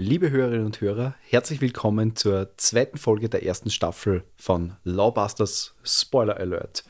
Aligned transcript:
Liebe 0.00 0.30
Hörerinnen 0.30 0.64
und 0.64 0.80
Hörer, 0.80 1.16
herzlich 1.28 1.60
willkommen 1.60 2.14
zur 2.14 2.56
zweiten 2.56 2.98
Folge 2.98 3.28
der 3.28 3.42
ersten 3.42 3.68
Staffel 3.68 4.22
von 4.36 4.76
Lawbusters 4.84 5.74
Spoiler 5.82 6.36
Alert. 6.36 6.84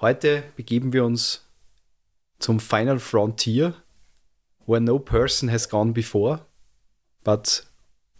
Heute 0.00 0.44
begeben 0.54 0.92
wir 0.92 1.04
uns 1.04 1.44
zum 2.38 2.60
Final 2.60 3.00
Frontier, 3.00 3.74
where 4.68 4.80
no 4.80 5.00
person 5.00 5.50
has 5.50 5.68
gone 5.68 5.90
before, 5.90 6.46
but 7.24 7.66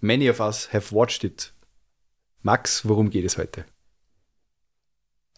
many 0.01 0.29
of 0.29 0.41
us 0.41 0.73
have 0.73 0.93
watched 0.93 1.23
it. 1.23 1.53
Max, 2.43 2.89
worum 2.89 3.11
geht 3.11 3.25
es 3.25 3.39
heute? 3.39 3.67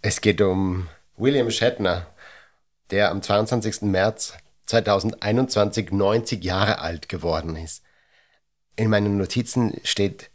Es 0.01 0.23
geht 0.23 0.41
um 0.41 0.89
William 1.19 1.51
Shatner, 1.51 2.07
der 2.91 3.11
am 3.11 3.21
22. 3.21 3.83
März 3.83 4.39
2021 4.65 5.93
90 5.93 6.43
Jahre 6.43 6.79
alt 6.79 7.11
geworden 7.11 7.57
ist 7.57 7.83
in 8.77 8.91
meinen 8.91 9.19
Notizen 9.19 9.81
steht, 9.85 10.31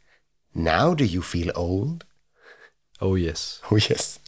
Now 0.54 0.96
do 0.96 1.04
you 1.04 1.22
feel 1.22 1.52
old? 1.56 2.06
Oh 3.00 3.16
yes. 3.16 3.62
Oh 3.70 3.78
yes. 3.78 4.20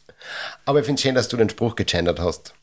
Aber 0.65 0.79
ich 0.79 0.85
finde 0.85 0.99
es 0.99 1.03
schön, 1.03 1.15
dass 1.15 1.27
du 1.29 1.37
den 1.37 1.49
Spruch 1.49 1.75
gegendert 1.75 2.19
hast. 2.19 2.53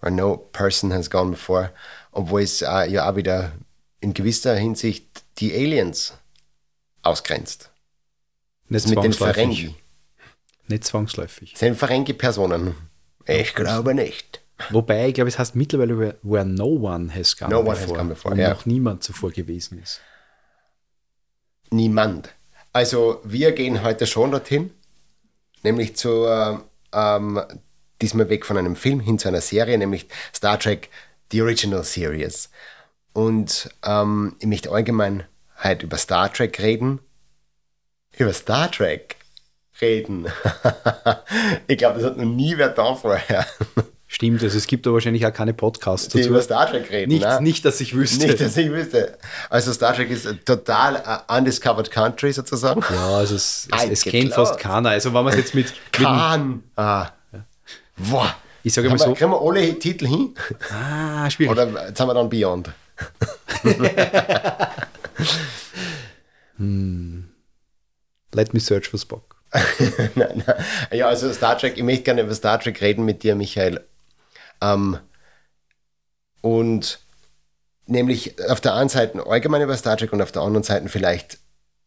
Where 0.00 0.12
no 0.12 0.36
person 0.36 0.92
has 0.92 1.08
gone 1.08 1.30
before. 1.30 1.72
Obwohl 2.10 2.42
es 2.42 2.62
äh, 2.62 2.90
ja 2.90 3.10
auch 3.10 3.16
wieder 3.16 3.52
in 4.00 4.12
gewisser 4.12 4.56
Hinsicht 4.56 5.24
die 5.38 5.54
Aliens 5.54 6.14
ausgrenzt. 7.02 7.70
Nicht 8.68 8.88
mit 8.88 9.02
den 9.02 9.12
Ferengi. 9.12 9.74
Nicht 10.66 10.84
zwangsläufig. 10.84 11.54
Sind 11.56 11.76
Ferengi-Personen? 11.76 12.74
Ich 13.26 13.54
glaube 13.54 13.94
nicht. 13.94 14.40
Wobei, 14.70 15.08
ich 15.08 15.14
glaube, 15.14 15.28
es 15.28 15.38
heißt 15.38 15.54
mittlerweile, 15.54 16.16
where, 16.22 16.44
no 16.44 16.66
one 16.66 17.14
has 17.14 17.36
gone 17.36 17.50
no 17.50 17.62
before. 17.62 17.76
One 17.76 17.80
has 17.80 17.96
gone 17.96 18.08
before 18.08 18.36
wo 18.36 18.40
ja. 18.40 18.50
noch 18.50 18.66
niemand 18.66 19.04
zuvor 19.04 19.30
gewesen 19.30 19.80
ist. 19.80 20.00
Niemand. 21.70 22.34
Also 22.72 23.20
wir 23.24 23.52
gehen 23.52 23.82
heute 23.82 24.06
schon 24.06 24.30
dorthin, 24.30 24.70
nämlich 25.62 25.96
zu 25.96 26.26
ähm, 26.92 27.40
diesmal 28.00 28.28
weg 28.28 28.44
von 28.44 28.56
einem 28.56 28.76
Film 28.76 29.00
hin 29.00 29.18
zu 29.18 29.28
einer 29.28 29.40
Serie, 29.40 29.78
nämlich 29.78 30.08
Star 30.34 30.58
Trek 30.58 30.90
The 31.32 31.42
Original 31.42 31.84
Series. 31.84 32.50
Und 33.12 33.70
ähm, 33.84 34.36
ich 34.40 34.46
möchte 34.46 34.70
allgemein 34.70 35.24
heute 35.62 35.86
über 35.86 35.96
Star 35.96 36.32
Trek 36.32 36.60
reden. 36.60 37.00
Über 38.16 38.32
Star 38.32 38.70
Trek 38.70 39.16
reden. 39.80 40.26
ich 41.66 41.78
glaube, 41.78 41.98
das 41.98 42.10
hat 42.10 42.16
noch 42.16 42.24
nie 42.24 42.56
wer 42.56 42.68
da 42.68 42.94
vorher. 42.94 43.46
Stimmt, 44.08 44.40
also 44.42 44.56
es 44.56 44.68
gibt 44.68 44.86
da 44.86 44.92
wahrscheinlich 44.92 45.26
auch 45.26 45.32
keine 45.32 45.52
Podcasts 45.52 46.08
Die 46.08 46.20
über 46.20 46.40
Star 46.40 46.70
Trek 46.70 46.90
reden. 46.90 47.10
Nicht, 47.10 47.24
ne? 47.24 47.40
nicht, 47.40 47.64
dass 47.64 47.80
ich 47.80 47.94
wüsste. 47.94 48.28
Nicht, 48.28 48.40
dass 48.40 48.56
ich 48.56 48.70
wüsste. 48.70 49.18
Also 49.50 49.72
Star 49.72 49.94
Trek 49.94 50.10
ist 50.10 50.28
total 50.44 50.96
uh, 50.96 51.36
undiscovered 51.36 51.90
country 51.90 52.32
sozusagen. 52.32 52.82
Ja, 52.88 53.16
also 53.16 53.34
es, 53.34 53.68
es, 53.74 53.90
es 53.90 54.04
kennt 54.04 54.32
fast 54.32 54.60
keiner. 54.60 54.90
Also 54.90 55.12
wenn 55.12 55.24
man 55.24 55.32
es 55.32 55.38
jetzt 55.38 55.54
mit, 55.56 55.72
Kann. 55.90 56.62
Ah. 56.76 57.08
Boah. 57.96 58.32
ich 58.62 58.72
sage 58.72 58.88
mal 58.88 58.98
so, 58.98 59.12
kriegen 59.12 59.32
wir 59.32 59.40
alle 59.40 59.76
Titel 59.78 60.06
hin? 60.06 60.34
ah, 60.70 61.28
schwierig. 61.28 61.50
Oder 61.50 61.88
jetzt 61.88 61.98
haben 61.98 62.08
wir 62.08 62.14
dann 62.14 62.28
Beyond? 62.28 62.70
Let 68.32 68.54
me 68.54 68.60
search 68.60 68.88
for 68.88 68.98
Spock. 68.98 69.36
nein, 70.14 70.42
nein. 70.46 70.64
Ja, 70.92 71.08
also 71.08 71.32
Star 71.32 71.58
Trek, 71.58 71.74
ich 71.76 71.82
möchte 71.82 72.04
gerne 72.04 72.22
über 72.22 72.34
Star 72.34 72.60
Trek 72.60 72.80
reden 72.80 73.04
mit 73.04 73.22
dir, 73.22 73.34
Michael. 73.34 73.80
Ähm, 74.60 74.98
und 76.40 77.00
nämlich 77.86 78.40
auf 78.50 78.60
der 78.60 78.74
einen 78.74 78.88
Seite 78.88 79.26
allgemein 79.26 79.62
über 79.62 79.76
Star 79.76 79.96
Trek 79.96 80.12
und 80.12 80.22
auf 80.22 80.32
der 80.32 80.42
anderen 80.42 80.64
Seite 80.64 80.88
vielleicht 80.88 81.38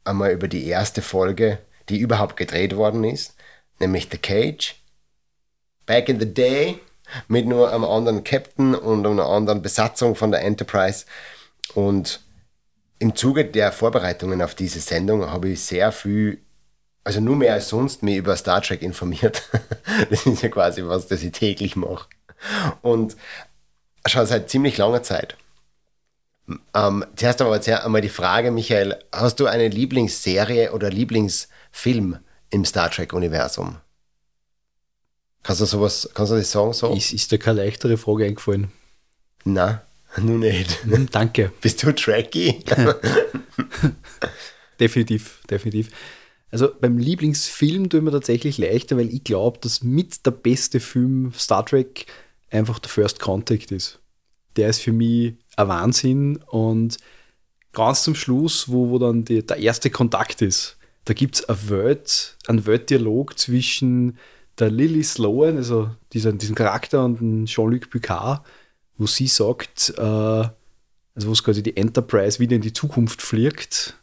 einmal 0.04 0.32
über 0.32 0.48
die 0.48 0.66
erste 0.66 1.02
Folge, 1.02 1.60
die 1.90 2.00
überhaupt 2.00 2.38
gedreht 2.38 2.76
worden 2.76 3.04
ist, 3.04 3.36
nämlich 3.80 4.08
The 4.12 4.18
Cage. 4.18 4.76
Back 5.86 6.10
in 6.10 6.20
the 6.20 6.34
Day, 6.34 6.80
mit 7.28 7.48
nur 7.48 7.74
einem 7.74 7.84
anderen 7.84 8.24
Captain 8.24 8.76
und 8.76 9.06
einer 9.06 9.26
anderen 9.26 9.62
Besatzung 9.62 10.16
von 10.16 10.32
der 10.32 10.42
Enterprise. 10.42 11.06
Und 11.74 12.22
im 13.00 13.16
Zuge 13.16 13.46
der 13.46 13.72
Vorbereitungen 13.72 14.42
auf 14.42 14.56
diese 14.56 14.80
Sendung 14.80 15.30
habe 15.30 15.50
ich 15.50 15.62
sehr 15.64 15.92
viel, 15.92 16.40
also 17.04 17.22
nur 17.22 17.36
mehr 17.36 17.54
als 17.54 17.70
sonst, 17.70 18.04
mich 18.04 18.18
über 18.18 18.36
Star 18.36 18.62
Trek 18.62 18.82
informiert. 18.82 19.44
das 20.10 20.26
ist 20.26 20.44
ja 20.44 20.50
quasi 20.50 20.84
was, 20.84 21.08
das 21.08 21.24
ich 21.24 21.32
täglich 21.32 21.76
mache. 21.76 22.08
Und 22.82 23.16
schon 24.06 24.26
seit 24.26 24.50
ziemlich 24.50 24.78
langer 24.78 25.04
Zeit. 25.04 25.36
Ähm, 26.74 27.06
zuerst 27.16 27.42
aber 27.42 27.62
sehr 27.62 27.86
einmal 27.86 28.02
die 28.02 28.10
Frage, 28.10 28.52
Michael, 28.52 28.98
hast 29.12 29.40
du 29.40 29.46
eine 29.46 29.68
Lieblingsserie 29.68 30.72
oder 30.72 30.90
Lieblingsfilm 30.90 32.18
im 32.50 32.66
Star 32.66 32.90
Trek-Universum? 32.90 33.78
Kannst 35.44 35.62
du 35.62 35.66
sowas, 35.66 36.10
kannst 36.14 36.32
du 36.32 36.38
das 36.38 36.52
sagen 36.52 36.74
so? 36.74 36.94
Ist, 36.94 37.14
ist 37.14 37.32
dir 37.32 37.38
keine 37.38 37.64
leichtere 37.64 37.98
Frage 37.98 38.26
eingefallen? 38.26 38.72
Na, 39.46 39.84
nun 40.18 40.40
nicht. 40.40 40.84
Hm, 40.84 41.08
danke. 41.12 41.52
Bist 41.62 41.84
du 41.84 41.94
Trekkie? 41.94 42.64
definitiv, 44.80 45.42
definitiv. 45.50 45.90
Also 46.52 46.70
beim 46.80 46.98
Lieblingsfilm 46.98 47.90
tue 47.90 48.00
ich 48.00 48.04
mir 48.04 48.12
tatsächlich 48.12 48.58
leichter, 48.58 48.98
weil 48.98 49.14
ich 49.14 49.24
glaube, 49.24 49.60
dass 49.62 49.84
mit 49.84 50.26
der 50.26 50.32
beste 50.32 50.80
Film 50.80 51.32
Star 51.38 51.66
Trek 51.66 52.08
einfach 52.52 52.80
der 52.80 52.90
First 52.90 53.20
Contact 53.20 53.72
ist. 53.72 54.00
Der 54.56 54.70
ist 54.70 54.82
für 54.82 54.92
mich 54.92 55.36
ein 55.56 55.68
Wahnsinn 55.68 56.38
und 56.48 56.98
ganz 57.72 58.04
zum 58.04 58.16
Schluss, 58.16 58.70
wo, 58.70 58.90
wo 58.90 59.00
dann 59.00 59.26
die, 59.26 59.46
der 59.46 59.58
erste 59.58 59.90
Kontakt 59.90 60.42
ist, 60.42 60.78
da 61.06 61.14
gibt 61.14 61.36
es 61.36 61.50
eine 61.50 61.70
Welt, 61.70 62.38
einen 62.48 62.66
Weltdialog 62.66 63.38
zwischen 63.38 64.18
der 64.60 64.70
Lily 64.70 65.04
Sloan, 65.04 65.58
also 65.58 65.90
dieser, 66.14 66.34
diesem 66.34 66.56
Charakter 66.56 67.04
und 67.06 67.46
Jean-Luc 67.46 67.90
Picard, 67.90 68.46
wo 68.98 69.08
sie 69.08 69.28
sagt, 69.28 69.94
äh, 69.98 70.02
also 70.02 71.28
wo 71.28 71.32
es 71.32 71.44
quasi 71.44 71.64
die 71.64 71.78
Enterprise 71.78 72.40
wieder 72.40 72.56
in 72.56 72.62
die 72.62 72.74
Zukunft 72.74 73.22
fliegt, 73.22 73.98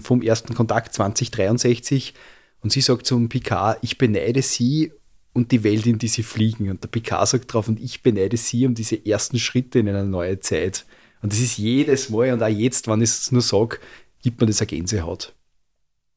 vom 0.00 0.22
ersten 0.22 0.54
Kontakt 0.54 0.94
2063, 0.94 2.14
und 2.60 2.72
sie 2.72 2.80
sagt 2.80 3.06
zum 3.06 3.28
Picard, 3.28 3.78
ich 3.82 3.98
beneide 3.98 4.42
sie 4.42 4.92
und 5.38 5.52
die 5.52 5.64
Welt, 5.64 5.86
in 5.86 5.98
die 5.98 6.08
sie 6.08 6.22
fliegen. 6.22 6.68
Und 6.68 6.82
der 6.82 6.88
Picard 6.88 7.28
sagt 7.28 7.52
drauf, 7.52 7.68
und 7.68 7.80
ich 7.80 8.02
beneide 8.02 8.36
sie 8.36 8.66
um 8.66 8.74
diese 8.74 9.06
ersten 9.06 9.38
Schritte 9.38 9.78
in 9.78 9.88
eine 9.88 10.04
neue 10.04 10.40
Zeit. 10.40 10.84
Und 11.22 11.32
das 11.32 11.40
ist 11.40 11.58
jedes 11.58 12.10
Mal 12.10 12.32
und 12.32 12.42
auch 12.42 12.48
jetzt, 12.48 12.88
wenn 12.88 13.00
ich 13.00 13.10
es 13.10 13.32
nur 13.32 13.42
sage, 13.42 13.78
gibt 14.22 14.40
mir 14.40 14.46
das 14.46 14.60
eine 14.60 14.66
Gänsehaut. 14.66 15.32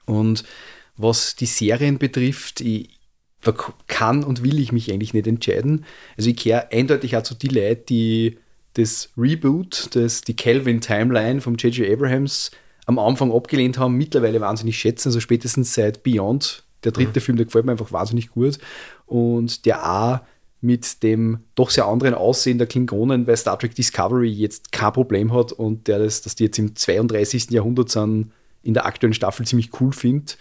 Und 0.05 0.43
was 0.97 1.35
die 1.35 1.45
Serien 1.45 1.97
betrifft, 1.97 2.61
ich, 2.61 2.99
da 3.41 3.53
kann 3.87 4.23
und 4.23 4.43
will 4.43 4.59
ich 4.59 4.71
mich 4.71 4.91
eigentlich 4.91 5.13
nicht 5.13 5.27
entscheiden. 5.27 5.85
Also 6.17 6.29
ich 6.29 6.37
kehre 6.37 6.71
eindeutig 6.71 7.15
auch 7.15 7.23
zu 7.23 7.35
die 7.35 7.47
Leute, 7.47 7.83
die 7.89 8.39
das 8.73 9.09
Reboot, 9.17 9.89
das, 9.93 10.21
die 10.21 10.35
Kelvin 10.35 10.81
Timeline 10.81 11.41
von 11.41 11.55
J.J. 11.55 11.91
Abrahams 11.91 12.51
am 12.85 12.97
Anfang 12.97 13.31
abgelehnt 13.31 13.77
haben, 13.77 13.97
mittlerweile 13.97 14.41
wahnsinnig 14.41 14.79
schätzen, 14.79 15.09
also 15.09 15.19
spätestens 15.19 15.73
seit 15.73 16.03
Beyond, 16.03 16.63
der 16.83 16.91
dritte 16.91 17.19
mhm. 17.19 17.23
Film, 17.23 17.37
der 17.37 17.45
gefällt 17.45 17.65
mir 17.65 17.71
einfach 17.71 17.91
wahnsinnig 17.91 18.29
gut 18.31 18.57
und 19.05 19.65
der 19.65 19.89
auch 19.89 20.19
mit 20.61 21.01
dem 21.01 21.39
doch 21.55 21.71
sehr 21.71 21.87
anderen 21.87 22.13
Aussehen 22.13 22.59
der 22.59 22.67
Klingonen 22.67 23.25
bei 23.25 23.35
Star 23.35 23.57
Trek 23.57 23.73
Discovery 23.73 24.29
jetzt 24.29 24.71
kein 24.71 24.93
Problem 24.93 25.33
hat 25.33 25.51
und 25.51 25.87
der 25.87 25.99
das, 25.99 26.21
dass 26.21 26.35
die 26.35 26.45
jetzt 26.45 26.59
im 26.59 26.75
32. 26.75 27.49
Jahrhundert 27.49 27.89
sind, 27.89 28.31
in 28.61 28.75
der 28.75 28.85
aktuellen 28.85 29.15
Staffel 29.15 29.45
ziemlich 29.45 29.71
cool 29.81 29.91
findet. 29.91 30.37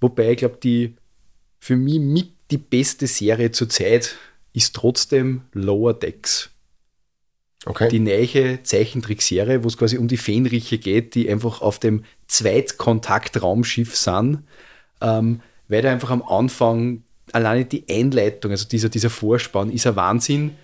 Wobei 0.00 0.32
ich 0.32 0.38
glaube, 0.38 0.58
die 0.62 0.94
für 1.58 1.76
mich 1.76 2.00
mit 2.00 2.32
die 2.50 2.58
beste 2.58 3.06
Serie 3.06 3.50
zurzeit 3.50 4.16
ist 4.52 4.76
trotzdem 4.76 5.42
Lower 5.52 5.94
Decks. 5.94 6.50
Okay. 7.64 7.88
Die 7.88 8.00
neue 8.00 8.62
Zeichentrickserie, 8.62 9.62
wo 9.62 9.68
es 9.68 9.78
quasi 9.78 9.96
um 9.96 10.08
die 10.08 10.16
Fähnriche 10.16 10.78
geht, 10.78 11.14
die 11.14 11.30
einfach 11.30 11.62
auf 11.62 11.78
dem 11.78 12.04
Zweitkontakt-Raumschiff 12.26 13.96
sind, 13.96 14.42
ähm, 15.00 15.40
weil 15.72 15.82
da 15.82 15.90
einfach 15.90 16.10
am 16.10 16.22
Anfang 16.22 17.02
alleine 17.32 17.64
die 17.64 17.84
Einleitung, 17.88 18.50
also 18.50 18.68
dieser, 18.68 18.90
dieser 18.90 19.10
Vorspann, 19.10 19.70
ist 19.72 19.86
ein 19.86 19.96
Wahnsinn, 19.96 20.56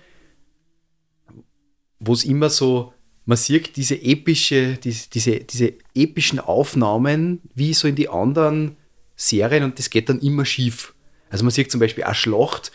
wo 1.99 2.13
es 2.13 2.23
immer 2.23 2.49
so, 2.49 2.93
man 3.25 3.37
sieht 3.37 3.75
diese 3.75 4.01
epische, 4.01 4.77
diese, 4.77 5.09
diese, 5.09 5.39
diese 5.39 5.73
epischen 5.95 6.39
Aufnahmen, 6.39 7.41
wie 7.55 7.73
so 7.73 7.87
in 7.87 7.95
die 7.95 8.07
anderen 8.07 8.77
Serien 9.15 9.63
und 9.63 9.79
das 9.79 9.89
geht 9.89 10.09
dann 10.09 10.19
immer 10.19 10.45
schief. 10.45 10.93
Also 11.29 11.43
man 11.43 11.51
sieht 11.51 11.71
zum 11.71 11.79
Beispiel 11.79 12.03
eine 12.03 12.15
Schlacht 12.15 12.71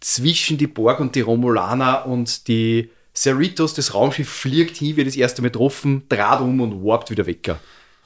zwischen 0.00 0.58
die 0.58 0.66
Borg 0.66 1.00
und 1.00 1.14
die 1.14 1.20
Romulaner 1.20 2.06
und 2.06 2.48
die 2.48 2.90
Cerritos, 3.14 3.74
das 3.74 3.94
Raumschiff 3.94 4.28
fliegt 4.28 4.76
hin, 4.76 4.96
wird 4.96 5.08
das 5.08 5.16
erste 5.16 5.42
Mal 5.42 5.48
getroffen, 5.48 6.02
draht 6.08 6.40
um 6.40 6.60
und 6.60 6.84
warpt 6.84 7.10
wieder 7.10 7.26
weg. 7.26 7.56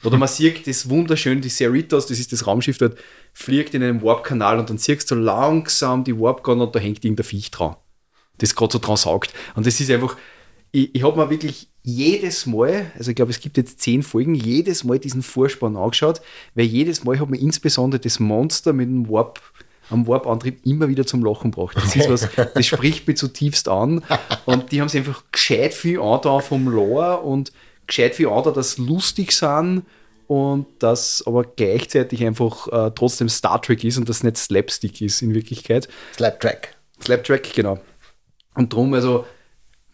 Oder 0.04 0.16
man 0.16 0.28
sieht 0.28 0.66
das 0.66 0.88
wunderschön, 0.88 1.40
die 1.40 1.48
Cerritos, 1.48 2.06
das 2.06 2.19
ist 2.19 2.32
das 2.32 2.46
Raumschiff 2.46 2.78
dort, 2.78 2.98
fliegt 3.32 3.75
in 3.75 3.82
einem 3.82 4.02
Warp-Kanal 4.02 4.58
und 4.58 4.70
dann 4.70 4.79
siehst 4.79 5.11
du 5.11 5.14
langsam 5.14 6.05
die 6.05 6.19
Warp 6.19 6.46
und 6.46 6.75
da 6.75 6.79
hängt 6.79 7.05
irgendein 7.05 7.25
Viech 7.25 7.50
dran, 7.50 7.76
das 8.38 8.55
gerade 8.55 8.73
so 8.73 8.79
dran 8.79 8.96
saugt. 8.96 9.32
Und 9.55 9.67
das 9.67 9.81
ist 9.81 9.90
einfach, 9.90 10.17
ich, 10.70 10.94
ich 10.94 11.02
habe 11.02 11.19
mir 11.19 11.31
wirklich 11.31 11.69
jedes 11.82 12.46
Mal, 12.46 12.93
also 12.96 13.11
ich 13.11 13.17
glaube, 13.17 13.31
es 13.31 13.40
gibt 13.40 13.56
jetzt 13.56 13.81
zehn 13.81 14.02
Folgen, 14.02 14.34
jedes 14.34 14.84
Mal 14.84 14.99
diesen 14.99 15.23
Vorspann 15.23 15.76
angeschaut, 15.76 16.20
weil 16.55 16.67
jedes 16.67 17.05
Mal 17.05 17.19
hat 17.19 17.31
mir 17.31 17.40
insbesondere 17.40 18.00
das 18.00 18.20
Monster 18.20 18.73
mit 18.73 18.88
dem 18.88 19.08
Warp 19.08 19.40
am 19.90 20.06
Warp-Antrieb 20.06 20.64
immer 20.64 20.88
wieder 20.88 21.06
zum 21.06 21.25
Lachen 21.25 21.50
gebracht. 21.50 21.76
Das 21.76 21.94
ist 21.94 22.08
was, 22.08 22.29
das 22.55 22.67
spricht 22.67 23.06
mich 23.06 23.19
zutiefst 23.19 23.69
an. 23.69 24.02
Und 24.46 24.73
die 24.73 24.81
haben 24.81 24.88
sich 24.88 25.00
einfach 25.00 25.25
gescheit 25.31 25.75
viel 25.75 25.96
da 26.23 26.38
vom 26.38 26.69
Lore 26.69 27.20
und 27.20 27.52
gescheit 27.87 28.14
viel 28.14 28.29
da, 28.29 28.50
dass 28.50 28.79
lustig 28.79 29.32
sind 29.32 29.82
und 30.26 30.66
das 30.78 31.22
aber 31.26 31.44
gleichzeitig 31.44 32.24
einfach 32.24 32.69
äh, 32.69 32.90
trotzdem 32.94 33.28
Star 33.28 33.60
Trek 33.60 33.84
ist 33.84 33.98
und 33.98 34.08
das 34.08 34.22
nicht 34.22 34.36
Slapstick 34.36 35.00
ist 35.00 35.22
in 35.22 35.34
Wirklichkeit. 35.34 35.88
Slaptrack. 36.14 36.74
Slaptrack, 37.02 37.52
genau. 37.54 37.78
Und 38.54 38.72
drum, 38.72 38.94
also 38.94 39.24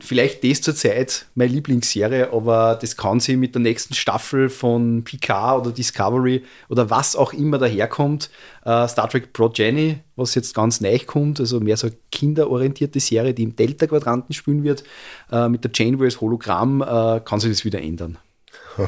vielleicht 0.01 0.45
das 0.45 0.63
zur 0.63 0.75
Zeit 0.75 1.27
meine 1.35 1.53
Lieblingsserie, 1.53 2.33
aber 2.33 2.79
das 2.81 2.97
kann 2.97 3.21
sie 3.21 3.37
mit 3.37 3.55
der 3.55 3.63
nächsten 3.63 3.95
Staffel 3.95 4.49
von 4.49 5.03
Picard 5.03 5.61
oder 5.61 5.73
Discovery 5.73 6.45
oder 6.69 6.89
was 6.91 7.17
auch 7.17 7.33
immer 7.33 7.59
daherkommt. 7.59 8.31
Äh, 8.65 8.87
Star 8.89 9.09
Trek 9.09 9.33
Progeny, 9.33 9.99
was 10.17 10.35
jetzt 10.35 10.55
ganz 10.55 10.81
neu 10.81 10.99
kommt, 11.01 11.41
also 11.41 11.61
mehr 11.61 11.77
so 11.77 11.89
eine 11.89 11.97
kinderorientierte 12.13 13.01
Serie, 13.01 13.35
die 13.35 13.43
im 13.43 13.57
Delta-Quadranten 13.57 14.35
spielen 14.35 14.63
wird, 14.63 14.85
äh, 15.33 15.49
mit 15.49 15.65
der 15.65 15.71
Janeway 15.75 16.07
als 16.07 16.21
Hologramm, 16.21 16.83
äh, 16.83 17.21
kann 17.25 17.41
sich 17.41 17.51
das 17.51 17.65
wieder 17.65 17.81
ändern. 17.81 18.19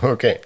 Okay. 0.03 0.39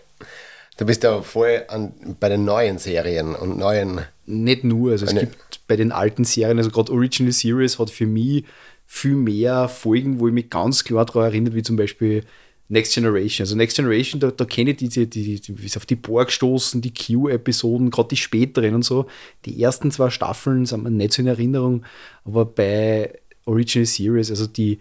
Du 0.77 0.87
bist 0.87 1.05
ja 1.05 1.23
voll 1.23 1.65
an, 1.69 1.93
bei 2.19 2.29
den 2.29 2.45
neuen 2.45 2.79
Serien 2.79 3.35
und 3.35 3.59
neuen. 3.59 4.01
Nicht 4.27 4.65
nur, 4.65 4.93
also 4.93 5.07
es 5.07 5.15
gibt 5.15 5.61
bei 5.69 5.77
den 5.77 5.93
alten 5.93 6.25
Serien, 6.25 6.59
also 6.59 6.71
gerade 6.71 6.93
Original 6.93 7.33
Series 7.33 7.79
hat 7.79 7.91
für 7.91 8.07
mich 8.07 8.45
viel 8.87 9.15
mehr 9.15 9.69
Folgen, 9.69 10.19
wo 10.19 10.29
ich 10.29 10.35
mich 10.35 10.51
ganz 10.51 10.83
klar 10.83 11.05
daran 11.05 11.25
erinnere, 11.25 11.55
wie 11.55 11.63
zum 11.63 11.77
Beispiel 11.77 12.25
Next 12.69 12.95
Generation. 12.95 13.45
Also 13.45 13.57
Next 13.57 13.77
Generation, 13.77 14.21
da, 14.21 14.31
da 14.31 14.45
kenne 14.45 14.71
ich 14.71 14.79
diese, 14.79 15.07
die, 15.07 15.41
die, 15.41 15.63
wie 15.63 15.77
auf 15.77 15.87
die 15.87 15.97
Borg 15.97 16.33
stoßen, 16.33 16.81
die 16.81 16.93
Q-Episoden, 16.93 17.91
gerade 17.91 18.09
die 18.09 18.17
späteren 18.17 18.75
und 18.75 18.85
so. 18.85 19.07
Die 19.45 19.63
ersten 19.63 19.91
zwei 19.91 20.11
Staffeln 20.11 20.67
sind 20.67 20.83
mir 20.83 20.91
nicht 20.91 21.13
so 21.13 21.23
in 21.23 21.29
Erinnerung, 21.29 21.85
aber 22.25 22.47
bei 22.47 23.19
Original 23.45 23.87
Series, 23.87 24.31
also 24.31 24.47
die, 24.47 24.79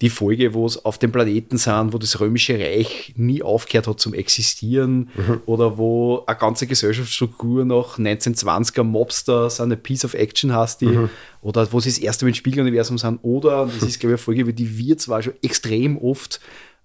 die 0.00 0.10
Folge, 0.10 0.54
wo 0.54 0.66
es 0.66 0.84
auf 0.84 0.98
dem 0.98 1.12
Planeten 1.12 1.56
sind, 1.56 1.92
wo 1.92 1.98
das 1.98 2.18
römische 2.18 2.58
Reich 2.58 3.14
nie 3.16 3.42
aufgehört 3.42 3.86
hat 3.86 4.00
zum 4.00 4.12
Existieren 4.12 5.08
mhm. 5.14 5.40
oder 5.46 5.78
wo 5.78 6.24
eine 6.26 6.36
ganze 6.36 6.66
Gesellschaftsstruktur 6.66 7.64
nach 7.64 7.98
1920er 7.98 8.82
Mobster 8.82 9.48
sind 9.50 9.66
eine 9.66 9.76
Piece 9.76 10.04
of 10.04 10.14
Action 10.14 10.52
hast 10.52 10.80
die 10.80 10.86
mhm. 10.86 11.10
oder 11.42 11.72
wo 11.72 11.78
sie 11.78 11.90
das 11.90 11.98
erste 11.98 12.24
Mal 12.24 12.30
im 12.30 12.34
Spiegeluniversum 12.34 12.98
sind 12.98 13.20
oder, 13.22 13.66
das 13.66 13.82
ist 13.88 14.00
glaube 14.00 14.14
ich 14.14 14.18
eine 14.20 14.24
Folge, 14.24 14.42
über 14.42 14.52
die 14.52 14.76
wir 14.76 14.98
zwar 14.98 15.22
schon 15.22 15.34
extrem 15.42 15.96
oft 15.96 16.40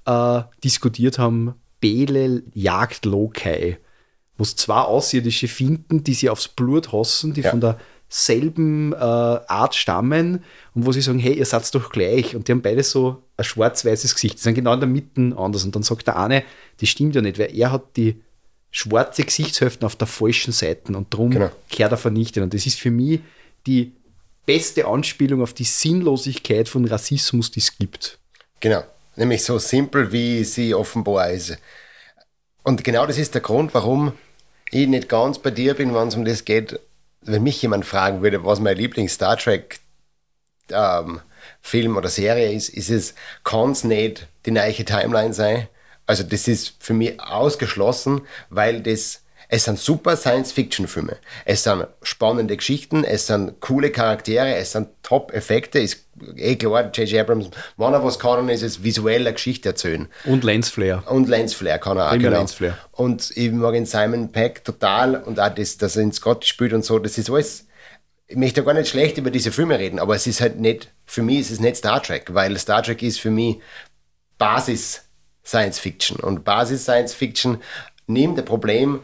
äh, 0.06 0.42
diskutiert 0.64 1.18
haben, 1.18 1.56
Bele 1.80 2.44
jagt 2.54 3.06
Lokai, 3.06 3.80
wo 4.38 4.44
es 4.44 4.56
zwei 4.56 4.82
Außerirdische 4.82 5.48
finden, 5.48 6.04
die 6.04 6.14
sie 6.14 6.30
aufs 6.30 6.48
Blut 6.48 6.94
hassen, 6.94 7.34
die 7.34 7.42
ja. 7.42 7.50
von 7.50 7.62
der 7.62 7.80
selben 8.10 8.94
äh, 8.94 8.98
Art 8.98 9.76
stammen 9.76 10.44
und 10.74 10.86
wo 10.86 10.92
sie 10.92 11.02
sagen, 11.02 11.20
hey, 11.20 11.34
ihr 11.34 11.46
seid 11.46 11.74
doch 11.76 11.92
gleich. 11.92 12.36
Und 12.36 12.48
die 12.48 12.52
haben 12.52 12.64
beide 12.64 12.84
so 12.84 13.22
ein 13.38 13.44
schwarz-weißes 13.44 14.16
Gesicht. 14.16 14.40
Die 14.40 14.42
sind 14.42 14.56
genau 14.56 14.74
in 14.74 14.80
der 14.80 14.90
Mitte 14.90 15.38
anders. 15.38 15.64
Und 15.64 15.76
dann 15.76 15.84
sagt 15.84 16.08
der 16.08 16.18
eine, 16.18 16.44
das 16.80 16.90
stimmt 16.90 17.16
ja 17.16 17.22
nicht, 17.22 17.38
weil 17.38 17.56
er 17.56 17.72
hat 17.72 17.96
die 17.96 18.20
schwarze 18.72 19.24
Gesichtshälften 19.24 19.86
auf 19.86 19.96
der 19.96 20.08
falschen 20.08 20.52
Seite 20.52 20.96
und 20.96 21.14
darum 21.14 21.32
genau. 21.32 21.52
kehrt 21.70 21.92
er 21.92 21.98
vernichtet. 21.98 22.44
Und 22.44 22.54
das 22.54 22.66
ist 22.66 22.80
für 22.80 22.92
mich 22.92 23.22
die 23.66 23.94
beste 24.46 24.88
Anspielung 24.88 25.42
auf 25.44 25.54
die 25.54 25.64
Sinnlosigkeit 25.64 26.68
von 26.68 26.86
Rassismus, 26.86 27.52
die 27.52 27.60
es 27.60 27.78
gibt. 27.78 28.18
Genau, 28.60 28.84
nämlich 29.16 29.44
so 29.44 29.60
simpel, 29.60 30.12
wie 30.12 30.44
sie 30.44 30.74
offenbar 30.74 31.30
ist. 31.30 31.58
Und 32.64 32.84
genau 32.84 33.06
das 33.06 33.18
ist 33.18 33.34
der 33.34 33.42
Grund, 33.42 33.74
warum 33.74 34.14
ich 34.72 34.88
nicht 34.88 35.10
ganz 35.10 35.40
bei 35.40 35.52
dir 35.52 35.74
bin, 35.74 35.94
wenn 35.94 36.08
es 36.08 36.16
um 36.16 36.26
das 36.26 36.46
geht, 36.46 36.80
wenn 37.22 37.44
mich 37.44 37.62
jemand 37.62 37.86
fragen 37.86 38.22
würde, 38.22 38.46
was 38.46 38.60
mein 38.60 38.78
Lieblings-Star 38.78 39.38
Trek 39.38 39.80
ähm, 40.72 41.22
Film 41.62 41.98
oder 41.98 42.10
Serie 42.10 42.52
ist, 42.52 42.70
ist 42.70 42.90
es, 42.90 43.16
kann 43.44 43.72
es 43.72 43.84
nicht 43.84 44.28
die 44.46 44.52
neue 44.52 44.74
Timeline 44.74 45.34
sein. 45.34 45.68
Also 46.06 46.24
das 46.24 46.48
ist 46.48 46.76
für 46.80 46.94
mich 46.94 47.20
ausgeschlossen, 47.20 48.22
weil 48.50 48.82
das 48.82 49.22
es 49.52 49.64
sind 49.64 49.80
super 49.80 50.16
Science-Fiction-Filme. 50.16 51.18
Es 51.44 51.64
sind 51.64 51.88
spannende 52.04 52.56
Geschichten, 52.56 53.04
es 53.04 53.26
sind 53.26 53.60
coole 53.60 53.90
Charaktere, 53.90 54.56
es 54.56 54.74
sind 54.74 54.90
Top-Effekte. 55.02 55.80
Ist 55.80 56.06
eh 56.36 56.56
klar, 56.56 56.92
J.J. 56.94 57.22
Abrams, 57.22 57.50
wenn 57.76 57.94
er 57.94 58.04
was 58.04 58.20
kann, 58.20 58.48
ist 58.48 58.62
es 58.62 58.84
visuell 58.84 59.22
eine 59.22 59.34
Geschichte 59.34 59.70
erzählen. 59.70 60.08
Und 60.26 60.44
Lensflare. 60.44 61.02
Und 61.10 61.28
Lensflare 61.28 61.80
kann 61.80 61.98
er 61.98 62.12
auch. 62.12 62.18
Genau. 62.20 62.38
Lensflare. 62.38 62.78
Und 62.92 63.36
ich 63.36 63.52
mag 63.52 63.74
in 63.74 63.88
Simon 63.88 64.32
Peck 64.32 64.64
total 64.64 65.16
und 65.16 65.40
auch 65.40 65.50
das, 65.50 65.78
dass 65.78 65.96
er 65.96 66.04
in 66.04 66.14
Scott 66.14 66.46
spielt 66.46 66.74
und 66.74 66.86
so, 66.86 67.00
das 67.00 67.18
ist 67.18 67.32
alles 67.32 67.66
ich 68.32 68.36
möchte 68.36 68.64
gar 68.64 68.76
nicht 68.76 68.90
schlecht 68.90 69.18
über 69.18 69.32
diese 69.32 69.52
Filme 69.52 69.80
reden, 69.80 69.98
aber 69.98 70.16
es 70.16 70.28
ist 70.28 70.40
halt 70.40 70.60
nicht, 70.60 70.94
für 71.08 71.24
mich 71.24 71.40
ist 71.40 71.50
es 71.50 71.60
nicht 71.60 71.78
Star 71.78 72.00
Trek, 72.00 72.32
weil 72.36 72.56
Star 72.60 72.84
Trek 72.84 73.02
ist 73.02 73.20
für 73.20 73.32
mich 73.32 73.58
Basis 74.38 75.02
Science 75.44 75.80
Fiction. 75.80 76.20
Und 76.20 76.46
Basis 76.46 76.84
Science 76.84 77.16
Fiction 77.16 77.58
nimmt 78.06 78.38
ein 78.38 78.46
Problem 78.46 79.00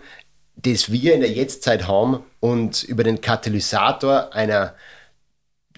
das 0.65 0.91
wir 0.91 1.13
in 1.13 1.21
der 1.21 1.31
Jetztzeit 1.31 1.87
haben 1.87 2.23
und 2.39 2.83
über 2.83 3.03
den 3.03 3.21
Katalysator 3.21 4.33
einer, 4.33 4.75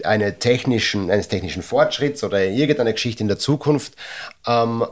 einer 0.02 0.38
technischen, 0.38 1.10
eines 1.10 1.28
technischen 1.28 1.62
Fortschritts 1.62 2.24
oder 2.24 2.44
irgendeiner 2.44 2.92
Geschichte 2.92 3.22
in 3.22 3.28
der 3.28 3.38
Zukunft 3.38 3.94
ähm, 4.46 4.86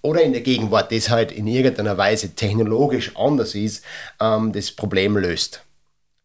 oder 0.00 0.22
in 0.22 0.32
der 0.32 0.42
Gegenwart, 0.42 0.92
das 0.92 1.10
halt 1.10 1.32
in 1.32 1.46
irgendeiner 1.46 1.98
Weise 1.98 2.34
technologisch 2.34 3.16
anders 3.16 3.54
ist, 3.54 3.84
ähm, 4.20 4.52
das 4.52 4.70
Problem 4.70 5.16
löst. 5.16 5.62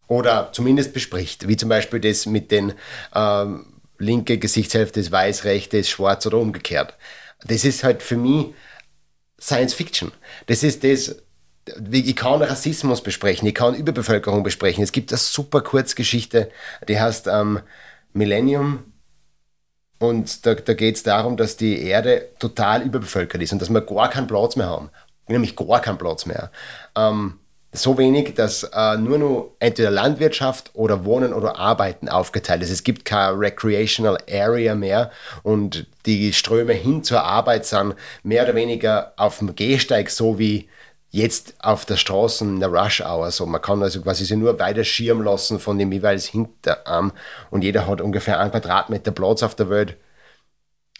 Oder 0.07 0.49
zumindest 0.53 0.93
bespricht, 0.93 1.47
wie 1.47 1.57
zum 1.57 1.69
Beispiel 1.69 1.99
das 1.99 2.25
mit 2.25 2.51
den 2.51 2.73
ähm, 3.13 3.65
linke 3.97 4.37
Gesichtshälfte 4.37 4.99
ist 4.99 5.11
weiß, 5.11 5.43
rechte 5.45 5.77
ist 5.77 5.89
schwarz 5.89 6.25
oder 6.25 6.37
umgekehrt. 6.37 6.95
Das 7.43 7.65
ist 7.65 7.83
halt 7.83 8.03
für 8.03 8.17
mich 8.17 8.47
Science 9.39 9.73
Fiction. 9.73 10.11
Das 10.45 10.63
ist 10.63 10.83
das, 10.83 11.15
ich 11.91 12.15
kann 12.15 12.41
Rassismus 12.41 13.01
besprechen, 13.01 13.47
ich 13.47 13.55
kann 13.55 13.75
Überbevölkerung 13.75 14.43
besprechen. 14.43 14.83
Es 14.83 14.91
gibt 14.91 15.11
eine 15.11 15.17
super 15.17 15.61
Kurzgeschichte, 15.61 16.49
die 16.87 16.99
heißt 16.99 17.27
ähm, 17.27 17.59
Millennium. 18.13 18.85
Und 19.99 20.45
da, 20.45 20.55
da 20.55 20.73
geht 20.73 20.95
es 20.95 21.03
darum, 21.03 21.37
dass 21.37 21.57
die 21.57 21.83
Erde 21.83 22.29
total 22.39 22.81
überbevölkert 22.81 23.41
ist 23.41 23.53
und 23.53 23.61
dass 23.61 23.69
wir 23.69 23.81
gar 23.81 24.09
keinen 24.09 24.27
Platz 24.27 24.55
mehr 24.55 24.67
haben. 24.67 24.89
Nämlich 25.27 25.55
gar 25.55 25.79
keinen 25.79 25.99
Platz 25.99 26.25
mehr. 26.25 26.51
Ähm, 26.95 27.39
so 27.73 27.97
wenig, 27.97 28.33
dass 28.33 28.63
äh, 28.63 28.97
nur 28.97 29.17
noch 29.17 29.51
entweder 29.59 29.91
Landwirtschaft 29.91 30.71
oder 30.73 31.05
Wohnen 31.05 31.33
oder 31.33 31.57
Arbeiten 31.57 32.09
aufgeteilt 32.09 32.63
ist. 32.63 32.71
Es 32.71 32.83
gibt 32.83 33.05
keine 33.05 33.39
Recreational 33.39 34.17
Area 34.29 34.75
mehr 34.75 35.11
und 35.43 35.85
die 36.05 36.33
Ströme 36.33 36.73
hin 36.73 37.03
zur 37.03 37.23
Arbeit 37.23 37.65
sind 37.65 37.95
mehr 38.23 38.43
oder 38.43 38.55
weniger 38.55 39.13
auf 39.15 39.37
dem 39.37 39.55
Gehsteig, 39.55 40.09
so 40.09 40.37
wie 40.37 40.67
jetzt 41.11 41.55
auf 41.59 41.85
der 41.85 41.97
Straße 41.97 42.43
in 42.43 42.59
der 42.59 42.69
Rush 42.69 43.01
Hour 43.01 43.29
so. 43.31 43.45
Man 43.45 43.61
kann 43.61 43.83
also 43.83 44.01
quasi 44.01 44.25
sich 44.25 44.37
nur 44.37 44.57
weiter 44.59 44.83
schirmen 44.83 45.25
lassen 45.25 45.59
von 45.59 45.77
dem 45.77 45.91
jeweils 45.91 46.25
Hinterarm 46.25 47.11
und 47.51 47.63
jeder 47.63 47.85
hat 47.85 48.01
ungefähr 48.01 48.39
ein 48.39 48.51
Quadratmeter 48.51 49.11
Platz 49.11 49.43
auf 49.43 49.53
der 49.53 49.69
Welt 49.69 49.97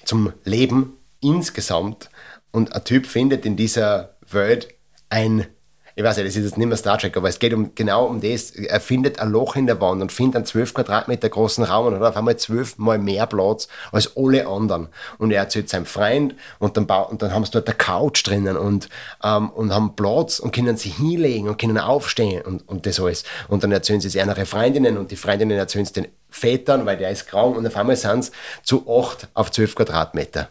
zum 0.04 0.34
Leben 0.44 0.98
insgesamt 1.22 2.10
und 2.52 2.76
ein 2.76 2.84
Typ 2.84 3.06
findet 3.06 3.46
in 3.46 3.56
dieser 3.56 4.18
Welt 4.30 4.68
ein 5.10 5.48
ich 5.96 6.04
weiß 6.04 6.18
nicht, 6.18 6.28
das 6.28 6.36
ist 6.36 6.44
jetzt 6.44 6.58
nicht 6.58 6.68
mehr 6.68 6.78
Star 6.78 6.98
Trek, 6.98 7.18
aber 7.18 7.30
es 7.30 7.40
geht 7.40 7.54
um, 7.54 7.76
genau 7.76 8.06
um 8.06 8.22
das. 8.22 8.52
Er 8.52 8.80
findet 8.80 9.20
ein 9.20 9.30
Loch 9.30 9.56
in 9.56 9.68
der 9.68 9.80
Wand 9.82 10.02
und 10.02 10.12
findet 10.12 10.38
einen 10.38 10.46
12 10.46 10.74
Quadratmeter 10.74 11.30
großen 11.30 11.64
Raum 11.64 11.88
und 11.88 11.96
hat 11.96 12.02
auf 12.02 12.18
einmal 12.18 12.38
zwölfmal 12.38 12.98
mehr 12.98 13.26
Platz 13.28 13.68
als 13.92 14.16
alle 14.16 14.48
anderen. 14.48 14.90
Und 15.18 15.32
er 15.32 15.42
erzählt 15.42 15.70
seinem 15.70 15.86
Freund 15.86 16.36
und 16.60 16.78
dann, 16.78 16.86
und 16.86 17.22
dann 17.22 17.34
haben 17.34 17.46
sie 17.46 17.52
dort 17.52 17.68
eine 17.68 17.78
Couch 17.78 18.26
drinnen 18.26 18.58
und, 18.58 18.90
ähm, 19.24 19.50
und 19.50 19.74
haben 19.74 19.96
Platz 19.96 20.40
und 20.40 20.54
können 20.54 20.78
sich 20.78 20.96
hinlegen 20.96 21.50
und 21.50 21.60
können 21.60 21.78
aufstehen 21.78 22.42
und, 22.44 22.68
und 22.68 22.86
das 22.86 23.00
alles. 23.00 23.24
Und 23.48 23.64
dann 23.64 23.72
erzählen 23.72 24.02
sie 24.02 24.08
es 24.08 24.16
ihre 24.16 24.46
Freundinnen 24.46 24.98
und 24.98 25.12
die 25.12 25.16
Freundinnen 25.16 25.58
erzählen 25.58 25.86
es 25.86 25.92
den 25.92 26.08
Vätern, 26.30 26.86
weil 26.86 26.98
der 26.98 27.12
ist 27.12 27.28
krank 27.28 27.58
und 27.58 27.68
auf 27.68 27.76
einmal 27.76 27.96
sind 27.96 28.26
sie 28.26 28.32
zu 28.64 28.90
8 28.90 29.28
auf 29.34 29.52
12 29.52 29.76
Quadratmeter. 29.76 30.50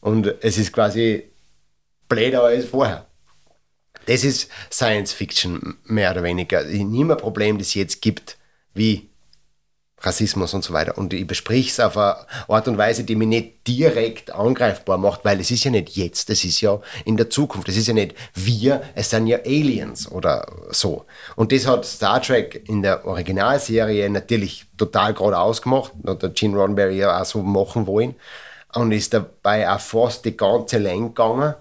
Und 0.00 0.34
es 0.40 0.56
ist 0.56 0.72
quasi 0.72 1.30
bläder 2.08 2.42
als 2.42 2.64
vorher. 2.64 3.09
Das 4.06 4.24
ist 4.24 4.50
Science 4.72 5.12
Fiction, 5.12 5.78
mehr 5.84 6.10
oder 6.10 6.22
weniger. 6.22 6.64
Nie 6.64 7.04
mehr 7.04 7.16
ein 7.16 7.20
Problem, 7.20 7.58
das 7.58 7.68
es 7.68 7.74
jetzt 7.74 8.02
gibt, 8.02 8.38
wie 8.74 9.10
Rassismus 10.02 10.54
und 10.54 10.64
so 10.64 10.72
weiter. 10.72 10.96
Und 10.96 11.12
ich 11.12 11.26
besprich 11.26 11.68
es 11.68 11.80
auf 11.80 11.96
eine 11.96 12.16
Art 12.48 12.68
und 12.68 12.78
Weise, 12.78 13.04
die 13.04 13.16
mich 13.16 13.28
nicht 13.28 13.66
direkt 13.66 14.32
angreifbar 14.32 14.96
macht, 14.98 15.24
weil 15.24 15.40
es 15.40 15.50
ist 15.50 15.64
ja 15.64 15.70
nicht 15.70 15.96
jetzt, 15.96 16.30
es 16.30 16.44
ist 16.44 16.60
ja 16.60 16.80
in 17.04 17.16
der 17.16 17.28
Zukunft. 17.28 17.68
Es 17.68 17.76
ist 17.76 17.88
ja 17.88 17.94
nicht 17.94 18.14
wir, 18.34 18.82
es 18.94 19.10
sind 19.10 19.26
ja 19.26 19.38
Aliens 19.44 20.10
oder 20.10 20.46
so. 20.70 21.04
Und 21.36 21.52
das 21.52 21.66
hat 21.66 21.84
Star 21.84 22.22
Trek 22.22 22.64
in 22.68 22.82
der 22.82 23.04
Originalserie 23.04 24.08
natürlich 24.08 24.64
total 24.78 25.12
gerade 25.14 25.38
ausgemacht. 25.38 25.92
Hat 26.06 26.22
der 26.22 26.30
Gene 26.30 26.56
Roddenberry 26.56 26.96
ja 26.96 27.20
auch 27.20 27.26
so 27.26 27.42
machen 27.42 27.86
wollen. 27.86 28.14
und 28.74 28.92
ist 28.92 29.12
dabei 29.14 29.68
auch 29.70 29.80
fast 29.80 30.24
die 30.24 30.36
ganze 30.36 30.78
Länge 30.78 31.08
gegangen. 31.08 31.54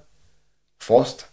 Fast. 0.77 1.28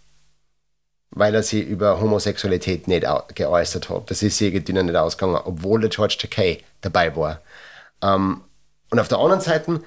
Weil 1.17 1.35
er 1.35 1.43
sich 1.43 1.67
über 1.67 2.01
Homosexualität 2.01 2.87
nicht 2.87 3.07
geäußert 3.35 3.89
hat. 3.89 4.11
Das 4.11 4.23
ist 4.23 4.41
irgendwie 4.41 4.75
nicht 4.75 4.95
ausgegangen, 4.95 5.41
obwohl 5.45 5.81
der 5.81 5.91
George 5.91 6.17
Takei 6.21 6.59
dabei 6.83 7.17
war. 7.17 7.41
Ähm, 8.03 8.43
und 8.91 9.01
auf 9.01 9.09
der 9.09 9.19
anderen 9.19 9.41
Seite 9.41 9.81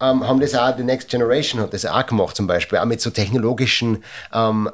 ähm, 0.00 0.26
haben 0.26 0.40
das 0.40 0.54
auch, 0.54 0.76
die 0.76 0.82
Next 0.82 1.08
Generation 1.08 1.62
hat 1.62 1.72
das 1.72 1.86
auch 1.86 2.04
gemacht 2.04 2.36
zum 2.36 2.46
Beispiel, 2.46 2.78
auch 2.78 2.84
mit 2.84 3.00
so 3.00 3.10
technologischen 3.10 4.02
ähm, 4.34 4.68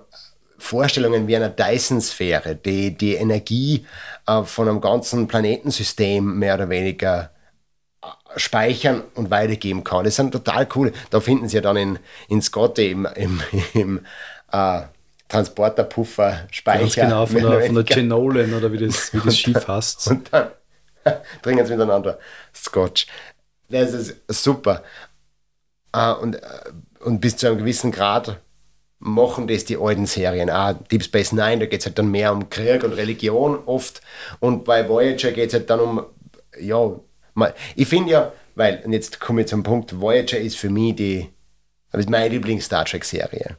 Vorstellungen 0.57 1.29
wie 1.29 1.37
einer 1.37 1.50
Dyson-Sphäre, 1.50 2.57
die 2.57 2.97
die 2.97 3.15
Energie 3.15 3.87
äh, 4.27 4.43
von 4.43 4.69
einem 4.69 4.81
ganzen 4.81 5.29
Planetensystem 5.29 6.38
mehr 6.38 6.55
oder 6.55 6.69
weniger 6.71 7.31
äh, 8.03 8.09
speichern 8.37 9.03
und 9.15 9.31
weitergeben 9.31 9.85
kann. 9.85 10.05
Das 10.05 10.17
sind 10.17 10.33
total 10.33 10.67
cool. 10.75 10.93
Da 11.11 11.21
finden 11.21 11.49
Sie 11.49 11.57
ja 11.57 11.62
dann 11.62 11.77
in, 11.77 11.99
in 12.29 12.43
Scotty 12.43 12.91
im, 12.91 13.07
im, 13.15 13.41
im 13.75 14.00
äh, 14.50 14.83
Transporterpuffer-Speicher. 15.29 16.81
Ganz 16.81 16.95
genau, 16.95 17.27
von 17.27 17.43
der, 17.43 17.63
von 17.63 17.75
der 17.75 17.85
Genolan 17.85 18.55
oder 18.55 18.73
wie 18.73 18.79
das, 18.79 19.13
wie 19.13 19.21
das 19.21 19.39
Schiff 19.39 19.69
heißt. 19.69 20.09
Und 20.09 20.33
dann 20.33 20.49
trinken 21.43 21.67
sie 21.67 21.73
miteinander 21.73 22.19
Scotch. 22.55 23.07
Das 23.69 23.93
ist 23.93 24.17
super. 24.29 24.83
Uh, 25.95 26.15
und, 26.21 26.35
äh, 26.35 26.41
und 27.01 27.21
bis 27.21 27.37
zu 27.37 27.47
einem 27.47 27.59
gewissen 27.59 27.93
Grad 27.93 28.39
machen 28.99 29.47
das 29.47 29.65
die 29.65 29.77
alten 29.77 30.07
Serien. 30.07 30.51
Auch 30.51 30.75
Deep 30.91 31.05
Space 31.05 31.33
Nine, 31.33 31.61
da 31.61 31.67
geht 31.67 31.81
es 31.81 31.87
halt 31.87 31.99
dann 31.99 32.11
mehr 32.11 32.33
um 32.33 32.51
Krieg 32.51 32.83
und 32.83 32.93
Religion 32.93 33.59
oft. 33.67 34.01
Und 34.41 34.65
bei 34.65 34.89
Voyager 34.89 35.33
geht 35.33 35.49
es 35.49 35.55
halt 35.55 35.71
dann 35.71 35.81
um, 35.81 36.07
ja, 36.59 37.01
ich 37.77 37.89
finde 37.89 38.11
ja, 38.11 38.33
weil, 38.55 38.83
und 38.85 38.93
jetzt 38.93 39.21
komme 39.21 39.43
ich 39.43 39.47
zum 39.47 39.63
Punkt, 39.63 40.01
Voyager 40.01 40.39
ist 40.39 40.57
für 40.57 40.71
mich 40.71 40.97
die, 40.97 41.29
das 41.93 42.01
ist 42.01 42.11
meine 42.11 42.29
Lieblings-Star 42.29 42.85
Trek-Serie. 42.85 43.57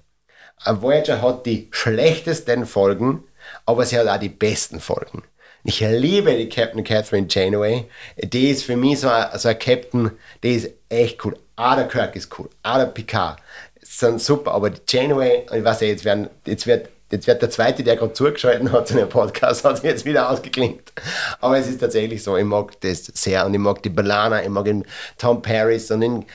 Voyager 0.65 1.21
hat 1.21 1.45
die 1.45 1.67
schlechtesten 1.71 2.65
Folgen, 2.65 3.23
aber 3.65 3.85
sie 3.85 3.97
hat 3.97 4.07
auch 4.07 4.19
die 4.19 4.29
besten 4.29 4.79
Folgen. 4.79 5.23
Ich 5.63 5.81
liebe 5.81 6.35
die 6.35 6.49
Captain 6.49 6.83
Catherine 6.83 7.27
Janeway. 7.29 7.85
Die 8.17 8.49
ist 8.49 8.63
für 8.63 8.77
mich 8.77 9.01
so 9.01 9.09
ein, 9.09 9.27
so 9.37 9.49
ein 9.49 9.59
Captain, 9.59 10.11
die 10.41 10.55
ist 10.55 10.71
echt 10.87 11.23
cool. 11.25 11.37
Ah, 11.55 11.75
der 11.75 11.87
Kirk 11.87 12.15
ist 12.15 12.37
cool. 12.39 12.49
Ah, 12.63 12.77
der 12.77 12.85
Picard 12.85 13.39
sind 13.81 14.21
super, 14.21 14.51
aber 14.51 14.69
die 14.69 14.81
Janeway, 14.87 15.45
ich 15.53 15.63
weiß 15.63 15.81
ja, 15.81 15.87
jetzt, 15.87 16.05
werden, 16.05 16.29
jetzt, 16.45 16.65
wird, 16.67 16.89
jetzt 17.11 17.27
wird 17.27 17.41
der 17.41 17.49
zweite, 17.49 17.83
der 17.83 17.97
gerade 17.97 18.13
zugeschaltet 18.13 18.71
hat 18.71 18.87
zu 18.87 18.93
dem 18.93 19.09
Podcast, 19.09 19.63
hat 19.65 19.77
sich 19.77 19.85
jetzt 19.85 20.05
wieder 20.05 20.29
ausgeklinkt. 20.29 20.93
Aber 21.41 21.57
es 21.57 21.67
ist 21.67 21.79
tatsächlich 21.79 22.23
so, 22.23 22.37
ich 22.37 22.45
mag 22.45 22.79
das 22.81 23.05
sehr 23.05 23.45
und 23.45 23.53
ich 23.53 23.59
mag 23.59 23.83
die 23.83 23.89
Balana, 23.89 24.41
ich 24.41 24.49
mag 24.49 24.65
den 24.65 24.85
Tom 25.17 25.41
Paris 25.41 25.91
und 25.91 26.01
den 26.01 26.25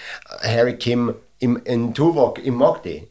Harry 0.42 0.76
Kim, 0.76 1.14
im, 1.38 1.60
in 1.64 1.94
Tuvok, 1.94 2.38
ich 2.44 2.52
mag 2.52 2.82
die. 2.82 3.08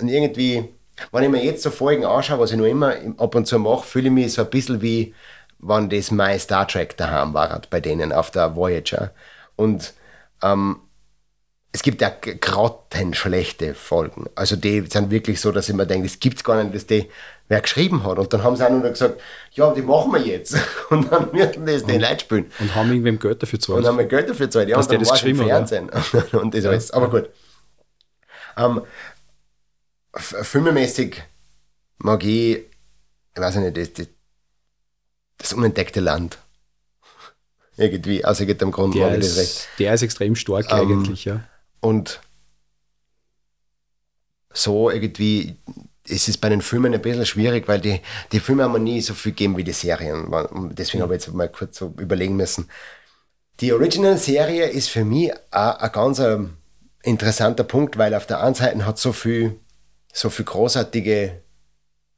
Und 0.00 0.08
irgendwie, 0.08 0.68
wenn 1.12 1.24
ich 1.24 1.30
mir 1.30 1.44
jetzt 1.44 1.62
so 1.62 1.70
Folgen 1.70 2.04
anschaue, 2.04 2.40
was 2.40 2.52
ich 2.52 2.56
noch 2.56 2.66
immer 2.66 2.94
ab 3.18 3.34
und 3.34 3.46
zu 3.46 3.58
mache, 3.58 3.86
fühle 3.86 4.06
ich 4.06 4.12
mich 4.12 4.32
so 4.32 4.42
ein 4.42 4.50
bisschen 4.50 4.82
wie, 4.82 5.14
wann 5.58 5.88
das 5.88 6.10
mein 6.10 6.38
Star 6.38 6.66
Trek 6.66 6.96
daheim 6.96 7.34
war, 7.34 7.60
bei 7.70 7.80
denen 7.80 8.12
auf 8.12 8.30
der 8.30 8.56
Voyager. 8.56 9.12
Und 9.56 9.94
ähm, 10.42 10.80
es 11.72 11.82
gibt 11.82 12.00
ja 12.00 12.10
grottenschlechte 12.10 13.74
Folgen. 13.74 14.26
Also 14.34 14.56
die 14.56 14.80
sind 14.88 15.10
wirklich 15.10 15.40
so, 15.40 15.52
dass 15.52 15.68
ich 15.68 15.74
mir 15.74 15.86
denke, 15.86 16.06
es 16.06 16.18
gibt 16.18 16.42
gar 16.42 16.62
nicht, 16.62 16.74
dass 16.74 16.86
die 16.86 17.10
wer 17.48 17.60
geschrieben 17.60 18.04
hat. 18.04 18.18
Und 18.18 18.32
dann 18.32 18.42
haben 18.42 18.56
sie 18.56 18.64
auch 18.64 18.70
nur 18.70 18.82
gesagt, 18.82 19.20
ja, 19.52 19.72
die 19.72 19.82
machen 19.82 20.12
wir 20.12 20.20
jetzt. 20.20 20.56
Und 20.90 21.10
dann 21.10 21.30
müssen 21.32 21.66
das 21.66 21.84
die 21.84 21.98
Leute 21.98 22.20
spielen. 22.20 22.50
Und 22.58 22.74
haben 22.74 22.90
irgendwem 22.90 23.18
Geld 23.18 23.42
dafür 23.42 23.58
gezahlt. 23.58 23.78
Und 23.78 23.86
haben 23.86 23.98
wir 23.98 24.06
Geld 24.06 24.28
dafür 24.28 24.46
gezahlt, 24.46 24.68
ja. 24.68 24.76
Dass 24.76 24.86
und 24.86 24.94
dann 24.94 25.00
das 25.00 25.12
geschrieben 25.12 25.40
im 25.40 25.46
Fernsehen. 25.46 25.90
und 26.32 26.54
das 26.54 26.64
alles. 26.64 26.90
Aber 26.90 27.10
gut. 27.10 27.30
Ähm, 28.56 28.82
filmemäßig 30.16 31.22
mag 31.98 32.24
ich, 32.24 32.58
ich 32.58 32.66
weiß 33.34 33.56
nicht, 33.56 33.76
das, 33.76 33.92
das, 33.92 34.06
das 35.38 35.52
unentdeckte 35.52 36.00
Land. 36.00 36.38
Irgendwie, 37.76 38.24
aus 38.24 38.40
irgendeinem 38.40 38.72
Grund 38.72 38.94
der 38.94 39.08
mag 39.08 39.18
ich 39.18 39.24
das 39.26 39.36
recht. 39.36 39.68
Der 39.78 39.94
ist 39.94 40.02
extrem 40.02 40.34
stark 40.34 40.66
ähm, 40.70 40.78
eigentlich, 40.78 41.24
ja. 41.26 41.44
Und 41.80 42.20
so 44.52 44.90
irgendwie 44.90 45.58
es 46.08 46.28
ist 46.28 46.38
bei 46.38 46.48
den 46.48 46.62
Filmen 46.62 46.94
ein 46.94 47.02
bisschen 47.02 47.26
schwierig, 47.26 47.68
weil 47.68 47.80
die, 47.80 48.00
die 48.32 48.40
Filme 48.40 48.64
haben 48.64 48.72
mir 48.72 48.80
nie 48.80 49.00
so 49.00 49.14
viel 49.14 49.32
gegeben 49.32 49.56
wie 49.56 49.64
die 49.64 49.72
Serien. 49.72 50.32
Deswegen 50.72 51.02
habe 51.02 51.16
ich 51.16 51.22
jetzt 51.24 51.34
mal 51.34 51.48
kurz 51.48 51.78
so 51.78 51.94
überlegen 51.98 52.36
müssen. 52.36 52.68
Die 53.60 53.72
Original-Serie 53.72 54.66
ist 54.66 54.88
für 54.88 55.04
mich 55.04 55.32
ein 55.50 55.92
ganz 55.92 56.22
interessanter 57.02 57.64
Punkt, 57.64 57.98
weil 57.98 58.14
auf 58.14 58.26
der 58.26 58.42
einen 58.42 58.54
Seite 58.54 58.84
hat 58.84 58.98
so 58.98 59.12
viel, 59.12 59.58
so 60.16 60.30
viel 60.30 60.46
großartige 60.46 61.42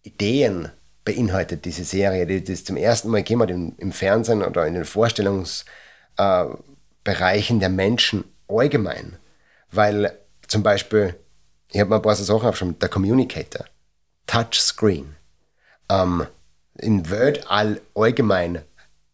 Ideen 0.02 0.70
beinhaltet, 1.04 1.64
diese 1.64 1.84
Serie, 1.84 2.26
die 2.26 2.44
das 2.44 2.64
zum 2.64 2.76
ersten 2.76 3.08
Mal 3.08 3.24
hat 3.24 3.50
im, 3.50 3.74
im 3.76 3.92
Fernsehen 3.92 4.42
oder 4.42 4.66
in 4.66 4.74
den 4.74 4.84
Vorstellungsbereichen 4.84 7.56
äh, 7.56 7.60
der 7.60 7.68
Menschen 7.68 8.24
allgemein. 8.46 9.16
Weil 9.72 10.16
zum 10.46 10.62
Beispiel, 10.62 11.16
ich 11.72 11.80
habe 11.80 11.90
mal 11.90 11.96
ein 11.96 12.02
paar 12.02 12.14
so 12.14 12.22
Sachen 12.22 12.46
aufgeschrieben, 12.46 12.78
der 12.78 12.88
Communicator, 12.88 13.66
Touchscreen, 14.26 15.16
ähm, 15.88 16.24
in 16.76 17.10
Word 17.10 17.50
all 17.50 17.80
allgemein 17.96 18.62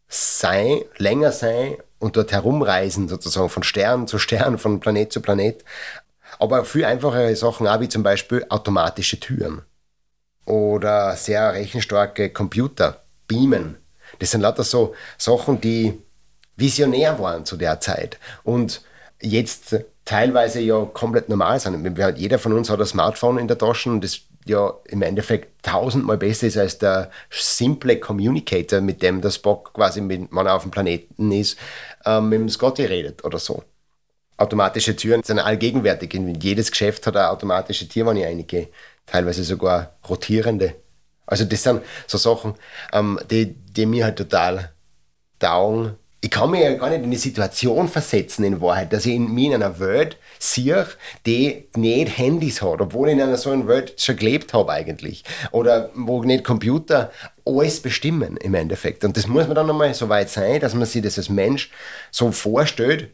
sein, 0.07 0.81
länger 0.97 1.31
sein 1.31 1.77
und 1.97 2.17
dort 2.17 2.31
herumreisen, 2.31 3.07
sozusagen 3.07 3.49
von 3.49 3.63
Stern 3.63 4.07
zu 4.07 4.19
Stern, 4.19 4.59
von 4.59 4.79
Planet 4.79 5.11
zu 5.11 5.21
Planet. 5.21 5.65
Aber 6.45 6.63
viel 6.63 6.85
einfachere 6.85 7.35
Sachen 7.35 7.67
auch 7.67 7.79
wie 7.79 7.89
zum 7.89 8.03
Beispiel 8.03 8.45
automatische 8.49 9.19
Türen 9.19 9.63
oder 10.45 11.15
sehr 11.15 11.53
rechenstarke 11.53 12.29
Computer, 12.29 13.01
Beamen. 13.27 13.77
Das 14.19 14.29
sind 14.29 14.41
lauter 14.41 14.63
so 14.63 14.93
Sachen, 15.17 15.59
die 15.59 15.99
visionär 16.55 17.17
waren 17.17 17.45
zu 17.45 17.57
der 17.57 17.79
Zeit. 17.79 18.19
Und 18.43 18.83
jetzt 19.19 19.75
teilweise 20.05 20.61
ja 20.61 20.85
komplett 20.85 21.29
normal 21.29 21.59
sind. 21.59 21.97
Jeder 22.15 22.37
von 22.37 22.53
uns 22.53 22.69
hat 22.69 22.79
ein 22.79 22.85
Smartphone 22.85 23.39
in 23.39 23.47
der 23.47 23.57
Tasche 23.57 23.89
und 23.89 24.03
das 24.03 24.21
ja 24.45 24.71
im 24.85 25.01
Endeffekt 25.01 25.65
tausendmal 25.65 26.17
besser 26.17 26.45
ist 26.45 26.57
als 26.57 26.77
der 26.77 27.09
simple 27.31 27.99
Communicator, 27.99 28.81
mit 28.81 29.01
dem 29.01 29.21
der 29.21 29.31
Spock 29.31 29.73
quasi, 29.73 30.01
mit, 30.01 30.27
wenn 30.31 30.45
er 30.45 30.53
auf 30.53 30.61
dem 30.61 30.69
Planeten 30.69 31.31
ist, 31.31 31.57
äh, 32.05 32.21
mit 32.21 32.39
dem 32.39 32.49
Scotty 32.49 32.85
redet 32.85 33.25
oder 33.25 33.39
so. 33.39 33.63
Automatische 34.37 34.95
Türen 34.95 35.23
sind 35.23 35.39
allgegenwärtig. 35.39 36.13
Jedes 36.41 36.71
Geschäft 36.71 37.07
hat 37.07 37.15
eine 37.15 37.29
automatische 37.29 37.87
Tür, 37.87 38.07
wenn 38.07 38.17
ich 38.17 38.25
einige, 38.25 38.69
teilweise 39.05 39.43
sogar 39.43 39.95
rotierende. 40.09 40.75
Also 41.25 41.45
das 41.45 41.63
sind 41.63 41.81
so 42.07 42.17
Sachen, 42.17 42.55
ähm, 42.93 43.19
die, 43.29 43.53
die 43.53 43.85
mir 43.85 44.05
halt 44.05 44.17
total 44.17 44.71
taugen, 45.39 45.95
ich 46.25 46.31
kann 46.31 46.49
mir 46.49 46.63
ja 46.63 46.75
gar 46.75 46.89
nicht 46.89 47.03
in 47.03 47.11
die 47.11 47.17
Situation 47.17 47.87
versetzen 47.87 48.43
in 48.45 48.59
Wahrheit, 48.59 48.91
dass 48.91 49.05
ich 49.05 49.13
in, 49.13 49.31
mich 49.31 49.45
in 49.45 49.53
einer 49.53 49.79
Welt 49.79 50.17
sehe, 50.39 50.87
die 51.27 51.67
nicht 51.75 52.17
Handys 52.17 52.63
hat, 52.63 52.81
obwohl 52.81 53.09
ich 53.09 53.13
in 53.13 53.21
einer 53.21 53.37
so 53.37 53.51
einer 53.51 53.67
Welt 53.67 54.01
schon 54.01 54.15
gelebt 54.15 54.51
habe 54.51 54.71
eigentlich. 54.71 55.23
Oder 55.51 55.91
wo 55.93 56.23
nicht 56.23 56.43
Computer 56.43 57.11
alles 57.45 57.79
bestimmen 57.79 58.37
im 58.37 58.55
Endeffekt. 58.55 59.05
Und 59.05 59.15
das 59.15 59.27
muss 59.27 59.45
man 59.45 59.53
dann 59.53 59.69
einmal 59.69 59.93
so 59.93 60.09
weit 60.09 60.31
sein, 60.31 60.59
dass 60.59 60.73
man 60.73 60.87
sich 60.87 61.03
das 61.03 61.19
als 61.19 61.29
Mensch 61.29 61.69
so 62.09 62.31
vorstellt, 62.31 63.11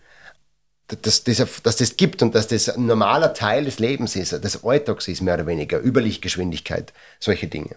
dass, 0.87 1.23
dass, 1.23 1.61
dass 1.63 1.75
das 1.77 1.97
gibt 1.97 2.21
und 2.21 2.35
dass 2.35 2.47
das 2.47 2.69
ein 2.69 2.85
normaler 2.85 3.33
Teil 3.33 3.65
des 3.65 3.79
Lebens 3.79 4.15
ist, 4.15 4.31
des 4.31 4.63
Alltags 4.63 5.07
ist, 5.07 5.21
mehr 5.21 5.35
oder 5.35 5.47
weniger, 5.47 5.79
Überlichtgeschwindigkeit, 5.79 6.93
solche 7.19 7.47
Dinge. 7.47 7.75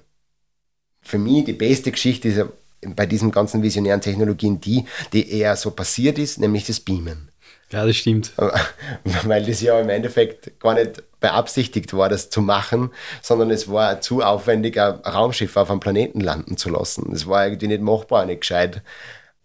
Für 1.00 1.18
mich 1.18 1.44
die 1.44 1.52
beste 1.52 1.92
Geschichte 1.92 2.28
ist 2.28 2.44
bei 2.80 3.06
diesen 3.06 3.30
ganzen 3.30 3.62
visionären 3.62 4.00
Technologien 4.00 4.60
die, 4.60 4.84
die 5.12 5.30
eher 5.30 5.56
so 5.56 5.70
passiert 5.70 6.18
ist, 6.18 6.38
nämlich 6.38 6.66
das 6.66 6.80
Beamen. 6.80 7.30
Ja, 7.70 7.86
das 7.86 7.96
stimmt. 7.96 8.32
Weil 9.24 9.44
das 9.44 9.60
ja 9.60 9.80
im 9.80 9.88
Endeffekt 9.88 10.60
gar 10.60 10.74
nicht 10.74 11.02
beabsichtigt 11.20 11.94
war, 11.94 12.08
das 12.08 12.30
zu 12.30 12.40
machen, 12.42 12.90
sondern 13.22 13.50
es 13.50 13.70
war 13.70 14.00
zu 14.00 14.22
aufwendig, 14.22 14.78
ein 14.78 14.94
Raumschiff 15.00 15.56
auf 15.56 15.70
einem 15.70 15.80
Planeten 15.80 16.20
landen 16.20 16.56
zu 16.56 16.68
lassen. 16.68 17.08
Das 17.10 17.26
war 17.26 17.46
irgendwie 17.46 17.68
nicht 17.68 17.82
machbar, 17.82 18.26
nicht 18.26 18.42
gescheit. 18.42 18.82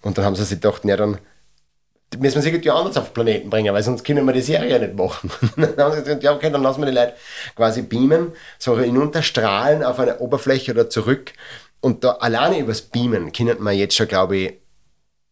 Und 0.02 0.18
dann 0.18 0.26
haben 0.26 0.36
sie 0.36 0.46
sich 0.46 0.62
gedacht, 0.62 0.86
ja, 0.86 0.98
dann 0.98 1.18
müssen 2.18 2.36
wir 2.36 2.42
sie 2.42 2.50
irgendwie 2.50 2.72
anders 2.72 2.98
auf 2.98 3.10
den 3.10 3.14
Planeten 3.14 3.50
bringen, 3.50 3.74
weil 3.74 3.84
sonst 3.84 4.04
können 4.04 4.26
wir 4.26 4.34
die 4.34 4.42
Serie 4.42 4.80
nicht 4.80 4.96
machen. 4.96 5.32
dann 5.56 5.78
haben 5.78 5.94
sie 5.94 6.04
gesagt, 6.04 6.24
ja, 6.24 6.34
okay, 6.34 6.50
dann 6.50 6.64
lassen 6.64 6.82
wir 6.82 6.88
die 6.88 6.96
Leute 6.96 7.14
quasi 7.56 7.84
beamen, 7.84 8.32
so 8.58 8.80
hinunterstrahlen 8.80 9.84
auf 9.84 10.00
eine 10.00 10.20
Oberfläche 10.20 10.72
oder 10.72 10.90
zurück 10.90 11.34
und 11.82 12.04
da 12.04 12.12
alleine 12.14 12.60
übers 12.60 12.82
Beamen 12.82 13.32
können 13.32 13.62
wir 13.62 13.72
jetzt 13.72 13.96
schon, 13.96 14.08
glaube 14.08 14.38
ich, 14.38 14.54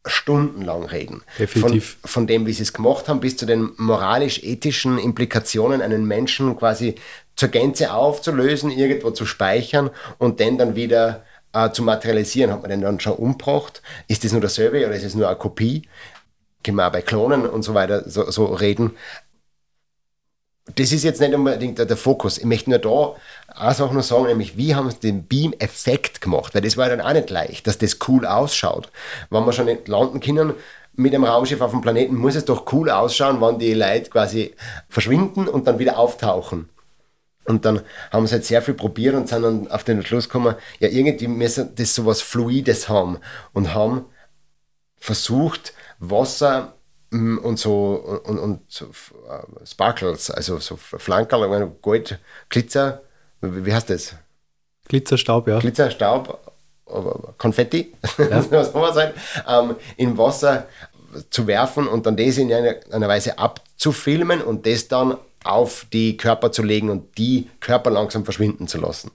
stundenlang 0.06 0.86
reden. 0.86 1.24
Definitiv. 1.38 1.98
Von, 2.02 2.10
von 2.10 2.28
dem, 2.28 2.46
wie 2.46 2.54
sie 2.54 2.64
es 2.64 2.72
gemacht 2.72 3.10
haben, 3.10 3.20
bis 3.20 3.36
zu 3.36 3.46
den 3.46 3.72
moralisch-ethischen 3.78 4.98
Implikationen, 4.98 5.82
einen 5.82 6.06
Menschen 6.06 6.58
quasi 6.58 6.96
zur 7.36 7.50
Gänze 7.50 7.94
aufzulösen, 7.94 8.72
irgendwo 8.72 9.12
zu 9.12 9.26
speichern 9.26 9.90
und 10.18 10.40
den 10.40 10.58
dann 10.58 10.76
wieder 10.76 11.26
äh, 11.52 11.72
zu 11.72 11.84
materialisieren. 11.84 12.52
Hat 12.52 12.62
man 12.62 12.72
den 12.72 12.82
dann 12.82 13.02
schon 13.02 13.14
umgebracht? 13.14 13.82
Ist 14.08 14.24
das 14.24 14.32
nur 14.32 14.42
dasselbe 14.42 14.86
oder 14.86 14.96
ist 14.96 15.04
es 15.04 15.16
nur 15.16 15.28
eine 15.28 15.38
Kopie? 15.38 15.84
Können 16.68 16.78
wir 16.80 16.88
auch 16.88 16.92
bei 16.92 17.02
Klonen 17.02 17.46
und 17.46 17.62
so 17.64 17.74
weiter 17.74 18.10
so, 18.10 18.30
so 18.30 18.46
reden. 18.48 18.92
das 20.76 20.92
ist 20.92 21.06
jetzt 21.06 21.22
nicht 21.22 21.34
unbedingt 21.34 21.80
der 21.80 21.96
Fokus. 21.96 22.38
Ich 22.38 22.44
möchte 22.44 22.70
nur 22.70 22.80
da 22.80 23.16
eine 23.56 23.74
Sache 23.74 23.94
noch 23.96 24.04
sagen, 24.04 24.26
nämlich 24.26 24.58
wie 24.58 24.76
haben 24.76 24.92
sie 24.92 25.00
den 25.00 25.24
Beam-Effekt 25.24 26.20
gemacht? 26.20 26.54
Weil 26.54 26.62
das 26.62 26.76
war 26.76 26.90
dann 26.90 27.00
auch 27.00 27.14
nicht 27.14 27.30
leicht, 27.30 27.68
dass 27.68 27.78
das 27.78 28.00
cool 28.10 28.26
ausschaut. 28.26 28.92
Wenn 29.30 29.46
wir 29.46 29.54
schon 29.54 29.68
nicht 29.68 29.88
landen 29.88 30.20
können 30.20 30.56
mit 30.94 31.16
einem 31.16 31.24
Raumschiff 31.24 31.62
auf 31.62 31.72
dem 31.72 31.80
Planeten, 31.80 32.16
muss 32.16 32.36
es 32.36 32.44
doch 32.44 32.70
cool 32.74 32.90
ausschauen, 32.90 33.40
wenn 33.40 33.60
die 33.60 33.74
Leute 33.74 34.10
quasi 34.10 34.54
verschwinden 34.90 35.48
und 35.48 35.68
dann 35.68 35.80
wieder 35.80 35.98
auftauchen. 35.98 36.68
Und 37.46 37.64
dann 37.64 37.80
haben 38.12 38.28
sie 38.28 38.34
halt 38.34 38.44
sehr 38.44 38.62
viel 38.62 38.74
probiert 38.74 39.16
und 39.16 39.30
sind 39.30 39.44
dann 39.44 39.72
auf 39.72 39.86
den 39.86 40.06
Schluss 40.06 40.28
gekommen, 40.28 40.56
ja, 40.80 40.90
irgendwie 40.90 41.30
müssen 41.30 41.74
das 41.76 41.96
sowas 41.96 42.22
Fluides 42.22 42.90
haben 42.90 43.20
und 43.54 43.74
haben 43.74 44.04
versucht, 44.98 45.72
Wasser 46.00 46.74
mm, 47.12 47.38
und 47.40 47.60
so 47.60 48.22
und, 48.26 48.40
und 48.40 48.62
so 48.68 48.86
äh, 48.86 49.66
Sparkles, 49.66 50.32
also 50.32 50.60
so 50.60 50.76
Flankerl, 50.78 51.72
Gold, 51.82 52.20
Glitzer, 52.50 53.02
wie 53.42 53.74
heißt 53.74 53.90
das? 53.90 54.16
Glitzerstaub, 54.88 55.48
ja. 55.48 55.60
Glitzerstaub, 55.60 56.40
Konfetti, 57.38 57.94
ja. 58.18 58.42
so 58.64 58.96
halt, 58.96 59.14
ähm, 59.48 59.76
in 59.98 60.18
Wasser 60.18 60.68
zu 61.30 61.48
werfen 61.48 61.88
und 61.88 62.06
dann 62.06 62.18
das 62.18 62.38
in 62.38 62.52
einer, 62.52 62.76
einer 62.92 63.08
Weise 63.08 63.38
abzufilmen 63.38 64.42
und 64.42 64.66
das 64.66 64.88
dann 64.88 65.18
auf 65.44 65.86
die 65.92 66.18
Körper 66.18 66.52
zu 66.52 66.64
legen 66.64 66.90
und 66.90 67.18
die 67.18 67.50
Körper 67.60 67.90
langsam 67.90 68.26
verschwinden 68.26 68.68
zu 68.68 68.80
lassen. 68.80 69.12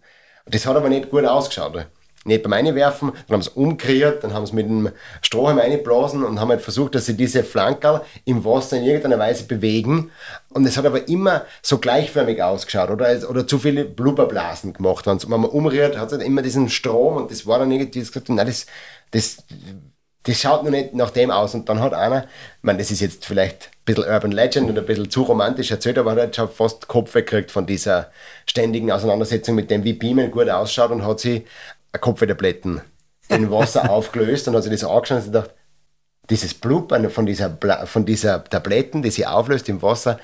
Das 0.46 0.66
hat 0.66 0.76
aber 0.76 0.88
nicht 0.88 1.10
gut 1.10 1.24
ausgeschaut. 1.24 1.86
Nicht 2.24 2.44
beim 2.44 2.52
Einwerfen, 2.52 3.12
dann 3.26 3.34
haben 3.34 3.42
sie 3.42 3.50
umkreiert, 3.50 4.22
dann 4.22 4.32
haben 4.32 4.46
sie 4.46 4.54
mit 4.54 4.66
dem 4.66 4.90
Strohhalm 5.22 5.58
eingeblasen 5.58 6.22
und 6.24 6.38
haben 6.38 6.50
halt 6.50 6.62
versucht, 6.62 6.94
dass 6.94 7.06
sie 7.06 7.16
diese 7.16 7.42
Flankerl 7.42 8.02
im 8.24 8.44
Wasser 8.44 8.76
in 8.76 8.84
irgendeiner 8.84 9.18
Weise 9.18 9.44
bewegen. 9.44 10.10
Und 10.50 10.64
es 10.64 10.76
hat 10.76 10.86
aber 10.86 11.08
immer 11.08 11.44
so 11.62 11.78
gleichförmig 11.78 12.42
ausgeschaut 12.42 12.90
oder, 12.90 13.28
oder 13.28 13.46
zu 13.46 13.58
viele 13.58 13.84
Blubberblasen 13.84 14.72
gemacht. 14.72 15.06
Wenn 15.06 15.40
man 15.40 15.50
umrührt, 15.50 15.98
hat 15.98 16.06
es 16.06 16.12
halt 16.12 16.22
immer 16.22 16.42
diesen 16.42 16.68
Strom 16.68 17.16
und 17.16 17.30
das 17.30 17.46
war 17.46 17.58
dann 17.58 17.72
irgendwie, 17.72 17.98
das 17.98 18.12
gesagt, 18.12 18.28
nein, 18.28 18.46
das, 18.46 18.66
das 19.10 19.38
das 20.24 20.40
schaut 20.40 20.62
noch 20.62 20.70
nicht 20.70 20.94
nach 20.94 21.10
dem 21.10 21.30
aus. 21.30 21.54
Und 21.54 21.68
dann 21.68 21.80
hat 21.80 21.94
einer, 21.94 22.24
ich 22.24 22.62
meine, 22.62 22.78
das 22.78 22.90
ist 22.90 23.00
jetzt 23.00 23.26
vielleicht 23.26 23.66
ein 23.66 23.84
bisschen 23.84 24.04
Urban 24.04 24.32
Legend 24.32 24.70
und 24.70 24.78
ein 24.78 24.86
bisschen 24.86 25.10
zu 25.10 25.22
romantisch 25.22 25.70
erzählt, 25.70 25.98
aber 25.98 26.16
er 26.16 26.24
hat 26.24 26.36
schon 26.36 26.48
fast 26.48 26.86
Kopf 26.88 27.12
gekriegt 27.12 27.50
von 27.50 27.66
dieser 27.66 28.10
ständigen 28.46 28.92
Auseinandersetzung 28.92 29.54
mit 29.54 29.70
dem, 29.70 29.84
wie 29.84 29.94
Beamen 29.94 30.30
gut 30.30 30.48
ausschaut 30.48 30.90
und 30.90 31.04
hat 31.04 31.20
sich 31.92 32.00
Kopftabletten 32.00 32.80
in 33.28 33.50
Wasser 33.50 33.90
aufgelöst 33.90 34.48
und 34.48 34.56
hat 34.56 34.62
sich 34.62 34.72
das 34.72 34.84
angeschaut 34.84 35.18
und 35.18 35.26
gedacht, 35.26 35.50
dieses 36.30 36.54
Blub 36.54 36.94
von 37.10 37.26
dieser, 37.26 37.58
von 37.86 38.06
dieser 38.06 38.44
Tabletten, 38.44 39.02
die 39.02 39.10
sie 39.10 39.26
auflöst 39.26 39.68
im 39.68 39.82
Wasser, 39.82 40.18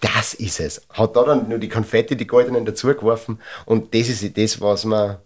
das 0.00 0.34
ist 0.34 0.60
es. 0.60 0.82
Hat 0.90 1.14
da 1.14 1.24
dann 1.24 1.48
nur 1.48 1.58
die 1.58 1.68
Konfetti, 1.68 2.16
die 2.16 2.26
goldenen 2.26 2.64
dazugeworfen 2.64 3.40
und 3.66 3.94
das 3.94 4.08
ist 4.08 4.36
das, 4.36 4.60
was 4.60 4.84
man 4.84 5.18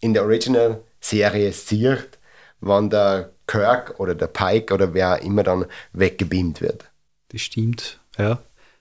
in 0.00 0.14
der 0.14 0.24
Original-Serie 0.24 1.52
sieht, 1.52 2.18
wann 2.60 2.90
der 2.90 3.30
Kirk 3.46 3.98
oder 3.98 4.14
der 4.14 4.26
Pike 4.26 4.74
oder 4.74 4.94
wer 4.94 5.22
immer 5.22 5.42
dann 5.42 5.66
weggebeamt 5.92 6.60
wird. 6.60 6.90
Das 7.28 7.42
stimmt, 7.42 8.00
ja. 8.18 8.38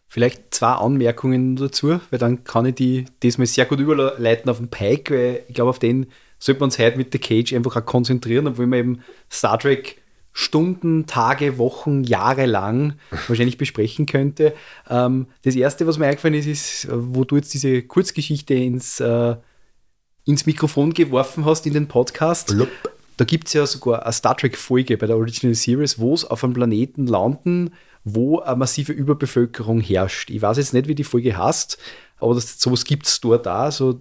Vielleicht 0.07 0.53
zwei 0.53 0.73
Anmerkungen 0.73 1.55
dazu, 1.55 1.99
weil 2.11 2.19
dann 2.19 2.43
kann 2.43 2.67
ich 2.67 2.75
die 2.75 3.05
diesmal 3.23 3.47
sehr 3.47 3.65
gut 3.65 3.79
überleiten 3.79 4.49
auf 4.49 4.57
den 4.57 4.69
Pike, 4.69 5.15
weil 5.15 5.43
ich 5.47 5.55
glaube, 5.55 5.71
auf 5.71 5.79
den 5.79 6.07
sollte 6.43 6.59
man 6.59 6.67
uns 6.67 6.77
heute 6.79 6.97
mit 6.97 7.13
der 7.13 7.21
Cage 7.21 7.53
einfach 7.53 7.77
auch 7.77 7.85
konzentrieren, 7.85 8.47
obwohl 8.47 8.67
man 8.67 8.79
eben 8.79 8.99
Star 9.31 9.57
Trek 9.57 10.01
Stunden, 10.33 11.05
Tage, 11.05 11.57
Wochen, 11.59 12.03
Jahre 12.03 12.47
lang 12.47 12.95
wahrscheinlich 13.27 13.57
besprechen 13.57 14.07
könnte. 14.07 14.53
Ähm, 14.89 15.27
das 15.43 15.55
erste, 15.55 15.87
was 15.87 15.99
mir 15.99 16.07
eingefallen 16.07 16.33
ist, 16.33 16.47
ist, 16.47 16.87
wo 16.91 17.23
du 17.23 17.35
jetzt 17.35 17.53
diese 17.53 17.83
Kurzgeschichte 17.83 18.55
ins, 18.55 18.99
äh, 18.99 19.35
ins 20.25 20.45
Mikrofon 20.45 20.93
geworfen 20.93 21.45
hast 21.45 21.65
in 21.67 21.73
den 21.73 21.87
Podcast. 21.87 22.47
Blub. 22.47 22.67
Da 23.15 23.25
gibt 23.25 23.47
es 23.47 23.53
ja 23.53 23.67
sogar 23.67 24.03
eine 24.03 24.11
Star 24.11 24.35
Trek-Folge 24.35 24.97
bei 24.97 25.05
der 25.05 25.15
Original 25.15 25.53
Series, 25.53 25.99
wo 25.99 26.15
es 26.15 26.25
auf 26.25 26.43
einem 26.43 26.55
Planeten 26.55 27.05
landen, 27.05 27.71
wo 28.03 28.39
eine 28.39 28.55
massive 28.55 28.91
Überbevölkerung 28.91 29.79
herrscht. 29.79 30.31
Ich 30.31 30.41
weiß 30.41 30.57
jetzt 30.57 30.73
nicht, 30.73 30.87
wie 30.87 30.95
die 30.95 31.03
Folge 31.03 31.37
heißt, 31.37 31.77
aber 32.19 32.33
das, 32.33 32.59
sowas 32.59 32.85
gibt 32.85 33.05
es 33.05 33.21
dort 33.21 33.45
da. 33.45 33.69
So, 33.69 33.93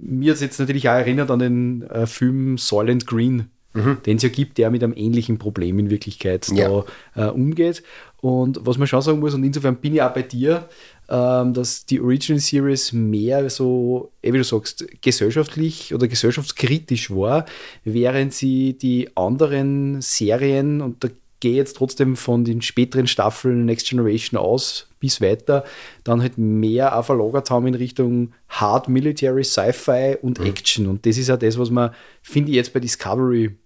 mir 0.00 0.34
jetzt 0.34 0.58
natürlich 0.58 0.88
auch 0.88 0.94
erinnert 0.94 1.30
an 1.30 1.38
den 1.38 1.82
äh, 1.82 2.06
Film 2.06 2.58
Soylent 2.58 3.06
Green, 3.06 3.50
mhm. 3.74 3.98
den 4.04 4.16
es 4.16 4.22
ja 4.22 4.28
gibt, 4.28 4.58
der 4.58 4.70
mit 4.70 4.82
einem 4.82 4.94
ähnlichen 4.96 5.38
Problem 5.38 5.78
in 5.78 5.90
Wirklichkeit 5.90 6.48
ja. 6.48 6.84
da 7.14 7.28
äh, 7.28 7.30
umgeht. 7.30 7.82
Und 8.20 8.60
was 8.62 8.78
man 8.78 8.86
schon 8.86 9.02
sagen 9.02 9.20
muss, 9.20 9.34
und 9.34 9.42
insofern 9.44 9.76
bin 9.76 9.94
ich 9.94 10.02
auch 10.02 10.14
bei 10.14 10.22
dir, 10.22 10.68
ähm, 11.08 11.54
dass 11.54 11.86
die 11.86 12.00
Original 12.00 12.40
Series 12.40 12.92
mehr 12.92 13.50
so, 13.50 14.12
wie 14.22 14.30
du 14.30 14.44
sagst, 14.44 14.86
gesellschaftlich 15.02 15.92
oder 15.92 16.06
gesellschaftskritisch 16.06 17.10
war, 17.10 17.46
während 17.84 18.32
sie 18.32 18.74
die 18.74 19.08
anderen 19.16 20.00
Serien, 20.00 20.80
und 20.80 21.02
da 21.02 21.08
gehe 21.40 21.56
jetzt 21.56 21.76
trotzdem 21.76 22.14
von 22.14 22.44
den 22.44 22.62
späteren 22.62 23.08
Staffeln 23.08 23.64
Next 23.64 23.88
Generation 23.88 24.38
aus 24.38 24.86
bis 25.02 25.20
weiter, 25.20 25.64
dann 26.04 26.22
halt 26.22 26.38
mehr 26.38 26.96
auch 26.96 27.04
verlagert 27.04 27.50
haben 27.50 27.66
in 27.66 27.74
Richtung 27.74 28.32
Hard 28.48 28.88
Military, 28.88 29.44
Sci-Fi 29.44 30.16
und 30.22 30.38
mhm. 30.38 30.46
Action. 30.46 30.86
Und 30.86 31.04
das 31.04 31.18
ist 31.18 31.28
ja 31.28 31.36
das, 31.36 31.58
was 31.58 31.70
man, 31.70 31.90
finde 32.22 32.50
ich, 32.50 32.56
jetzt 32.56 32.72
bei 32.72 32.80
Discovery 32.80 33.56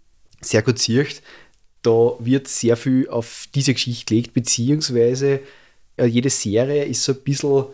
sehr 0.40 0.62
gut 0.62 0.78
sieht. 0.78 1.22
Da 1.82 2.14
wird 2.18 2.48
sehr 2.48 2.76
viel 2.76 3.08
auf 3.08 3.46
diese 3.54 3.74
Geschichte 3.74 4.06
gelegt, 4.06 4.32
beziehungsweise 4.32 5.40
äh, 5.96 6.06
jede 6.06 6.30
Serie 6.30 6.84
ist 6.84 7.04
so 7.04 7.12
ein 7.12 7.20
bisschen 7.22 7.66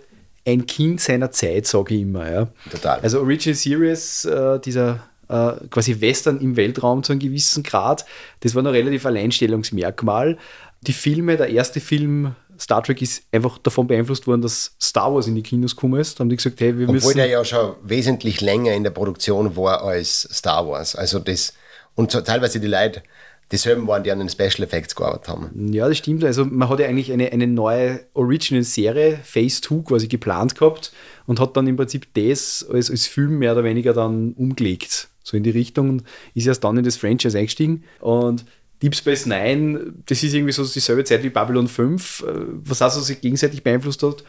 ein 0.45 0.67
Kind 0.67 1.01
seiner 1.01 1.31
Zeit, 1.31 1.67
sage 1.67 1.95
ich 1.95 2.03
immer. 2.03 2.31
Ja. 2.31 2.49
Total. 2.71 3.01
Also 3.01 3.21
Original 3.21 3.55
Series, 3.55 4.25
äh, 4.25 4.59
dieser 4.59 5.09
äh, 5.29 5.53
quasi 5.71 6.01
Western 6.01 6.41
im 6.41 6.57
Weltraum 6.57 7.03
zu 7.03 7.13
einem 7.13 7.21
gewissen 7.21 7.63
Grad, 7.63 8.05
das 8.41 8.55
war 8.55 8.63
noch 8.63 8.73
relativ 8.73 9.07
Alleinstellungsmerkmal. 9.07 10.37
Die 10.83 10.93
Filme, 10.93 11.37
der 11.37 11.49
erste 11.49 11.81
Film 11.81 12.35
Star 12.63 12.81
Trek 12.81 13.03
ist 13.03 13.25
einfach 13.33 13.59
davon 13.59 13.89
beeinflusst 13.89 14.29
worden, 14.29 14.43
dass 14.43 14.77
Star 14.81 15.13
Wars 15.13 15.27
in 15.27 15.35
die 15.35 15.43
Kinos 15.43 15.75
gekommen 15.75 16.01
ist. 16.01 16.19
Da 16.19 16.21
haben 16.21 16.29
die 16.29 16.37
gesagt, 16.37 16.61
hey, 16.61 16.79
wir 16.79 16.85
Obwohl 16.85 16.95
müssen. 16.95 17.07
Obwohl 17.09 17.23
der 17.23 17.27
ja 17.27 17.45
schon 17.45 17.75
wesentlich 17.83 18.41
länger 18.41 18.73
in 18.73 18.85
der 18.85 18.91
Produktion 18.91 19.57
war 19.57 19.83
als 19.83 20.29
Star 20.33 20.69
Wars. 20.69 20.95
Also 20.95 21.19
das, 21.19 21.55
und 21.97 22.13
so, 22.13 22.21
teilweise 22.21 22.61
die 22.61 22.69
Leute 22.69 23.03
dieselben 23.51 23.87
waren, 23.89 24.05
die 24.05 24.13
an 24.13 24.21
den 24.21 24.29
Special 24.29 24.63
Effects 24.63 24.95
gearbeitet 24.95 25.29
haben. 25.29 25.73
Ja, 25.73 25.89
das 25.89 25.99
stimmt. 25.99 26.23
Also 26.23 26.45
man 26.45 26.69
hat 26.69 26.79
ja 26.79 26.87
eigentlich 26.87 27.13
eine, 27.13 27.33
eine 27.33 27.49
neue 27.49 28.01
Original-Serie, 28.15 29.19
Phase 29.25 29.61
2 29.61 29.83
quasi 29.83 30.07
geplant 30.07 30.55
gehabt 30.55 30.93
und 31.27 31.41
hat 31.41 31.57
dann 31.57 31.67
im 31.67 31.77
Prinzip 31.77 32.15
das 32.15 32.65
als, 32.73 32.91
als 32.91 33.07
Film 33.09 33.41
mehr 33.41 33.53
oder 33.53 33.65
weniger 33.65 33.93
dann 33.93 34.35
umgelegt. 34.35 35.09
So 35.25 35.37
in 35.37 35.43
die 35.43 35.51
Richtung 35.51 35.89
und 35.91 36.05
ist 36.35 36.47
erst 36.47 36.63
dann 36.63 36.77
in 36.77 36.85
das 36.85 36.97
Franchise 36.97 37.37
eingestiegen. 37.37 37.83
Und 38.01 38.45
Deep 38.83 38.97
Space 38.97 39.27
Nine, 39.27 39.93
das 40.07 40.23
ist 40.23 40.35
irgendwie 40.35 40.53
so 40.53 40.65
dieselbe 40.65 41.05
Zeit 41.05 41.23
wie 41.23 41.31
Babylon 41.31 41.69
5, 41.69 42.21
äh, 42.21 42.33
was 42.65 42.83
also 42.83 43.01
sich 43.01 43.21
gegenseitig 43.21 43.63
beeinflusst 43.63 44.03
hat. 44.03 44.25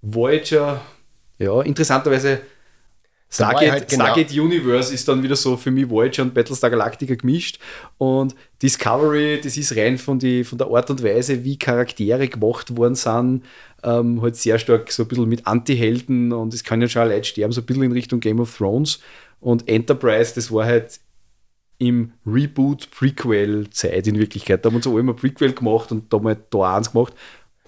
Voyager, 0.00 0.80
ja, 1.38 1.60
interessanterweise 1.62 2.40
Stargate, 3.34 3.70
halt 3.70 3.88
genau. 3.88 4.04
Stargate 4.04 4.32
Universe 4.32 4.94
ist 4.94 5.08
dann 5.08 5.22
wieder 5.22 5.34
so 5.34 5.56
für 5.56 5.72
mich 5.72 5.90
Voyager 5.90 6.22
und 6.22 6.34
Battlestar 6.34 6.70
Galactica 6.70 7.14
gemischt. 7.16 7.58
Und 7.98 8.34
Discovery, 8.62 9.40
das 9.42 9.56
ist 9.56 9.76
rein 9.76 9.98
von, 9.98 10.20
die, 10.20 10.44
von 10.44 10.56
der 10.56 10.68
Art 10.68 10.88
und 10.90 11.02
Weise, 11.02 11.42
wie 11.42 11.58
Charaktere 11.58 12.28
gemacht 12.28 12.76
worden 12.76 12.94
sind, 12.94 13.42
ähm, 13.82 14.22
halt 14.22 14.36
sehr 14.36 14.58
stark 14.58 14.92
so 14.92 15.02
ein 15.02 15.08
bisschen 15.08 15.28
mit 15.28 15.46
Anti-Helden 15.46 16.32
und 16.32 16.54
es 16.54 16.62
kann 16.62 16.80
ja 16.80 16.88
schon 16.88 17.08
Leute 17.08 17.24
sterben, 17.24 17.52
so 17.52 17.60
ein 17.60 17.66
bisschen 17.66 17.82
in 17.82 17.92
Richtung 17.92 18.20
Game 18.20 18.38
of 18.38 18.56
Thrones. 18.56 19.00
Und 19.40 19.68
Enterprise, 19.68 20.32
das 20.34 20.52
war 20.52 20.64
halt 20.64 21.00
im 21.78 22.12
Reboot-Prequel-Zeit 22.26 24.06
in 24.06 24.18
Wirklichkeit. 24.18 24.64
Da 24.64 24.68
haben 24.68 24.76
wir 24.76 24.82
so 24.82 24.98
immer 24.98 25.14
Prequel 25.14 25.52
gemacht 25.52 25.92
und 25.92 26.12
da 26.12 26.18
mal 26.18 26.36
da 26.50 26.76
eins 26.76 26.92
gemacht. 26.92 27.12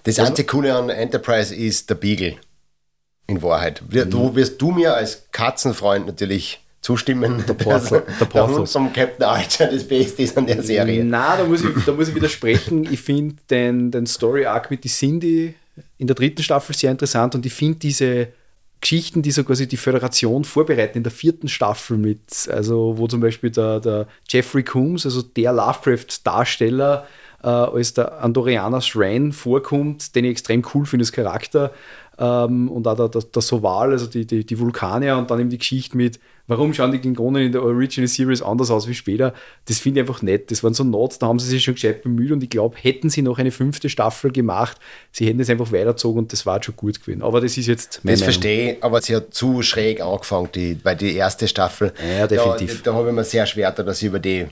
Das 0.03 0.19
also, 0.19 0.31
einzige 0.31 0.47
Coole 0.47 0.75
an 0.75 0.89
Enterprise 0.89 1.53
ist 1.53 1.89
der 1.89 1.95
Beagle 1.95 2.37
in 3.27 3.41
Wahrheit. 3.41 3.83
Du 3.89 4.35
wirst 4.35 4.61
du 4.61 4.71
mir 4.71 4.95
als 4.95 5.27
Katzenfreund 5.31 6.07
natürlich 6.07 6.61
zustimmen. 6.81 7.43
Der. 7.45 7.55
Der, 7.55 7.65
Portal. 7.65 8.03
der 8.33 8.47
Hund 8.47 8.69
vom 8.69 8.93
Captain 8.93 9.25
Archer 9.25 9.67
das 9.67 9.85
Beste 9.85 10.23
ist 10.23 10.37
an 10.37 10.47
der 10.47 10.63
Serie. 10.63 11.03
Na, 11.03 11.35
da 11.35 11.43
muss 11.43 11.61
ich, 11.61 11.85
da 11.85 11.91
muss 11.91 12.07
ich 12.07 12.15
widersprechen. 12.15 12.87
Ich 12.91 13.01
finde 13.01 13.35
den, 13.49 13.91
den 13.91 14.05
Story-Arc 14.05 14.71
mit 14.71 14.83
die 14.85 14.89
Cindy 14.89 15.55
in 15.97 16.07
der 16.07 16.15
dritten 16.15 16.41
Staffel 16.41 16.75
sehr 16.75 16.91
interessant 16.91 17.35
und 17.35 17.45
ich 17.45 17.53
finde 17.53 17.79
diese 17.79 18.29
Geschichten, 18.81 19.21
die 19.21 19.31
so 19.31 19.43
quasi 19.43 19.67
die 19.67 19.77
Föderation 19.77 20.43
vorbereiten 20.43 20.97
in 20.97 21.03
der 21.03 21.11
vierten 21.11 21.47
Staffel 21.47 21.97
mit, 21.97 22.47
also 22.51 22.97
wo 22.97 23.07
zum 23.07 23.21
Beispiel 23.21 23.49
der, 23.49 23.79
der 23.79 24.07
Jeffrey 24.29 24.63
Coombs, 24.63 25.05
also 25.05 25.21
der 25.21 25.53
Lovecraft-Darsteller, 25.53 27.07
äh, 27.43 27.47
als 27.47 27.93
der 27.93 28.21
Andorianer 28.23 28.81
Shran 28.81 29.31
vorkommt, 29.31 30.15
den 30.15 30.25
ich 30.25 30.31
extrem 30.31 30.63
cool 30.73 30.85
finde 30.85 31.03
als 31.03 31.11
Charakter. 31.11 31.71
Ähm, 32.19 32.69
und 32.69 32.87
auch 32.87 33.09
der, 33.09 33.21
der 33.21 33.41
Soval, 33.41 33.91
also 33.91 34.07
die, 34.07 34.25
die, 34.25 34.43
die 34.45 34.59
Vulkanier 34.59 35.17
und 35.17 35.29
dann 35.29 35.39
eben 35.39 35.49
die 35.49 35.59
Geschichte 35.59 35.95
mit, 35.95 36.19
warum 36.47 36.73
schauen 36.73 36.91
die 36.91 36.99
Klingonen 36.99 37.43
in 37.43 37.51
der 37.51 37.61
Original 37.61 38.07
Series 38.07 38.41
anders 38.41 38.71
aus 38.71 38.87
wie 38.87 38.95
später. 38.95 39.33
Das 39.65 39.79
finde 39.79 39.99
ich 39.99 40.07
einfach 40.07 40.23
nett. 40.23 40.49
Das 40.49 40.63
waren 40.63 40.73
so 40.73 40.83
Notes, 40.83 41.19
da 41.19 41.27
haben 41.27 41.37
sie 41.37 41.47
sich 41.47 41.63
schon 41.63 41.75
gescheit 41.75 42.01
bemüht 42.01 42.31
und 42.31 42.41
ich 42.41 42.49
glaube, 42.49 42.75
hätten 42.81 43.09
sie 43.09 43.21
noch 43.21 43.37
eine 43.37 43.51
fünfte 43.51 43.89
Staffel 43.89 44.31
gemacht, 44.31 44.77
sie 45.11 45.27
hätten 45.27 45.39
es 45.39 45.49
einfach 45.49 45.71
weitergezogen 45.71 46.19
und 46.19 46.33
das 46.33 46.45
war 46.45 46.61
schon 46.63 46.75
gut 46.75 47.01
gewesen. 47.01 47.21
Aber 47.21 47.39
das 47.39 47.57
ist 47.57 47.67
jetzt 47.67 48.01
Das 48.03 48.21
verstehe 48.23 48.73
ich, 48.73 48.83
aber 48.83 49.01
sie 49.01 49.15
hat 49.15 49.33
zu 49.33 49.61
schräg 49.61 50.01
angefangen, 50.01 50.49
die, 50.55 50.79
weil 50.83 50.95
die 50.95 51.13
erste 51.13 51.47
Staffel, 51.47 51.93
ja, 52.17 52.25
definitiv. 52.25 52.81
da, 52.81 52.91
da 52.91 52.97
habe 52.97 53.09
ich 53.09 53.15
mir 53.15 53.23
sehr 53.23 53.45
schwer, 53.45 53.71
dass 53.71 54.01
ich 54.01 54.07
über 54.07 54.19
die 54.19 54.47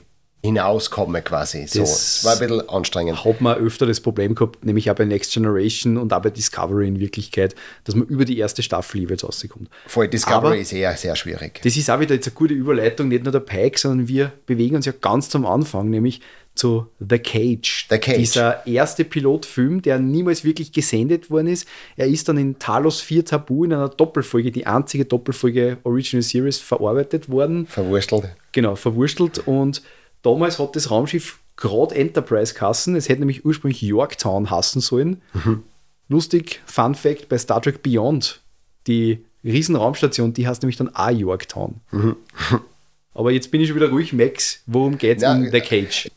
hinauskomme 0.46 1.22
quasi. 1.22 1.66
So, 1.66 1.80
das 1.80 2.24
war 2.24 2.34
ein 2.34 2.38
bisschen 2.38 2.68
anstrengend. 2.68 3.24
Hat 3.24 3.40
man 3.40 3.56
öfter 3.58 3.86
das 3.86 4.00
Problem 4.00 4.34
gehabt, 4.34 4.64
nämlich 4.64 4.90
auch 4.90 4.94
bei 4.94 5.04
Next 5.04 5.32
Generation 5.32 5.96
und 5.96 6.12
auch 6.12 6.22
bei 6.22 6.30
Discovery 6.30 6.88
in 6.88 7.00
Wirklichkeit, 7.00 7.54
dass 7.84 7.94
man 7.94 8.06
über 8.08 8.24
die 8.24 8.38
erste 8.38 8.62
Staffel 8.62 9.00
jeweils 9.00 9.24
rauskommt. 9.24 9.68
Voll, 9.86 10.08
Discovery 10.08 10.46
Aber 10.46 10.56
ist 10.56 10.72
eher 10.72 10.96
sehr 10.96 11.16
schwierig. 11.16 11.60
Das 11.62 11.76
ist 11.76 11.90
auch 11.90 12.00
wieder 12.00 12.14
jetzt 12.14 12.26
eine 12.26 12.34
gute 12.34 12.54
Überleitung, 12.54 13.08
nicht 13.08 13.24
nur 13.24 13.32
der 13.32 13.40
Pike, 13.40 13.78
sondern 13.78 14.08
wir 14.08 14.32
bewegen 14.46 14.76
uns 14.76 14.86
ja 14.86 14.92
ganz 14.98 15.28
zum 15.28 15.44
Anfang, 15.46 15.90
nämlich 15.90 16.20
zu 16.56 16.86
The 16.98 17.18
Cage. 17.18 17.86
The 17.90 17.98
Cage. 17.98 18.16
Dieser 18.16 18.66
erste 18.66 19.04
Pilotfilm, 19.04 19.82
der 19.82 19.98
niemals 19.98 20.42
wirklich 20.42 20.72
gesendet 20.72 21.30
worden 21.30 21.48
ist. 21.48 21.68
Er 21.96 22.06
ist 22.08 22.28
dann 22.28 22.38
in 22.38 22.58
Talos 22.58 23.00
4 23.02 23.24
Tabu 23.24 23.64
in 23.64 23.72
einer 23.72 23.88
Doppelfolge, 23.88 24.50
die 24.50 24.66
einzige 24.66 25.04
Doppelfolge 25.04 25.78
Original 25.84 26.22
Series, 26.22 26.58
verarbeitet 26.58 27.28
worden. 27.28 27.66
Verwurstelt. 27.66 28.30
Genau, 28.52 28.74
verwurstelt 28.74 29.46
und 29.46 29.82
Damals 30.26 30.58
hat 30.58 30.74
das 30.74 30.90
Raumschiff 30.90 31.38
gerade 31.54 31.94
Enterprise 31.94 32.52
kassen. 32.52 32.96
Es 32.96 33.08
hätte 33.08 33.20
nämlich 33.20 33.44
ursprünglich 33.44 33.80
Yorktown 33.80 34.50
hassen 34.50 34.80
sollen. 34.80 35.22
Mhm. 35.34 35.62
Lustig, 36.08 36.60
Fun 36.66 36.96
Fact: 36.96 37.28
bei 37.28 37.38
Star 37.38 37.62
Trek 37.62 37.80
Beyond, 37.80 38.40
die 38.88 39.24
Riesenraumstation, 39.44 40.32
die 40.32 40.48
heißt 40.48 40.62
nämlich 40.62 40.78
dann 40.78 40.92
auch 40.92 41.10
Yorktown. 41.10 41.76
Mhm. 41.92 42.16
Aber 43.14 43.30
jetzt 43.30 43.52
bin 43.52 43.60
ich 43.60 43.68
schon 43.68 43.76
wieder 43.76 43.90
ruhig, 43.90 44.12
Max. 44.12 44.62
Worum 44.66 44.98
geht 44.98 45.18
es 45.18 45.22
ja, 45.22 45.32
in 45.32 45.48
The 45.52 45.60
Cage? 45.60 46.10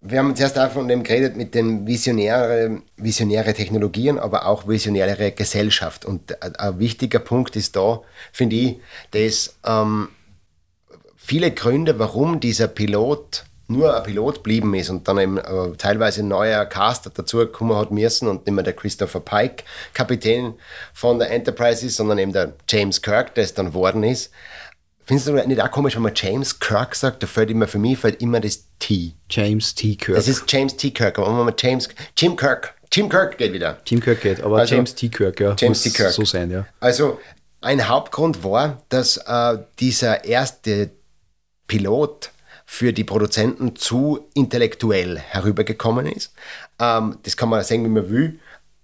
Wir 0.00 0.20
haben 0.20 0.34
zuerst 0.34 0.58
auch 0.58 0.70
von 0.70 0.88
dem 0.88 1.02
geredet 1.02 1.36
mit 1.36 1.54
den 1.54 1.86
visionäre, 1.86 2.80
visionäre 2.96 3.52
Technologien, 3.52 4.18
aber 4.18 4.46
auch 4.46 4.66
visionäre 4.66 5.32
Gesellschaft. 5.32 6.06
Und 6.06 6.42
ein 6.42 6.78
wichtiger 6.78 7.18
Punkt 7.18 7.56
ist 7.56 7.76
da, 7.76 8.00
finde 8.32 8.56
ich, 8.56 8.76
dass 9.10 9.58
ähm, 9.66 10.08
viele 11.14 11.50
Gründe, 11.50 11.98
warum 11.98 12.40
dieser 12.40 12.66
Pilot 12.66 13.44
nur 13.70 13.96
ein 13.96 14.02
Pilot 14.02 14.42
blieben 14.42 14.74
ist 14.74 14.90
und 14.90 15.06
dann 15.08 15.18
eben 15.18 15.38
äh, 15.38 15.76
teilweise 15.78 16.22
ein 16.22 16.28
neuer 16.28 16.66
Cast 16.66 17.10
dazu 17.14 17.38
gekommen 17.38 17.76
hat 17.76 17.90
müssen 17.90 18.28
und 18.28 18.46
nicht 18.46 18.54
mehr 18.54 18.64
der 18.64 18.74
Christopher 18.74 19.20
Pike 19.20 19.64
Kapitän 19.94 20.54
von 20.92 21.18
der 21.18 21.30
Enterprise 21.30 21.86
ist, 21.86 21.96
sondern 21.96 22.18
eben 22.18 22.32
der 22.32 22.54
James 22.68 23.00
Kirk, 23.00 23.34
der 23.34 23.44
es 23.44 23.54
dann 23.54 23.72
worden 23.72 24.02
ist. 24.02 24.30
Findest 25.04 25.28
du 25.28 25.32
nicht 25.32 25.60
auch 25.60 25.70
komisch, 25.70 25.96
wenn 25.96 26.02
man 26.02 26.12
James 26.14 26.60
Kirk 26.60 26.94
sagt? 26.94 27.22
Da 27.22 27.26
fällt 27.26 27.50
immer, 27.50 27.66
für 27.66 27.78
mich 27.78 27.98
fällt 27.98 28.20
immer 28.22 28.38
das 28.40 28.64
T. 28.78 29.14
James 29.28 29.74
T. 29.74 29.96
Kirk. 29.96 30.16
Das 30.16 30.28
ist 30.28 30.44
James 30.50 30.76
T. 30.76 30.90
Kirk, 30.90 31.18
aber 31.18 31.36
wenn 31.36 31.46
man 31.46 31.54
James, 31.58 31.88
Jim 32.16 32.36
Kirk, 32.36 32.74
Jim 32.92 33.08
Kirk 33.08 33.38
geht 33.38 33.52
wieder. 33.52 33.78
Jim 33.86 34.00
Kirk 34.00 34.20
geht, 34.20 34.42
aber 34.42 34.58
also, 34.58 34.74
James 34.74 34.94
T. 34.94 35.08
Kirk, 35.08 35.40
ja. 35.40 35.54
James 35.58 35.82
T. 35.82 35.90
Kirk. 35.90 36.12
so 36.12 36.24
sein, 36.24 36.50
ja. 36.50 36.66
Also 36.80 37.20
ein 37.60 37.88
Hauptgrund 37.88 38.42
war, 38.42 38.82
dass 38.88 39.16
äh, 39.16 39.58
dieser 39.78 40.24
erste 40.24 40.90
Pilot 41.66 42.30
für 42.72 42.92
die 42.92 43.02
Produzenten 43.02 43.74
zu 43.74 44.28
intellektuell 44.32 45.18
herübergekommen 45.18 46.06
ist. 46.06 46.32
Ähm, 46.78 47.18
das 47.24 47.36
kann 47.36 47.48
man 47.48 47.64
sehen, 47.64 47.84
wie 47.84 47.88
man 47.88 48.08
will, 48.08 48.38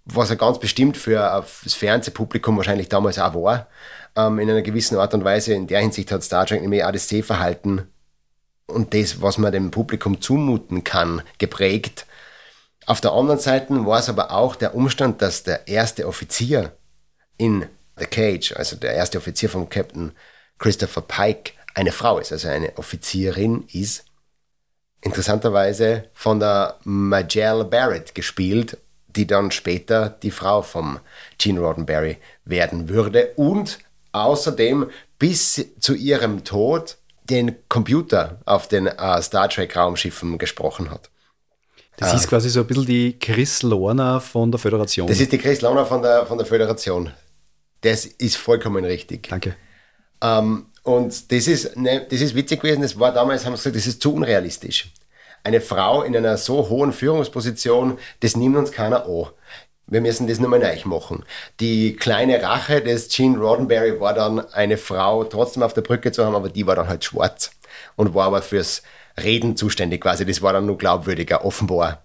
was 0.05 0.29
er 0.29 0.35
ganz 0.35 0.59
bestimmt 0.59 0.97
für 0.97 1.45
das 1.63 1.75
Fernsehpublikum 1.75 2.57
wahrscheinlich 2.57 2.89
damals 2.89 3.21
auch 3.21 3.41
war. 3.41 3.69
Ähm, 4.17 4.41
in 4.41 4.51
einer 4.51 4.63
gewissen 4.63 4.99
Art 4.99 5.15
und 5.15 5.23
Weise, 5.23 5.55
in 5.55 5.69
der 5.69 5.81
Hinsicht 5.81 6.11
hat 6.11 6.25
Star 6.25 6.45
Trek 6.45 6.63
nämlich 6.63 6.83
auch 6.83 6.91
das 6.91 7.09
Sehverhalten 7.09 7.89
und 8.67 8.93
das, 8.93 9.23
was 9.23 9.39
man 9.39 9.53
dem 9.53 9.71
Publikum 9.71 10.21
zumuten 10.21 10.83
kann, 10.83 11.23
geprägt. 11.39 12.07
Auf 12.87 13.01
der 13.01 13.13
anderen 13.13 13.39
Seite 13.39 13.87
war 13.87 14.01
es 14.01 14.09
aber 14.09 14.33
auch 14.33 14.57
der 14.57 14.75
Umstand, 14.75 15.23
dass 15.23 15.45
der 15.45 15.69
erste 15.69 16.09
Offizier 16.09 16.73
in 17.39 17.67
The 17.97 18.07
Cage, 18.07 18.53
also 18.57 18.75
der 18.75 18.95
erste 18.95 19.19
Offizier 19.19 19.49
vom 19.49 19.69
Captain 19.69 20.11
Christopher 20.59 21.03
Pike, 21.03 21.53
eine 21.77 21.93
Frau 21.93 22.19
ist, 22.19 22.33
also 22.33 22.49
eine 22.49 22.77
Offizierin 22.79 23.65
ist. 23.71 24.05
Interessanterweise 25.03 26.09
von 26.15 26.41
der 26.41 26.79
Majel 26.85 27.65
Barrett 27.65 28.15
gespielt, 28.15 28.79
die 29.09 29.27
dann 29.27 29.51
später 29.51 30.09
die 30.09 30.31
Frau 30.31 30.63
vom 30.63 30.99
Gene 31.39 31.61
Roddenberry 31.61 32.17
werden 32.45 32.89
würde 32.89 33.33
und 33.37 33.79
außerdem 34.13 34.91
bis 35.19 35.67
zu 35.79 35.95
ihrem 35.95 36.45
Tod 36.45 36.97
den 37.25 37.57
Computer 37.69 38.41
auf 38.47 38.69
den 38.69 38.87
äh, 38.87 39.23
Star 39.23 39.49
Trek 39.49 39.77
Raumschiffen 39.77 40.39
gesprochen 40.39 40.91
hat. 40.91 41.11
Das 41.99 42.13
äh, 42.13 42.17
ist 42.17 42.29
quasi 42.29 42.49
so 42.49 42.61
ein 42.61 42.67
bisschen 42.67 42.87
die 42.87 43.19
Chris 43.19 43.63
Lorna 43.63 44.21
von 44.21 44.51
der 44.51 44.59
Föderation. 44.59 45.09
Das 45.09 45.21
ist 45.21 45.31
die 45.31 45.39
Chris 45.39 45.61
Lorna 45.61 45.85
von 45.85 46.01
der, 46.01 46.25
von 46.25 46.39
der 46.39 46.47
Föderation. 46.47 47.13
Das 47.83 48.07
ist 48.07 48.37
vollkommen 48.37 48.85
richtig. 48.85 49.29
Danke. 49.29 49.57
Ähm, 50.23 50.67
und 50.87 51.33
das 51.33 51.49
ist, 51.49 51.77
ne, 51.77 52.07
das 52.09 52.21
ist 52.21 52.37
witzig 52.37 52.61
gewesen, 52.61 52.83
das 52.83 52.99
war 52.99 53.13
damals, 53.13 53.45
haben 53.45 53.57
sie 53.57 53.63
gesagt, 53.65 53.77
das 53.77 53.87
ist 53.89 54.01
zu 54.01 54.15
unrealistisch. 54.15 54.93
Eine 55.43 55.61
Frau 55.61 56.03
in 56.03 56.17
einer 56.17 56.37
so 56.37 56.69
hohen 56.69 56.93
Führungsposition, 56.93 57.99
das 58.21 58.37
nimmt 58.37 58.57
uns 58.57 58.71
keiner 58.71 59.05
an. 59.05 59.27
Wir 59.89 60.01
müssen 60.01 60.29
das 60.29 60.39
nur 60.39 60.49
mal 60.49 60.61
neu 60.61 60.77
machen. 60.85 61.25
Die 61.59 61.97
kleine 61.97 62.41
Rache 62.41 62.83
des 62.83 63.09
Gene 63.09 63.37
Roddenberry 63.37 64.01
war 64.01 64.15
dann 64.15 64.39
eine 64.53 64.79
Frau 64.79 65.25
trotzdem 65.25 65.65
auf 65.65 65.75
der 65.75 65.83
Brücke 65.83 66.13
zu 66.13 66.25
haben, 66.25 66.37
aber 66.37 66.51
die 66.51 66.67
war 66.69 66.77
dann 66.77 66.89
halt 66.89 67.05
schwarz 67.05 67.51
und 67.97 68.15
war 68.15 68.27
aber 68.27 68.43
fürs 68.43 68.83
Reden 69.21 69.57
zuständig 69.57 70.03
quasi. 70.03 70.25
Das 70.25 70.41
war 70.41 70.53
dann 70.53 70.67
nur 70.67 70.79
glaubwürdiger, 70.79 71.45
offenbar, 71.45 72.03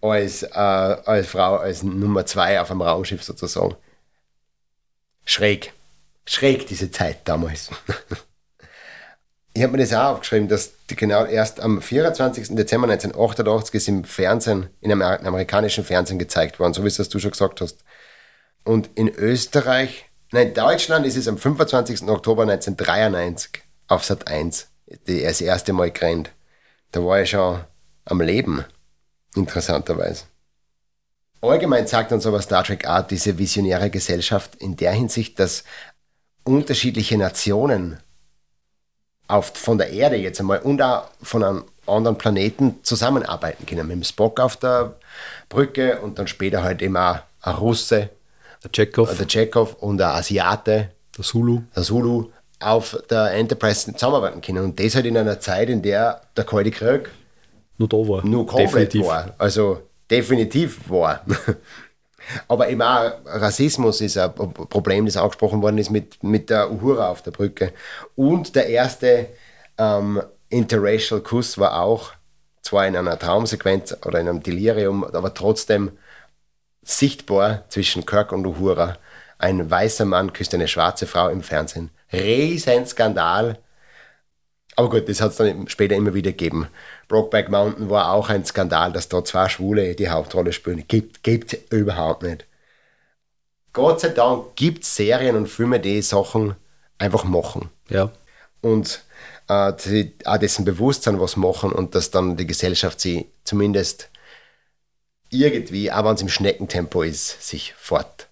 als, 0.00 0.44
äh, 0.44 0.48
als 0.54 1.26
Frau, 1.26 1.56
als 1.56 1.82
Nummer 1.82 2.24
zwei 2.26 2.60
auf 2.60 2.70
einem 2.70 2.82
Raumschiff 2.82 3.24
sozusagen. 3.24 3.74
Schräg 5.24 5.72
schräg, 6.26 6.66
diese 6.66 6.90
Zeit 6.90 7.20
damals. 7.28 7.70
ich 9.54 9.62
habe 9.62 9.72
mir 9.72 9.78
das 9.78 9.92
auch 9.92 10.14
aufgeschrieben, 10.14 10.48
dass 10.48 10.72
genau 10.86 11.24
erst 11.24 11.60
am 11.60 11.82
24. 11.82 12.54
Dezember 12.54 12.88
1988 12.88 13.74
ist 13.74 13.88
im 13.88 14.04
Fernsehen, 14.04 14.68
in 14.80 14.90
einem 14.92 15.02
amerikanischen 15.02 15.84
Fernsehen 15.84 16.18
gezeigt 16.18 16.58
worden, 16.58 16.74
so 16.74 16.82
wie 16.84 16.88
es 16.88 16.96
das 16.96 17.08
du 17.08 17.18
schon 17.18 17.32
gesagt 17.32 17.60
hast. 17.60 17.84
Und 18.64 18.90
in 18.94 19.08
Österreich, 19.08 20.06
nein, 20.30 20.48
in 20.48 20.54
Deutschland 20.54 21.06
ist 21.06 21.16
es 21.16 21.28
am 21.28 21.38
25. 21.38 22.02
Oktober 22.08 22.42
1993 22.42 23.62
auf 23.88 24.04
Sat 24.04 24.28
1 24.28 24.68
das 25.06 25.40
erste 25.40 25.72
Mal 25.72 25.90
gerannt. 25.90 26.30
Da 26.92 27.02
war 27.04 27.22
ich 27.22 27.30
schon 27.30 27.60
am 28.04 28.20
Leben, 28.20 28.64
interessanterweise. 29.34 30.24
Allgemein 31.40 31.88
sagt 31.88 32.12
uns 32.12 32.24
aber 32.24 32.40
Star 32.40 32.62
Trek 32.62 32.86
Art 32.86 33.10
diese 33.10 33.36
visionäre 33.36 33.90
Gesellschaft 33.90 34.54
in 34.56 34.76
der 34.76 34.92
Hinsicht, 34.92 35.40
dass 35.40 35.64
unterschiedliche 36.44 37.18
Nationen 37.18 37.98
auf, 39.28 39.52
von 39.54 39.78
der 39.78 39.90
Erde 39.90 40.16
jetzt 40.16 40.40
einmal 40.40 40.60
und 40.60 40.82
auch 40.82 41.08
von 41.22 41.42
einem 41.42 41.64
anderen 41.86 42.18
Planeten 42.18 42.76
zusammenarbeiten 42.82 43.66
können. 43.66 43.86
Mit 43.86 43.96
dem 43.96 44.04
Spock 44.04 44.40
auf 44.40 44.56
der 44.56 44.94
Brücke 45.48 46.00
und 46.00 46.18
dann 46.18 46.26
später 46.26 46.62
halt 46.62 46.82
eben 46.82 46.96
auch 46.96 47.18
ein 47.42 47.54
Russe, 47.54 48.10
der 48.62 48.70
Chekhov, 48.70 49.16
der 49.16 49.26
Chekhov 49.26 49.74
und 49.74 50.00
ein 50.00 50.08
Asiate, 50.08 50.90
der 51.16 51.24
Zulu, 51.24 51.62
der 51.74 51.82
Zulu 51.82 52.30
auf 52.60 52.96
der 53.10 53.32
Enterprise 53.32 53.92
zusammenarbeiten 53.92 54.40
können. 54.40 54.64
Und 54.64 54.78
das 54.78 54.94
halt 54.94 55.06
in 55.06 55.16
einer 55.16 55.40
Zeit, 55.40 55.68
in 55.68 55.82
der 55.82 56.20
der 56.36 56.44
Kalte 56.44 56.70
Krieg 56.70 57.10
nur 57.78 57.88
da 57.88 57.96
war. 57.96 58.24
Nur 58.24 58.46
komplett 58.46 58.92
definitiv. 58.92 59.06
war. 59.06 59.34
Also 59.38 59.82
definitiv 60.10 60.88
war. 60.88 61.24
Aber 62.48 62.68
eben 62.68 62.82
auch 62.82 63.12
Rassismus 63.26 64.00
ist 64.00 64.18
ein 64.18 64.32
Problem, 64.34 65.06
das 65.06 65.16
angesprochen 65.16 65.62
worden 65.62 65.78
ist 65.78 65.90
mit, 65.90 66.22
mit 66.22 66.50
der 66.50 66.70
Uhura 66.70 67.08
auf 67.08 67.22
der 67.22 67.30
Brücke. 67.30 67.72
Und 68.16 68.54
der 68.56 68.68
erste 68.68 69.28
ähm, 69.78 70.22
Interracial 70.48 71.20
Kuss 71.20 71.58
war 71.58 71.80
auch 71.80 72.12
zwar 72.62 72.86
in 72.86 72.96
einer 72.96 73.18
Traumsequenz 73.18 73.96
oder 74.04 74.20
in 74.20 74.28
einem 74.28 74.42
Delirium, 74.42 75.04
aber 75.04 75.34
trotzdem 75.34 75.92
sichtbar 76.82 77.64
zwischen 77.68 78.06
Kirk 78.06 78.32
und 78.32 78.46
Uhura. 78.46 78.98
Ein 79.38 79.70
weißer 79.70 80.04
Mann 80.04 80.32
küsst 80.32 80.54
eine 80.54 80.68
schwarze 80.68 81.06
Frau 81.06 81.28
im 81.28 81.42
Fernsehen. 81.42 81.90
Riesenskandal. 82.12 83.58
Aber 84.76 84.88
gut, 84.88 85.08
das 85.08 85.20
hat 85.20 85.32
es 85.32 85.36
dann 85.36 85.68
später 85.68 85.96
immer 85.96 86.14
wieder 86.14 86.30
gegeben. 86.30 86.68
Brokeback 87.08 87.50
Mountain 87.50 87.90
war 87.90 88.12
auch 88.12 88.28
ein 88.28 88.44
Skandal, 88.44 88.92
dass 88.92 89.08
da 89.08 89.24
zwei 89.24 89.48
Schwule 89.48 89.94
die 89.94 90.08
Hauptrolle 90.08 90.52
spielen. 90.52 90.84
Gibt 90.88 91.52
es 91.52 91.58
überhaupt 91.70 92.22
nicht. 92.22 92.46
Gott 93.72 94.00
sei 94.00 94.08
Dank 94.08 94.54
gibt 94.56 94.84
es 94.84 94.94
Serien 94.96 95.36
und 95.36 95.48
Filme, 95.48 95.80
die 95.80 96.02
Sachen 96.02 96.56
einfach 96.98 97.24
machen. 97.24 97.70
Ja. 97.88 98.10
Und 98.60 99.02
äh, 99.48 99.72
die, 99.84 100.14
auch 100.24 100.38
dessen 100.38 100.64
Bewusstsein 100.64 101.20
was 101.20 101.36
machen 101.36 101.72
und 101.72 101.94
dass 101.94 102.10
dann 102.10 102.36
die 102.36 102.46
Gesellschaft 102.46 103.00
sie 103.00 103.26
zumindest 103.44 104.08
irgendwie, 105.30 105.90
aber 105.90 106.10
wenn 106.10 106.16
es 106.16 106.22
im 106.22 106.28
Schneckentempo 106.28 107.02
ist, 107.02 107.42
sich 107.48 107.74
fort. 107.76 108.28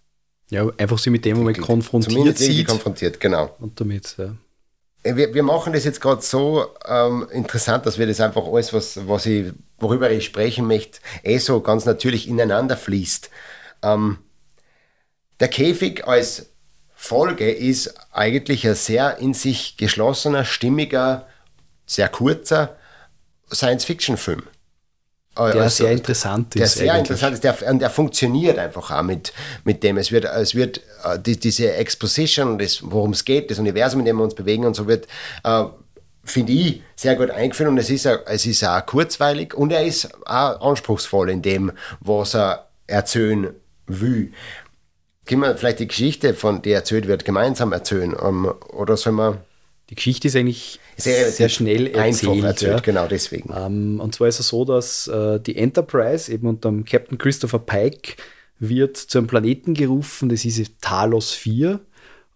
Ja, 0.50 0.68
einfach 0.76 0.98
sie 0.98 1.10
mit 1.10 1.24
dem 1.24 1.38
Moment 1.38 1.60
konfrontiert 1.60 2.12
Zumindest 2.12 2.38
sieht. 2.38 2.66
konfrontiert, 2.66 3.20
genau. 3.20 3.54
Und 3.60 3.80
damit, 3.80 4.16
ja. 4.18 4.34
Wir, 5.02 5.32
wir 5.32 5.42
machen 5.42 5.72
das 5.72 5.84
jetzt 5.84 6.00
gerade 6.00 6.20
so 6.20 6.66
ähm, 6.86 7.26
interessant, 7.32 7.86
dass 7.86 7.98
wir 7.98 8.06
das 8.06 8.20
einfach 8.20 8.44
alles, 8.44 8.72
was, 8.72 9.08
was 9.08 9.24
ich, 9.26 9.52
worüber 9.78 10.10
ich 10.10 10.24
sprechen 10.26 10.66
möchte, 10.66 11.00
eh 11.22 11.38
so 11.38 11.60
ganz 11.60 11.86
natürlich 11.86 12.28
ineinander 12.28 12.76
fließt. 12.76 13.30
Ähm, 13.82 14.18
der 15.40 15.48
Käfig 15.48 16.06
als 16.06 16.50
Folge 16.94 17.50
ist 17.50 17.94
eigentlich 18.12 18.68
ein 18.68 18.74
sehr 18.74 19.16
in 19.18 19.32
sich 19.32 19.78
geschlossener, 19.78 20.44
stimmiger, 20.44 21.26
sehr 21.86 22.10
kurzer 22.10 22.76
Science-Fiction-Film. 23.50 24.42
Der 25.36 25.44
Also, 25.62 25.84
sehr 25.84 25.92
interessant 25.92 26.54
der 26.54 26.64
ist. 26.64 26.74
sehr 26.74 26.92
eigentlich. 26.92 27.10
interessant 27.10 27.34
ist, 27.34 27.44
der, 27.44 27.70
und 27.70 27.78
der 27.80 27.88
funktioniert 27.90 28.58
einfach 28.58 28.90
auch 28.90 29.02
mit, 29.02 29.32
mit 29.64 29.82
dem. 29.82 29.96
Es 29.96 30.10
wird, 30.12 30.24
es 30.24 30.54
wird 30.54 30.78
äh, 31.04 31.18
die, 31.18 31.38
diese 31.38 31.72
Exposition, 31.74 32.58
das, 32.58 32.80
worum 32.82 33.12
es 33.12 33.24
geht, 33.24 33.50
das 33.50 33.58
Universum, 33.58 34.00
in 34.00 34.06
dem 34.06 34.16
wir 34.16 34.24
uns 34.24 34.34
bewegen 34.34 34.64
und 34.66 34.74
so 34.74 34.86
wird, 34.88 35.06
äh, 35.44 35.64
finde 36.24 36.52
ich, 36.52 36.82
sehr 36.96 37.14
gut 37.16 37.30
eingeführt 37.30 37.68
und 37.70 37.78
es 37.78 37.88
ist, 37.90 38.06
auch- 38.06 38.18
es 38.26 38.44
ist 38.44 38.62
auch 38.64 38.84
kurzweilig 38.84 39.54
und 39.54 39.72
er 39.72 39.84
ist 39.84 40.08
auch 40.26 40.60
anspruchsvoll 40.60 41.30
in 41.30 41.42
dem, 41.42 41.72
was 42.00 42.34
er 42.34 42.66
erzählen 42.86 43.54
will. 43.86 44.32
Können 45.26 45.42
wir 45.42 45.56
vielleicht 45.56 45.78
die 45.78 45.88
Geschichte, 45.88 46.34
von 46.34 46.60
der 46.60 46.78
erzählt 46.78 47.06
wird, 47.06 47.24
gemeinsam 47.24 47.72
erzählen? 47.72 48.14
Ähm, 48.20 48.52
oder 48.72 48.96
sollen 48.96 49.16
wir 49.16 49.38
Die 49.90 49.96
Geschichte 49.96 50.28
ist 50.28 50.36
eigentlich 50.36 50.78
sehr, 50.96 51.30
sehr, 51.30 51.48
schnell 51.48 51.88
erzählt. 51.88 52.44
erzählt? 52.44 52.72
ja. 52.72 52.78
Genau 52.80 53.06
deswegen. 53.08 53.52
Ähm, 53.54 54.00
und 54.00 54.14
zwar 54.14 54.28
ist 54.28 54.38
es 54.38 54.48
so, 54.48 54.64
dass 54.64 55.08
äh, 55.08 55.40
die 55.40 55.56
Enterprise 55.56 56.32
eben 56.32 56.46
unter 56.46 56.68
dem 56.68 56.84
Captain 56.84 57.18
Christopher 57.18 57.58
Pike 57.58 58.14
wird 58.60 58.96
zu 58.96 59.18
einem 59.18 59.26
Planeten 59.26 59.74
gerufen, 59.74 60.28
das 60.28 60.44
ist 60.44 60.80
Talos 60.80 61.32
4. 61.32 61.80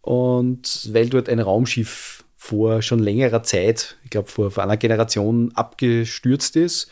Und 0.00 0.90
weil 0.92 1.08
dort 1.08 1.28
ein 1.28 1.38
Raumschiff 1.38 2.24
vor 2.36 2.82
schon 2.82 2.98
längerer 2.98 3.42
Zeit, 3.42 3.96
ich 4.04 4.10
glaube 4.10 4.28
vor, 4.28 4.50
vor 4.50 4.64
einer 4.64 4.76
Generation, 4.76 5.52
abgestürzt 5.54 6.56
ist. 6.56 6.90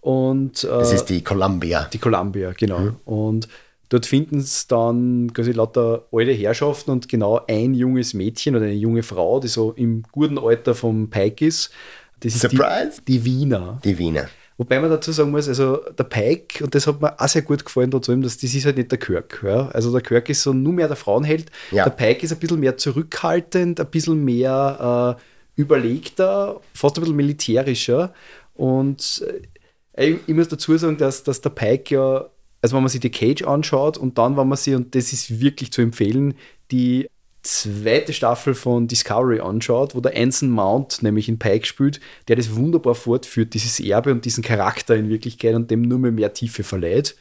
Und, 0.00 0.64
äh, 0.64 0.68
Das 0.68 0.92
ist 0.92 1.06
die 1.06 1.22
Columbia. 1.22 1.88
die 1.92 1.98
Columbia, 1.98 2.52
genau. 2.52 2.96
Und 3.04 3.48
dort 3.94 4.06
finden 4.06 4.38
es 4.38 4.66
dann 4.66 5.32
quasi 5.32 5.52
lauter 5.52 6.04
alte 6.10 6.32
Herrschaften 6.32 6.90
und 6.90 7.08
genau 7.08 7.40
ein 7.46 7.74
junges 7.74 8.12
Mädchen 8.12 8.56
oder 8.56 8.64
eine 8.64 8.74
junge 8.74 9.04
Frau, 9.04 9.38
die 9.38 9.46
so 9.46 9.70
im 9.70 10.02
guten 10.10 10.36
Alter 10.36 10.74
vom 10.74 11.10
Pike 11.10 11.46
ist. 11.46 11.70
Das 12.18 12.34
ist 12.34 12.40
Surprise. 12.40 13.00
Die, 13.06 13.20
die 13.20 13.24
Wiener. 13.24 13.80
Die 13.84 13.96
Wiener. 13.96 14.28
Wobei 14.56 14.80
man 14.80 14.90
dazu 14.90 15.12
sagen 15.12 15.30
muss, 15.30 15.48
also 15.48 15.76
der 15.96 16.04
Pike, 16.04 16.64
und 16.64 16.74
das 16.74 16.88
hat 16.88 17.00
mir 17.00 17.20
auch 17.20 17.28
sehr 17.28 17.42
gut 17.42 17.64
gefallen 17.64 17.92
dazu, 17.92 18.16
dass 18.16 18.36
das 18.36 18.52
ist 18.52 18.64
halt 18.66 18.76
nicht 18.76 18.90
der 18.90 18.98
Kirk. 18.98 19.40
Ja? 19.44 19.68
Also 19.68 19.92
der 19.92 20.00
Kirk 20.00 20.28
ist 20.28 20.42
so 20.42 20.52
nur 20.52 20.72
mehr 20.72 20.88
der 20.88 20.96
Frauenheld. 20.96 21.52
Ja. 21.70 21.84
Der 21.84 21.90
Pike 21.90 22.24
ist 22.24 22.32
ein 22.32 22.38
bisschen 22.38 22.58
mehr 22.58 22.76
zurückhaltend, 22.76 23.78
ein 23.78 23.86
bisschen 23.86 24.24
mehr 24.24 25.16
äh, 25.20 25.60
überlegter, 25.60 26.60
fast 26.72 26.98
ein 26.98 27.02
bisschen 27.02 27.16
militärischer. 27.16 28.12
Und 28.54 29.24
äh, 29.94 30.10
ich, 30.10 30.18
ich 30.26 30.34
muss 30.34 30.48
dazu 30.48 30.76
sagen, 30.76 30.96
dass, 30.96 31.22
dass 31.22 31.40
der 31.40 31.50
Pike 31.50 31.94
ja, 31.94 32.26
also 32.64 32.76
wenn 32.76 32.82
man 32.82 32.88
sich 32.88 33.00
die 33.02 33.10
Cage 33.10 33.42
anschaut 33.42 33.98
und 33.98 34.16
dann, 34.16 34.38
wenn 34.38 34.48
man 34.48 34.56
sie, 34.56 34.74
und 34.74 34.94
das 34.94 35.12
ist 35.12 35.38
wirklich 35.38 35.70
zu 35.70 35.82
empfehlen, 35.82 36.32
die 36.70 37.10
zweite 37.42 38.14
Staffel 38.14 38.54
von 38.54 38.88
Discovery 38.88 39.40
anschaut, 39.40 39.94
wo 39.94 40.00
der 40.00 40.16
Anson 40.16 40.48
Mount 40.48 41.02
nämlich 41.02 41.28
in 41.28 41.38
Pike 41.38 41.66
spielt, 41.66 42.00
der 42.26 42.36
das 42.36 42.56
wunderbar 42.56 42.94
fortführt, 42.94 43.52
dieses 43.52 43.80
Erbe 43.80 44.12
und 44.12 44.24
diesen 44.24 44.42
Charakter 44.42 44.96
in 44.96 45.10
Wirklichkeit 45.10 45.54
und 45.54 45.70
dem 45.70 45.82
nur 45.82 45.98
mehr 45.98 46.10
mehr 46.10 46.32
Tiefe 46.32 46.64
verleiht. 46.64 47.16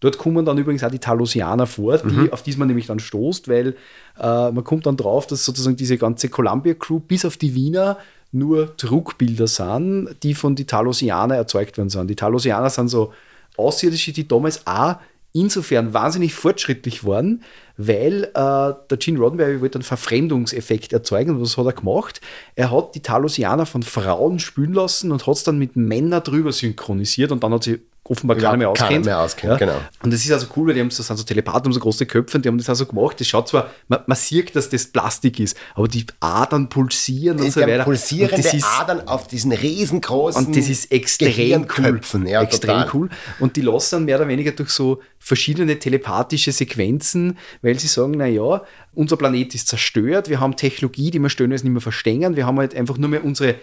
Dort 0.00 0.18
kommen 0.18 0.44
dann 0.44 0.58
übrigens 0.58 0.82
auch 0.82 0.90
die 0.90 0.98
Talosianer 0.98 1.68
vor, 1.68 1.98
die, 1.98 2.32
auf 2.32 2.42
die 2.42 2.56
man 2.56 2.66
nämlich 2.66 2.86
dann 2.86 2.98
stoßt, 2.98 3.46
weil 3.46 3.76
äh, 4.18 4.50
man 4.50 4.64
kommt 4.64 4.86
dann 4.86 4.96
drauf, 4.96 5.28
dass 5.28 5.44
sozusagen 5.44 5.76
diese 5.76 5.96
ganze 5.96 6.28
Columbia-Crew 6.28 6.98
bis 6.98 7.24
auf 7.24 7.36
die 7.36 7.54
Wiener 7.54 7.98
nur 8.32 8.66
Druckbilder 8.76 9.46
sind, 9.46 10.16
die 10.24 10.34
von 10.34 10.56
die 10.56 10.66
Talosianer 10.66 11.36
erzeugt 11.36 11.78
worden 11.78 11.88
sind. 11.88 12.08
Die 12.08 12.16
Talosianer 12.16 12.70
sind 12.70 12.88
so 12.88 13.12
Außerirdische, 13.58 14.12
die 14.12 14.28
damals 14.28 14.66
auch 14.66 14.96
insofern 15.32 15.92
wahnsinnig 15.92 16.34
fortschrittlich 16.34 17.04
waren, 17.04 17.42
weil 17.76 18.24
äh, 18.24 18.30
der 18.34 18.96
Gene 18.98 19.18
Roddenberry 19.18 19.60
wollte 19.60 19.76
einen 19.76 19.84
Verfremdungseffekt 19.84 20.92
erzeugen 20.92 21.32
und 21.32 21.42
was 21.42 21.56
hat 21.56 21.66
er 21.66 21.72
gemacht? 21.72 22.20
Er 22.54 22.70
hat 22.70 22.94
die 22.94 23.02
Talosianer 23.02 23.66
von 23.66 23.82
Frauen 23.82 24.38
spülen 24.38 24.72
lassen 24.72 25.12
und 25.12 25.26
hat 25.26 25.34
es 25.34 25.44
dann 25.44 25.58
mit 25.58 25.76
Männern 25.76 26.22
drüber 26.22 26.52
synchronisiert 26.52 27.30
und 27.30 27.44
dann 27.44 27.52
hat 27.52 27.64
sie 27.64 27.80
offenbar 28.10 28.36
Ja, 28.38 28.50
keiner 28.50 28.58
mehr 28.58 28.72
keiner 28.72 28.86
auskennt. 28.86 29.04
mehr 29.06 29.20
auskennt, 29.20 29.58
genau. 29.58 29.80
Und 30.02 30.12
das 30.12 30.24
ist 30.24 30.32
also 30.32 30.46
cool, 30.56 30.68
weil 30.68 30.74
die 30.74 30.80
haben 30.80 30.90
so, 30.90 31.02
sind 31.02 31.16
so 31.16 31.24
Telepathen, 31.24 31.72
so 31.72 31.80
große 31.80 32.06
Köpfe 32.06 32.38
und 32.38 32.44
die 32.44 32.48
haben 32.48 32.58
das 32.58 32.68
also 32.68 32.86
gemacht. 32.86 33.20
Das 33.20 33.26
schaut 33.26 33.48
zwar, 33.48 33.70
man, 33.88 34.00
man 34.06 34.16
sieht, 34.16 34.54
dass 34.56 34.68
das 34.68 34.86
Plastik 34.86 35.40
ist, 35.40 35.56
aber 35.74 35.88
die 35.88 36.06
Adern 36.20 36.68
pulsieren 36.68 37.38
und 37.40 37.52
so 37.52 37.60
weiter. 37.60 37.84
pulsierende 37.84 38.36
und 38.36 38.44
das 38.44 38.54
ist, 38.54 38.64
Adern 38.64 39.06
auf 39.08 39.26
diesen 39.26 39.52
riesengroßen 39.52 40.46
und 40.46 40.56
das 40.56 40.68
ist 40.68 40.90
extrem 40.92 41.66
cool. 41.78 42.00
Ja, 42.26 42.42
extrem 42.42 42.82
total. 42.82 42.90
cool. 42.94 43.08
Und 43.40 43.56
die 43.56 43.62
lassen 43.62 44.04
mehr 44.04 44.16
oder 44.16 44.28
weniger 44.28 44.52
durch 44.52 44.70
so 44.70 45.00
verschiedene 45.18 45.78
telepathische 45.78 46.52
Sequenzen, 46.52 47.36
weil 47.62 47.78
sie 47.78 47.86
sagen, 47.86 48.12
naja, 48.12 48.62
unser 48.94 49.16
Planet 49.16 49.54
ist 49.54 49.68
zerstört, 49.68 50.28
wir 50.28 50.40
haben 50.40 50.56
Technologie, 50.56 51.10
die 51.10 51.18
wir 51.18 51.28
stören, 51.28 51.50
nicht 51.50 51.64
mehr 51.64 51.80
verstehen, 51.80 52.36
wir 52.36 52.46
haben 52.46 52.58
halt 52.58 52.74
einfach 52.74 52.98
nur 52.98 53.08
mehr 53.08 53.24
unsere, 53.24 53.56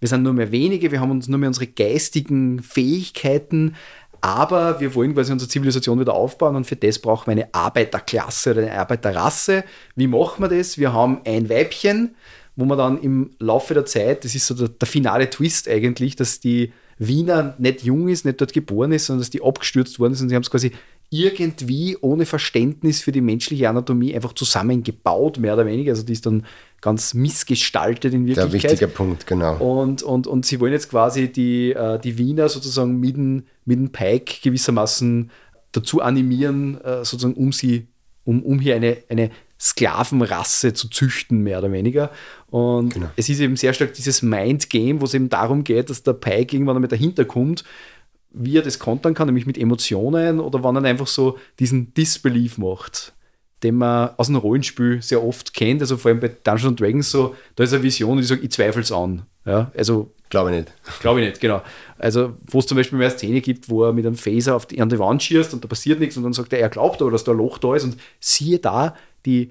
wir 0.00 0.08
sind 0.08 0.22
nur 0.22 0.32
mehr 0.32 0.50
wenige, 0.50 0.90
wir 0.90 1.00
haben 1.00 1.10
uns 1.10 1.28
nur 1.28 1.38
mehr 1.38 1.48
unsere 1.48 1.66
geistigen 1.66 2.62
Fähigkeiten, 2.62 3.76
aber 4.20 4.80
wir 4.80 4.94
wollen 4.94 5.14
quasi 5.14 5.32
unsere 5.32 5.48
Zivilisation 5.48 6.00
wieder 6.00 6.14
aufbauen 6.14 6.56
und 6.56 6.66
für 6.66 6.76
das 6.76 6.98
brauchen 6.98 7.26
wir 7.26 7.32
eine 7.32 7.54
Arbeiterklasse 7.54 8.52
oder 8.52 8.62
eine 8.62 8.78
Arbeiterrasse. 8.78 9.64
Wie 9.96 10.06
machen 10.06 10.42
wir 10.42 10.48
das? 10.48 10.76
Wir 10.76 10.92
haben 10.92 11.20
ein 11.24 11.48
Weibchen, 11.48 12.14
wo 12.56 12.64
man 12.66 12.76
dann 12.76 13.00
im 13.00 13.30
Laufe 13.38 13.72
der 13.72 13.86
Zeit, 13.86 14.24
das 14.24 14.34
ist 14.34 14.46
so 14.46 14.54
der, 14.54 14.68
der 14.68 14.88
finale 14.88 15.30
Twist 15.30 15.68
eigentlich, 15.68 16.16
dass 16.16 16.40
die 16.40 16.72
Wiener 16.98 17.54
nicht 17.56 17.82
jung 17.82 18.08
ist, 18.08 18.26
nicht 18.26 18.40
dort 18.40 18.52
geboren 18.52 18.92
ist, 18.92 19.06
sondern 19.06 19.22
dass 19.22 19.30
die 19.30 19.42
abgestürzt 19.42 19.98
worden 19.98 20.12
ist 20.12 20.20
und 20.20 20.28
sie 20.28 20.34
haben 20.34 20.42
es 20.42 20.50
quasi 20.50 20.72
irgendwie 21.10 21.96
ohne 22.00 22.24
Verständnis 22.24 23.00
für 23.02 23.10
die 23.10 23.20
menschliche 23.20 23.68
Anatomie 23.68 24.14
einfach 24.14 24.32
zusammengebaut, 24.32 25.38
mehr 25.38 25.54
oder 25.54 25.66
weniger. 25.66 25.90
Also 25.92 26.04
die 26.04 26.12
ist 26.12 26.24
dann 26.24 26.46
ganz 26.80 27.14
missgestaltet 27.14 28.14
in 28.14 28.26
Der 28.26 28.36
Wirklichkeit. 28.36 28.70
wichtige 28.72 28.88
Punkt, 28.90 29.26
genau. 29.26 29.56
Und, 29.56 30.02
und, 30.04 30.26
und 30.28 30.46
sie 30.46 30.60
wollen 30.60 30.72
jetzt 30.72 30.88
quasi 30.88 31.30
die, 31.30 31.72
äh, 31.72 31.98
die 31.98 32.16
Wiener 32.16 32.48
sozusagen 32.48 32.98
mit 33.00 33.16
dem, 33.16 33.42
mit 33.64 33.78
dem 33.78 33.90
Pike 33.90 34.36
gewissermaßen 34.42 35.30
dazu 35.72 36.00
animieren, 36.00 36.80
äh, 36.80 37.04
sozusagen 37.04 37.34
um 37.34 37.52
sie, 37.52 37.88
um, 38.24 38.42
um 38.44 38.60
hier 38.60 38.76
eine, 38.76 38.98
eine 39.08 39.30
Sklavenrasse 39.58 40.72
zu 40.74 40.88
züchten, 40.88 41.42
mehr 41.42 41.58
oder 41.58 41.70
weniger. 41.72 42.10
Und 42.48 42.94
Genau. 42.94 43.10
es 43.16 43.28
ist 43.28 43.40
eben 43.40 43.56
sehr 43.56 43.72
stark 43.74 43.92
dieses 43.94 44.22
Mind-Game, 44.22 45.00
wo 45.00 45.04
es 45.04 45.14
eben 45.14 45.28
darum 45.28 45.64
geht, 45.64 45.90
dass 45.90 46.02
der 46.02 46.14
Pike 46.14 46.54
irgendwann 46.56 46.76
einmal 46.76 46.88
dahinter 46.88 47.24
kommt, 47.24 47.64
wie 48.32 48.56
er 48.56 48.62
das 48.62 48.78
kontern 48.78 49.14
kann, 49.14 49.26
nämlich 49.26 49.46
mit 49.46 49.58
Emotionen 49.58 50.40
oder 50.40 50.62
wann 50.62 50.76
er 50.76 50.84
einfach 50.84 51.06
so 51.06 51.38
diesen 51.58 51.92
Disbelief 51.94 52.58
macht, 52.58 53.12
den 53.62 53.76
man 53.76 54.10
aus 54.16 54.28
dem 54.28 54.36
Rollenspiel 54.36 55.02
sehr 55.02 55.22
oft 55.22 55.54
kennt, 55.54 55.80
also 55.80 55.96
vor 55.96 56.10
allem 56.10 56.20
bei 56.20 56.28
Dungeons 56.28 56.76
Dragons 56.78 57.10
so, 57.10 57.34
da 57.56 57.64
ist 57.64 57.72
eine 57.72 57.82
Vision 57.82 58.12
und 58.12 58.20
ich 58.20 58.28
sage, 58.28 58.42
ich 58.42 58.50
zweifle 58.50 58.82
es 58.82 58.92
an. 58.92 59.22
Ja, 59.44 59.70
also 59.76 60.12
Glaube 60.30 60.50
ich 60.50 60.58
nicht. 60.58 60.72
Glaube 61.00 61.20
ich 61.20 61.28
nicht, 61.28 61.40
genau. 61.40 61.60
Also, 61.98 62.34
wo 62.46 62.60
es 62.60 62.66
zum 62.66 62.76
Beispiel 62.76 62.96
mehr 62.96 63.08
eine 63.08 63.18
Szene 63.18 63.40
gibt, 63.40 63.68
wo 63.68 63.84
er 63.84 63.92
mit 63.92 64.06
einem 64.06 64.14
Phaser 64.14 64.54
auf 64.54 64.64
die, 64.64 64.80
an 64.80 64.88
die 64.88 64.98
Wand 64.98 65.22
schießt 65.22 65.52
und 65.52 65.64
da 65.64 65.68
passiert 65.68 65.98
nichts 65.98 66.16
und 66.16 66.22
dann 66.22 66.32
sagt 66.32 66.52
er, 66.52 66.60
er 66.60 66.68
glaubt 66.68 67.02
aber, 67.02 67.10
dass 67.10 67.24
da 67.24 67.32
ein 67.32 67.38
Loch 67.38 67.58
da 67.58 67.74
ist 67.74 67.82
und 67.82 67.96
siehe 68.20 68.60
da, 68.60 68.94
die, 69.26 69.50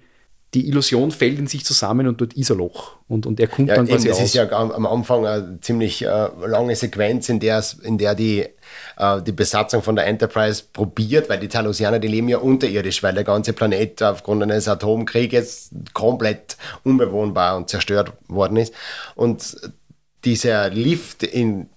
die 0.54 0.68
Illusion 0.68 1.12
fällt 1.12 1.38
in 1.38 1.46
sich 1.46 1.64
zusammen 1.64 2.08
und 2.08 2.20
dort 2.22 2.34
ist 2.34 2.50
ein 2.50 2.58
Loch 2.58 2.98
und, 3.08 3.28
und 3.28 3.40
er 3.40 3.48
kommt 3.48 3.70
Ja, 3.70 3.76
dann 3.76 3.86
eben, 3.86 3.96
quasi 3.96 4.08
das 4.08 4.18
aus. 4.18 4.24
ist 4.24 4.34
ja 4.34 4.50
am, 4.52 4.86
Anfang 4.86 5.26
eine 5.26 5.60
ziemlich 5.62 6.04
äh, 6.04 6.28
lange 6.46 6.76
Sequenz, 6.76 7.30
in 7.30 7.40
der, 7.40 7.64
in 7.84 8.00
der 8.00 8.16
die, 8.16 8.48
äh, 8.98 9.22
die 9.22 9.32
Besatzung 9.32 9.84
von 9.84 9.96
der 9.96 10.08
Enterprise 10.08 10.64
probiert, 10.74 11.30
weil 11.30 11.40
die 11.40 11.50
Talosianer, 11.50 12.00
die 12.00 12.08
leben 12.08 12.30
ja 12.30 12.40
unterirdisch, 12.40 13.04
weil 13.04 13.14
der 13.14 13.24
ganze 13.24 13.54
Planet 13.54 14.02
aufgrund 14.02 14.42
eines 14.42 14.68
Atomkrieges 14.68 15.70
komplett 15.94 16.58
unbewohnbar 16.84 17.56
und 17.56 17.70
zerstört 17.70 18.14
worden 18.28 18.58
ist. 18.58 18.74
Und 19.16 19.56
dieser 20.26 20.70
Lift 20.72 21.24
in 21.24 21.70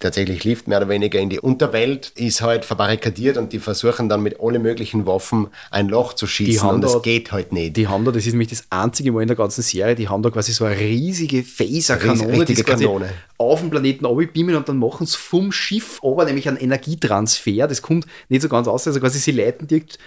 tatsächlich 0.00 0.42
Lift 0.44 0.66
mehr 0.66 0.78
oder 0.78 0.88
weniger 0.88 1.20
in 1.20 1.28
die 1.30 1.38
Unterwelt 1.38 2.10
ist 2.16 2.40
halt 2.42 2.64
verbarrikadiert 2.64 3.36
und 3.36 3.52
die 3.52 3.58
versuchen 3.58 4.08
dann 4.08 4.22
mit 4.22 4.40
alle 4.40 4.58
möglichen 4.58 5.06
Waffen 5.06 5.48
ein 5.70 5.88
Loch 5.88 6.14
zu 6.14 6.26
schießen 6.26 6.68
und 6.68 6.80
das 6.80 6.94
da- 6.94 6.98
geht 6.98 7.30
halt 7.32 7.52
nicht. 7.52 7.76
die 7.76 7.86
haben 7.86 8.04
da, 8.04 8.10
das 8.10 8.26
ist 8.26 8.32
nämlich 8.32 8.48
das 8.48 8.64
einzige 8.70 9.12
Mal 9.12 9.22
in 9.22 9.28
der 9.28 9.36
ganzen 9.36 9.62
Serie, 9.62 9.94
die 9.94 10.08
haben 10.08 10.22
da 10.22 10.30
quasi 10.30 10.52
so 10.52 10.64
eine 10.64 10.78
riesige 10.78 11.42
Phaser-Kanone, 11.42 12.38
Ries- 12.42 12.44
die 12.46 12.62
Kanone. 12.62 13.10
auf 13.38 13.60
den 13.60 13.70
Planeten 13.70 14.06
abbeamen 14.06 14.56
und 14.56 14.68
dann 14.68 14.78
machen 14.78 15.06
sie 15.06 15.16
vom 15.16 15.52
Schiff 15.52 16.00
aber 16.02 16.24
nämlich 16.24 16.48
einen 16.48 16.56
Energietransfer. 16.56 17.68
Das 17.68 17.82
kommt 17.82 18.06
nicht 18.28 18.42
so 18.42 18.48
ganz 18.48 18.66
aus, 18.68 18.86
also 18.86 18.98
quasi 19.00 19.18
sie 19.18 19.32
leiten 19.32 19.66
direkt 19.66 19.98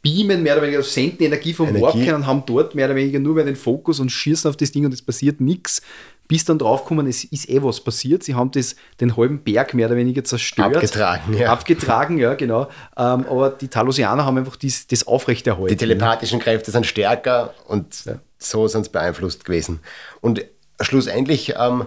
beamen 0.00 0.42
mehr 0.42 0.54
oder 0.54 0.62
weniger, 0.62 0.82
senden 0.82 1.24
Energie 1.26 1.52
vom. 1.52 1.68
Warp 1.80 1.96
und 1.96 2.26
haben 2.26 2.42
dort 2.46 2.74
mehr 2.74 2.86
oder 2.86 2.94
weniger 2.94 3.18
nur 3.18 3.34
mehr 3.34 3.44
den 3.44 3.56
Fokus 3.56 4.00
und 4.00 4.10
schießen 4.10 4.48
auf 4.48 4.56
das 4.56 4.70
Ding 4.72 4.84
und 4.86 4.94
es 4.94 5.02
passiert 5.02 5.40
nichts, 5.40 5.82
bis 6.28 6.44
dann 6.44 6.58
draufkommen, 6.58 7.06
es 7.06 7.24
ist 7.24 7.48
eh 7.48 7.62
was 7.62 7.80
passiert. 7.80 8.22
Sie 8.22 8.34
haben 8.34 8.50
das, 8.50 8.76
den 9.00 9.16
halben 9.16 9.42
Berg 9.42 9.72
mehr 9.74 9.86
oder 9.86 9.96
weniger 9.96 10.22
zerstört. 10.22 10.76
Abgetragen, 10.76 11.34
ja. 11.34 11.50
Abgetragen, 11.50 12.18
ja, 12.18 12.34
genau. 12.34 12.64
Ähm, 12.96 13.24
aber 13.28 13.50
die 13.50 13.68
Talosianer 13.68 14.26
haben 14.26 14.36
einfach 14.36 14.56
dies, 14.56 14.86
das 14.86 15.06
aufrechterhalten. 15.06 15.68
Die 15.68 15.76
telepathischen 15.76 16.38
Kräfte 16.38 16.70
sind 16.70 16.86
stärker 16.86 17.54
und 17.66 18.04
Ja. 18.04 18.18
so 18.36 18.68
sind 18.68 18.84
sie 18.84 18.90
beeinflusst 18.90 19.46
gewesen. 19.46 19.80
Und 20.20 20.44
schlussendlich 20.80 21.54
ähm, 21.58 21.86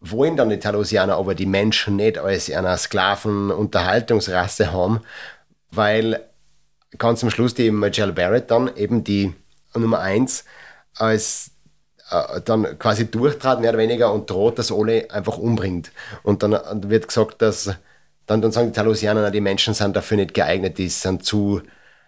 wollen 0.00 0.36
dann 0.36 0.50
die 0.50 0.58
Talosianer 0.58 1.16
aber 1.16 1.34
die 1.34 1.46
Menschen 1.46 1.96
nicht 1.96 2.18
als 2.18 2.50
einer 2.50 2.76
Sklaven-Unterhaltungsrasse 2.76 4.72
haben, 4.72 5.00
weil 5.70 6.20
ganz 6.98 7.22
am 7.24 7.30
Schluss 7.30 7.54
die 7.54 7.70
Michelle 7.70 8.12
Barrett 8.12 8.50
dann 8.50 8.70
eben 8.76 9.02
die 9.02 9.32
Nummer 9.74 10.00
eins 10.00 10.44
als 10.96 11.51
äh, 12.12 12.40
dann 12.44 12.78
quasi 12.78 13.10
durchtrat, 13.10 13.60
mehr 13.60 13.70
oder 13.70 13.78
weniger, 13.78 14.12
und 14.12 14.28
droht, 14.28 14.58
dass 14.58 14.70
alle 14.70 15.10
einfach 15.10 15.38
umbringt. 15.38 15.90
Und 16.22 16.42
dann 16.42 16.52
äh, 16.52 16.58
wird 16.88 17.08
gesagt, 17.08 17.42
dass 17.42 17.74
dann, 18.26 18.40
dann 18.40 18.52
sagen 18.52 18.68
die 18.68 18.72
Talosianer, 18.72 19.22
na, 19.22 19.30
die 19.30 19.40
Menschen 19.40 19.74
sind 19.74 19.96
dafür 19.96 20.16
nicht 20.16 20.34
geeignet, 20.34 20.78
die 20.78 20.88
sind 20.88 21.24
zu 21.24 21.62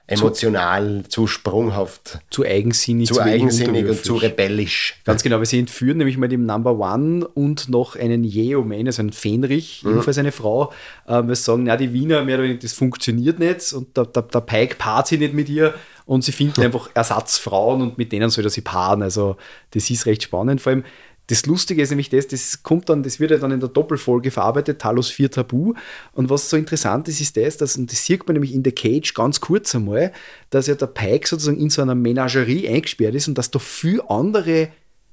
emotional, 0.06 1.04
zu 1.08 1.26
sprunghaft, 1.26 2.18
zu 2.30 2.44
eigensinnig, 2.44 3.08
zu 3.08 3.16
wenig 3.16 3.42
eigensinnig 3.42 3.88
und 3.88 4.04
zu 4.04 4.16
rebellisch. 4.16 5.00
Ganz 5.04 5.22
genau, 5.22 5.38
wir 5.38 5.46
sie 5.46 5.58
entführen 5.58 5.96
nämlich 5.96 6.18
mal 6.18 6.28
den 6.28 6.44
Number 6.44 6.78
One 6.78 7.26
und 7.26 7.70
noch 7.70 7.96
einen 7.96 8.22
Yeoman, 8.22 8.86
also 8.86 9.00
einen 9.00 9.12
Fenrich, 9.12 9.82
Mhm. 9.82 9.92
ebenfalls 9.92 10.18
eine 10.18 10.32
Frau. 10.32 10.72
Ähm, 11.08 11.28
wir 11.28 11.36
sagen, 11.36 11.64
na, 11.64 11.76
die 11.78 11.92
Wiener, 11.94 12.22
mehr 12.22 12.36
oder 12.36 12.44
weniger, 12.44 12.60
das 12.60 12.74
funktioniert 12.74 13.38
nicht 13.38 13.72
und 13.72 13.96
der, 13.96 14.04
der, 14.04 14.22
der 14.22 14.40
Pike 14.40 14.76
paart 14.76 15.08
sich 15.08 15.18
nicht 15.18 15.32
mit 15.32 15.48
ihr 15.48 15.72
und 16.06 16.24
sie 16.24 16.32
finden 16.32 16.62
einfach 16.62 16.90
Ersatzfrauen 16.94 17.80
und 17.80 17.98
mit 17.98 18.12
denen 18.12 18.30
soll 18.30 18.44
er 18.44 18.50
sie 18.50 18.60
paaren. 18.60 19.02
Also 19.02 19.36
das 19.70 19.88
ist 19.90 20.06
recht 20.06 20.22
spannend. 20.22 20.60
Vor 20.60 20.72
allem, 20.72 20.84
das 21.28 21.46
Lustige 21.46 21.80
ist 21.80 21.88
nämlich 21.88 22.10
das, 22.10 22.28
das 22.28 22.62
kommt 22.62 22.90
dann, 22.90 23.02
das 23.02 23.18
wird 23.18 23.30
ja 23.30 23.38
dann 23.38 23.50
in 23.50 23.60
der 23.60 23.70
Doppelfolge 23.70 24.30
verarbeitet, 24.30 24.80
Talos 24.80 25.08
4 25.08 25.30
Tabu. 25.30 25.72
Und 26.12 26.28
was 26.28 26.50
so 26.50 26.56
interessant 26.56 27.08
ist, 27.08 27.20
ist 27.20 27.36
das, 27.36 27.56
dass, 27.56 27.76
und 27.76 27.90
das 27.90 28.04
sieht 28.04 28.26
man 28.26 28.34
nämlich 28.34 28.54
in 28.54 28.62
The 28.62 28.72
Cage 28.72 29.14
ganz 29.14 29.40
kurz 29.40 29.74
einmal, 29.74 30.12
dass 30.50 30.66
ja 30.66 30.74
der 30.74 30.86
Pike 30.86 31.26
sozusagen 31.26 31.58
in 31.58 31.70
so 31.70 31.80
einer 31.80 31.94
Menagerie 31.94 32.68
eingesperrt 32.68 33.14
ist 33.14 33.28
und 33.28 33.38
dass 33.38 33.50
da 33.50 33.58
viel 33.58 34.02
andere 34.06 34.68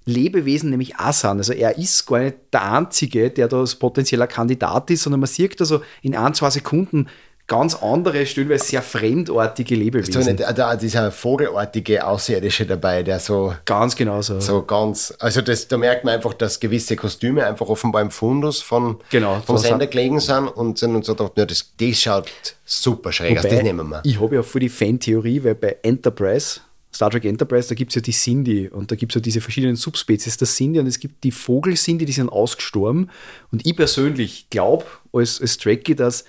Lebewesen 0.06 0.72
nämlich 0.72 0.98
auch 1.00 1.14
sind. 1.14 1.38
Also 1.38 1.54
er 1.54 1.78
ist 1.78 2.06
gar 2.08 2.20
nicht 2.20 2.38
der 2.52 2.72
Einzige, 2.74 3.30
der 3.30 3.48
da 3.48 3.60
als 3.60 3.76
potenzieller 3.76 4.28
Kandidat 4.28 4.90
ist, 4.90 5.04
sondern 5.04 5.22
man 5.22 5.28
sieht 5.28 5.62
also 5.62 5.82
in 6.02 6.16
ein, 6.16 6.34
zwei 6.34 6.50
Sekunden 6.50 7.08
ganz 7.52 7.76
andere, 7.76 8.26
stellenweise 8.26 8.64
sehr 8.64 8.82
fremdartige 8.82 9.76
Lebewesen. 9.76 10.24
nicht, 10.26 10.40
da, 10.58 10.76
dieser 10.78 11.12
vogelartige 11.12 12.08
Außerirdische 12.08 12.66
dabei, 12.66 13.04
der 13.04 13.20
so, 13.20 13.54
Ganz 13.66 13.94
genau 13.98 14.22
so. 14.22 14.40
so 14.40 14.62
ganz, 14.64 15.14
also 15.20 15.42
das, 15.42 15.68
da 15.68 15.78
merkt 15.78 16.06
man 16.06 16.16
einfach, 16.16 16.34
dass 16.34 16.62
gewisse 16.62 16.96
Kostüme 16.96 17.46
einfach 17.46 17.68
offenbar 17.68 18.02
im 18.04 18.10
Fundus 18.10 18.62
von, 18.62 19.00
Genau, 19.10 19.42
vom 19.46 19.58
Sender 19.58 19.80
sind- 19.82 19.92
gelegen 19.92 20.20
sind 20.22 20.48
und 20.48 20.78
sind 20.78 20.96
und 20.96 21.04
so 21.04 21.14
gedacht, 21.14 21.34
ja, 21.38 21.46
das, 21.46 21.74
das 21.78 22.02
schaut 22.02 22.32
super 22.64 23.12
schräg 23.12 23.38
aus, 23.38 23.44
das 23.44 23.62
nehmen 23.64 23.90
wir. 23.90 24.00
Ich 24.06 24.22
habe 24.22 24.36
ja 24.36 24.44
voll 24.44 24.62
die 24.62 24.70
Fan-Theorie, 24.70 25.44
weil 25.44 25.56
bei 25.56 25.76
Enterprise, 25.82 26.62
Star 26.96 27.10
Trek 27.10 27.26
Enterprise, 27.26 27.68
da 27.68 27.76
gibt 27.76 27.92
es 27.92 27.96
ja 27.96 28.02
die 28.02 28.12
Cindy 28.14 28.70
und 28.70 28.92
da 28.92 28.96
gibt 28.96 29.12
es 29.12 29.16
ja 29.16 29.22
diese 29.22 29.42
verschiedenen 29.42 29.76
Subspezies 29.76 30.38
der 30.38 30.48
Cindy 30.48 30.80
und 30.80 30.88
es 30.88 31.00
gibt 31.00 31.24
die 31.26 31.32
Vogel-Cindy, 31.32 32.06
die 32.06 32.14
sind 32.14 32.30
ausgestorben. 32.30 33.10
Und 33.52 33.66
ich 33.66 33.76
persönlich 33.76 34.48
glaube 34.50 34.86
als, 35.12 35.42
als 35.42 35.58
Trekkie, 35.58 35.96
dass 35.96 36.24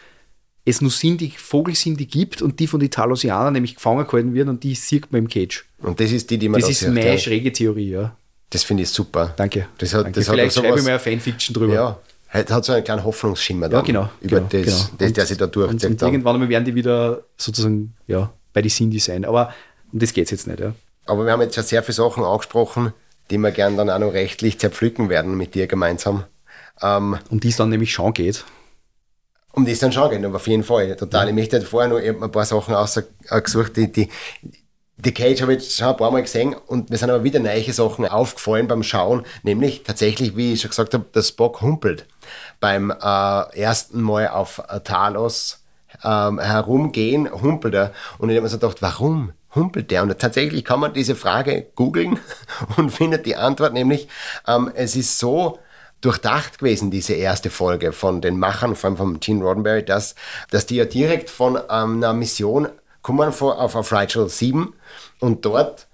es 0.64 0.80
nur 0.80 0.90
Cindy, 0.90 1.32
Vogel-Cindy 1.36 2.06
gibt 2.06 2.40
und 2.42 2.60
die 2.60 2.66
von 2.66 2.78
den 2.80 2.90
Talosianern 2.90 3.52
nämlich 3.52 3.74
gefangen 3.74 4.06
gehalten 4.06 4.34
werden 4.34 4.48
und 4.50 4.62
die 4.62 4.74
sieht 4.74 5.10
man 5.12 5.20
im 5.22 5.28
Cage. 5.28 5.64
Und 5.80 5.98
das 6.00 6.12
ist 6.12 6.30
die, 6.30 6.38
die 6.38 6.48
man 6.48 6.60
Das 6.60 6.68
da 6.68 6.86
ist 6.86 6.94
meine 6.94 7.06
ja. 7.12 7.18
schräge 7.18 7.52
Theorie, 7.52 7.90
ja. 7.90 8.16
Das 8.50 8.62
finde 8.64 8.82
ich 8.84 8.90
super. 8.90 9.32
Danke. 9.36 9.66
Das 9.78 9.92
hat, 9.94 10.04
Danke. 10.04 10.20
das 10.20 10.28
hat 10.28 10.34
Vielleicht 10.34 10.52
sowas- 10.52 10.66
schreibe 10.66 10.78
ich 10.78 10.84
mal 10.84 10.90
eine 10.90 10.98
Fanfiction 11.00 11.54
drüber. 11.54 11.74
Ja, 11.74 11.98
hat, 12.28 12.50
hat 12.50 12.64
so 12.64 12.72
einen 12.72 12.84
kleinen 12.84 13.02
Hoffnungsschimmer 13.02 13.66
Ja, 13.66 13.68
dann 13.72 13.84
genau. 13.84 14.10
über 14.20 14.36
genau, 14.40 14.48
das, 14.50 14.62
genau. 14.64 14.76
das 14.98 15.08
Und- 15.08 15.16
der 15.16 15.26
sich 15.26 15.38
da 15.38 15.44
Und, 15.46 15.56
durchzieht. 15.56 15.90
und 15.90 16.02
dann. 16.02 16.08
irgendwann 16.12 16.34
einmal 16.36 16.48
werden 16.48 16.64
die 16.64 16.74
wieder 16.74 17.22
sozusagen 17.36 17.94
ja, 18.06 18.32
bei 18.52 18.62
die 18.62 18.68
Cindy 18.68 18.98
sein. 18.98 19.24
Aber 19.24 19.52
um 19.92 19.98
das 19.98 20.12
geht 20.12 20.26
es 20.26 20.30
jetzt 20.30 20.46
nicht. 20.46 20.60
Ja. 20.60 20.74
Aber 21.06 21.24
wir 21.24 21.32
haben 21.32 21.40
jetzt 21.40 21.54
schon 21.56 21.64
sehr 21.64 21.82
viele 21.82 21.94
Sachen 21.94 22.22
angesprochen, 22.22 22.92
die 23.30 23.38
wir 23.38 23.50
gern 23.50 23.76
dann 23.76 23.90
auch 23.90 23.98
noch 23.98 24.12
rechtlich 24.12 24.58
zerpflücken 24.58 25.08
werden 25.08 25.36
mit 25.36 25.54
dir 25.56 25.66
gemeinsam. 25.66 26.24
Ähm, 26.80 27.16
Um 27.30 27.40
die 27.40 27.48
es 27.48 27.56
dann 27.56 27.70
nämlich 27.70 27.92
schon 27.92 28.12
geht. 28.14 28.44
Um 29.52 29.66
das 29.66 29.78
dann 29.78 29.92
schon 29.92 30.10
gehen, 30.10 30.24
aber 30.24 30.36
auf 30.36 30.46
jeden 30.46 30.64
Fall. 30.64 30.96
Total. 30.96 31.28
Ich 31.28 31.34
möchte 31.34 31.56
halt 31.56 31.66
vorher 31.66 31.90
noch 31.90 31.98
ich 31.98 32.08
ein 32.08 32.30
paar 32.30 32.44
Sachen 32.44 32.74
ausgesucht, 32.74 33.76
die, 33.76 33.92
die, 33.92 34.08
die 34.96 35.14
Cage 35.14 35.42
habe 35.42 35.54
ich 35.54 35.62
jetzt 35.62 35.76
schon 35.76 35.88
ein 35.88 35.96
paar 35.96 36.10
Mal 36.10 36.22
gesehen 36.22 36.54
und 36.66 36.90
mir 36.90 36.96
sind 36.96 37.10
aber 37.10 37.24
wieder 37.24 37.40
neue 37.40 37.72
Sachen 37.72 38.06
aufgefallen 38.06 38.68
beim 38.68 38.82
Schauen, 38.82 39.24
nämlich 39.42 39.82
tatsächlich, 39.82 40.36
wie 40.36 40.52
ich 40.54 40.60
schon 40.60 40.70
gesagt 40.70 40.94
habe, 40.94 41.04
der 41.14 41.22
Spock 41.22 41.60
humpelt 41.60 42.06
beim 42.60 42.90
äh, 42.90 43.58
ersten 43.60 44.00
Mal 44.00 44.28
auf 44.28 44.62
äh, 44.68 44.80
Talos 44.80 45.64
ähm, 46.04 46.38
herumgehen, 46.38 47.30
humpelt 47.30 47.74
er. 47.74 47.92
Und 48.18 48.30
ich 48.30 48.36
habe 48.36 48.44
mir 48.44 48.48
so 48.48 48.58
gedacht, 48.58 48.80
warum 48.80 49.32
humpelt 49.54 49.90
der? 49.90 50.02
Und 50.02 50.18
tatsächlich 50.18 50.64
kann 50.64 50.80
man 50.80 50.94
diese 50.94 51.14
Frage 51.14 51.66
googeln 51.74 52.18
und 52.76 52.90
findet 52.90 53.26
die 53.26 53.36
Antwort, 53.36 53.72
nämlich 53.72 54.08
ähm, 54.46 54.70
es 54.74 54.96
ist 54.96 55.18
so 55.18 55.58
durchdacht 56.02 56.58
gewesen, 56.58 56.90
diese 56.90 57.14
erste 57.14 57.48
Folge 57.48 57.92
von 57.92 58.20
den 58.20 58.38
Machern, 58.38 58.76
vor 58.76 58.88
allem 58.88 58.96
von 58.96 59.20
Gene 59.20 59.42
Roddenberry, 59.42 59.84
dass, 59.84 60.14
dass 60.50 60.66
die 60.66 60.76
ja 60.76 60.84
direkt 60.84 61.30
von 61.30 61.56
ähm, 61.56 61.96
einer 61.96 62.12
Mission 62.12 62.68
kommen 63.00 63.32
vor, 63.32 63.60
auf, 63.60 63.74
auf 63.74 63.92
Rigel 63.92 64.28
7 64.28 64.74
und 65.20 65.44
dort 65.44 65.88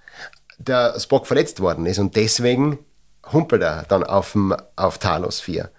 der 0.58 0.98
Spock 0.98 1.26
verletzt 1.26 1.60
worden 1.60 1.86
ist 1.86 1.98
und 1.98 2.16
deswegen 2.16 2.78
humpelt 3.32 3.62
er 3.62 3.84
dann 3.84 4.02
auf, 4.02 4.32
dem, 4.32 4.56
auf 4.76 4.98
Talos 4.98 5.40
4. 5.40 5.70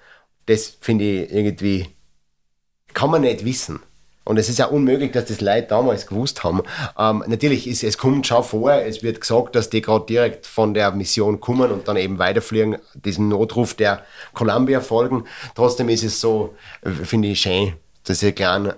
Das 0.45 0.77
finde 0.79 1.05
ich 1.05 1.31
irgendwie, 1.31 1.95
kann 2.93 3.11
man 3.11 3.21
nicht 3.21 3.45
wissen. 3.45 3.81
Und 4.29 4.37
es 4.37 4.47
ist 4.47 4.59
ja 4.59 4.67
unmöglich, 4.67 5.11
dass 5.11 5.25
das 5.25 5.41
Leute 5.41 5.69
damals 5.69 6.05
gewusst 6.05 6.43
haben. 6.43 6.61
Ähm, 6.99 7.23
natürlich, 7.25 7.67
ist, 7.67 7.83
es 7.83 7.97
kommt 7.97 8.27
schon 8.27 8.43
vor, 8.43 8.71
es 8.73 9.01
wird 9.01 9.21
gesagt, 9.21 9.55
dass 9.55 9.71
die 9.71 9.81
gerade 9.81 10.05
direkt 10.05 10.45
von 10.45 10.75
der 10.75 10.91
Mission 10.91 11.39
kommen 11.39 11.71
und 11.71 11.87
dann 11.87 11.97
eben 11.97 12.19
weiterfliegen, 12.19 12.77
diesem 12.93 13.27
Notruf 13.27 13.73
der 13.73 14.03
Columbia 14.35 14.81
folgen. 14.81 15.23
Trotzdem 15.55 15.89
ist 15.89 16.03
es 16.03 16.21
so, 16.21 16.53
äh, 16.83 16.91
finde 16.91 17.29
ich 17.29 17.41
schön, 17.41 17.73
dass 18.03 18.19
sie 18.19 18.31
kleinen, 18.31 18.73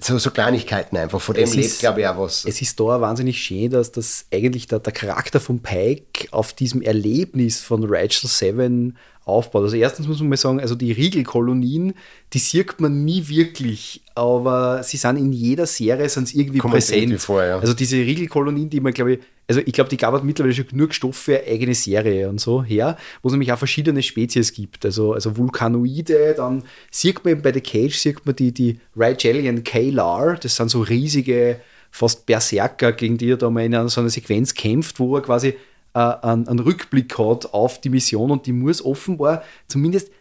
so, 0.00 0.18
so 0.18 0.30
Kleinigkeiten 0.30 0.96
einfach, 0.96 1.20
von 1.20 1.34
dem 1.34 1.44
Es 1.44 1.54
lebt, 1.54 1.66
ist- 1.66 1.80
glaube 1.80 2.00
ich, 2.00 2.06
auch 2.06 2.18
was. 2.18 2.44
Es 2.44 2.60
ist 2.62 2.78
da 2.78 3.00
wahnsinnig 3.00 3.38
schön, 3.42 3.70
dass 3.70 3.90
das 3.92 4.26
eigentlich 4.32 4.66
der, 4.66 4.78
der 4.78 4.92
Charakter 4.92 5.40
von 5.40 5.60
Pike 5.60 6.28
auf 6.30 6.52
diesem 6.52 6.82
Erlebnis 6.82 7.60
von 7.60 7.84
Rachel 7.84 8.28
7 8.28 8.96
aufbaut. 9.24 9.64
Also 9.64 9.76
erstens 9.76 10.06
muss 10.08 10.20
man 10.20 10.30
mal 10.30 10.36
sagen, 10.36 10.60
also 10.60 10.74
die 10.74 10.92
Riegelkolonien, 10.92 11.94
die 12.32 12.38
sieht 12.38 12.80
man 12.80 13.04
nie 13.04 13.28
wirklich, 13.28 14.00
aber 14.14 14.82
sie 14.82 14.96
sind 14.96 15.16
in 15.18 15.32
jeder 15.32 15.66
Serie 15.66 16.08
sind 16.08 16.34
irgendwie 16.34 16.58
Kommen 16.58 16.72
präsent. 16.74 17.02
irgendwie 17.02 17.18
vor, 17.18 17.44
ja. 17.44 17.58
Also 17.58 17.74
diese 17.74 17.96
Riegelkolonien, 17.96 18.70
die 18.70 18.80
man, 18.80 18.92
glaube 18.94 19.14
ich, 19.14 19.18
also 19.48 19.62
ich 19.64 19.72
glaube, 19.72 19.88
die 19.88 19.96
gab 19.96 20.14
es 20.14 20.22
mittlerweile 20.22 20.54
schon 20.54 20.66
genug 20.66 20.92
Stoff 20.92 21.16
für 21.16 21.42
eigene 21.46 21.74
Serie 21.74 22.28
und 22.28 22.38
so 22.38 22.62
her, 22.62 22.98
wo 23.22 23.28
es 23.28 23.32
nämlich 23.32 23.50
auch 23.52 23.58
verschiedene 23.58 24.02
Spezies 24.02 24.52
gibt. 24.52 24.84
Also, 24.84 25.14
also 25.14 25.36
Vulkanoide, 25.38 26.34
dann 26.36 26.64
sieht 26.90 27.24
man 27.24 27.32
eben 27.32 27.42
bei 27.42 27.52
The 27.52 27.62
Cage, 27.62 27.96
sieht 27.96 28.26
man 28.26 28.36
die, 28.36 28.52
die 28.52 28.78
Rigelian 28.94 29.64
Kalar, 29.64 30.36
das 30.36 30.56
sind 30.56 30.68
so 30.68 30.82
riesige, 30.82 31.60
fast 31.90 32.26
Berserker, 32.26 32.92
gegen 32.92 33.16
die 33.16 33.30
er 33.30 33.38
da 33.38 33.48
mal 33.48 33.64
in 33.64 33.88
so 33.88 34.00
einer 34.00 34.10
Sequenz 34.10 34.52
kämpft, 34.52 35.00
wo 35.00 35.16
er 35.16 35.22
quasi 35.22 35.54
äh, 35.94 35.98
einen, 35.98 36.46
einen 36.46 36.58
Rückblick 36.58 37.18
hat 37.18 37.52
auf 37.54 37.80
die 37.80 37.88
Mission 37.88 38.30
und 38.30 38.44
die 38.44 38.52
muss 38.52 38.84
offenbar, 38.84 39.42
zumindest 39.66 40.12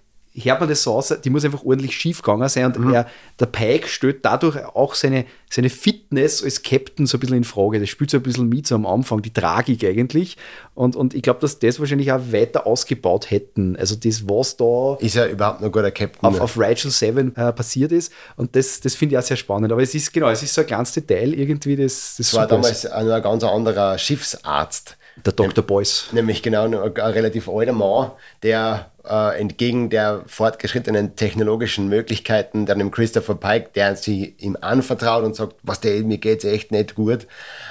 hört 0.44 0.60
man 0.60 0.70
das 0.70 0.84
so 0.84 0.94
aus, 0.94 1.14
die 1.24 1.30
muss 1.30 1.46
einfach 1.46 1.64
ordentlich 1.64 1.96
schief 1.96 2.22
gegangen 2.22 2.48
sein 2.50 2.76
und 2.76 2.94
er, 2.94 3.08
der 3.40 3.48
Pike 3.48 3.88
stellt 3.88 4.24
dadurch 4.24 4.64
auch 4.76 4.94
seine, 4.94 5.26
seine 5.50 5.70
Fitness 5.70 6.44
als 6.44 6.62
Captain 6.62 7.08
so 7.08 7.18
ein 7.18 7.20
bisschen 7.20 7.38
in 7.38 7.44
Frage. 7.44 7.80
Das 7.80 7.90
spielt 7.90 8.12
so 8.12 8.18
ein 8.18 8.24
bisschen 8.24 8.48
mit 8.48 8.68
so 8.68 8.76
am 8.76 8.86
Anfang, 8.86 9.22
die 9.22 9.34
Tragik 9.34 9.84
eigentlich. 9.84 10.38
Und, 10.76 10.96
und 10.96 11.14
ich 11.16 11.24
glaube, 11.24 11.40
dass 11.40 11.60
das 11.60 11.80
wahrscheinlich 11.80 12.12
auch 12.12 12.20
weiter 12.32 12.68
ausgebaut 12.68 13.32
hätten. 13.32 13.76
Also 13.78 13.96
das, 13.96 14.28
was 14.28 14.58
da 14.58 14.96
ist 15.00 15.16
er 15.16 15.30
überhaupt 15.30 15.62
noch 15.62 15.72
guter 15.72 15.92
Captain? 15.92 16.28
auf, 16.28 16.40
auf 16.40 16.60
Rachel 16.60 16.92
7 16.92 17.36
äh, 17.36 17.52
passiert 17.54 17.92
ist. 17.92 18.12
Und 18.36 18.56
das, 18.56 18.80
das 18.80 18.96
finde 18.96 19.16
ich 19.16 19.20
auch 19.20 19.24
sehr 19.24 19.38
spannend. 19.38 19.72
Aber 19.72 19.82
es 19.82 19.96
ist 19.96 20.14
genau, 20.14 20.30
es 20.30 20.44
ist 20.44 20.54
so 20.54 20.62
ein 20.62 20.68
kleines 20.68 20.92
Detail 20.92 21.34
irgendwie, 21.34 21.76
das, 21.76 22.16
das 22.18 22.34
war 22.34 22.48
damals 22.48 22.86
ein, 22.86 23.10
ein 23.10 23.22
ganz 23.22 23.44
anderer 23.44 23.98
Schiffsarzt. 23.98 24.98
Der 25.26 25.34
Dr. 25.34 25.64
Boyce. 25.64 26.10
Nämlich 26.12 26.44
genau 26.44 26.66
ein, 26.66 26.76
ein 26.76 26.92
relativ 26.92 27.50
alter 27.50 27.74
Mann, 27.74 28.12
der 28.44 28.92
äh, 29.10 29.40
entgegen 29.40 29.90
der 29.90 30.24
fortgeschrittenen 30.28 31.16
technologischen 31.16 31.88
Möglichkeiten 31.90 32.66
dann 32.66 32.80
dem 32.80 32.92
Christopher 32.92 33.36
Pike, 33.36 33.70
der 33.76 33.96
sie 33.96 34.36
ihm 34.40 34.58
anvertraut 34.60 35.24
und 35.24 35.36
sagt, 35.36 35.56
was 35.64 35.80
der, 35.80 36.04
mir 36.04 36.18
geht's 36.18 36.46
echt 36.46 36.72
nicht 36.72 36.96
gut, 36.96 37.28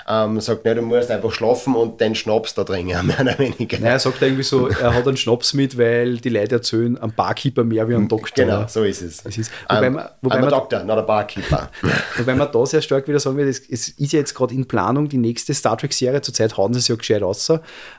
ähm, 0.09 0.41
sagt, 0.41 0.65
ne, 0.65 0.75
du 0.75 0.83
musst 0.83 1.11
einfach 1.11 1.33
schlafen 1.33 1.75
und 1.75 2.01
den 2.01 2.15
Schnaps 2.15 2.55
da 2.55 2.65
trinken, 2.65 3.07
mehr 3.07 3.21
oder 3.21 3.39
weniger. 3.39 3.79
Naja, 3.79 3.93
er 3.93 3.99
sagt 3.99 4.23
irgendwie 4.23 4.43
so, 4.43 4.69
er 4.69 4.95
hat 4.95 5.07
einen 5.07 5.17
Schnaps 5.17 5.55
mit, 5.55 5.77
weil 5.77 6.19
die 6.19 6.29
Leute 6.29 6.57
erzählen, 6.57 7.01
am 7.01 7.13
Barkeeper 7.13 7.65
mehr 7.65 7.89
wie 7.89 7.95
am 7.95 8.09
Doktor. 8.09 8.45
Genau, 8.45 8.67
so 8.69 8.85
ist 8.85 9.03
es. 9.03 9.23
Das 9.23 9.37
ist, 9.37 9.51
wobei 9.69 9.89
um, 9.89 9.95
man, 9.95 10.09
wobei 10.23 10.37
I'm 10.37 10.41
man, 10.41 10.53
a 10.53 10.59
doctor, 10.59 10.85
not 10.85 10.99
a 10.99 11.03
barkeeper. 11.03 11.71
wobei 12.17 12.35
man 12.35 12.51
da 12.53 12.67
sehr 12.67 12.83
stark 12.83 13.09
wieder 13.09 13.21
sagen 13.21 13.37
will, 13.37 13.49
es, 13.49 13.61
es 13.69 13.89
ist 13.89 14.13
ja 14.13 14.21
jetzt 14.21 14.35
gerade 14.35 14.55
in 14.55 14.67
Planung 14.67 15.09
die 15.09 15.19
nächste 15.19 15.55
Star 15.55 15.77
Trek-Serie, 15.77 16.21
zurzeit 16.21 16.57
hauen 16.57 16.73
sie 16.73 16.79
es 16.79 16.89
ja 16.89 16.95
gescheit 16.95 17.23
raus, 17.23 17.53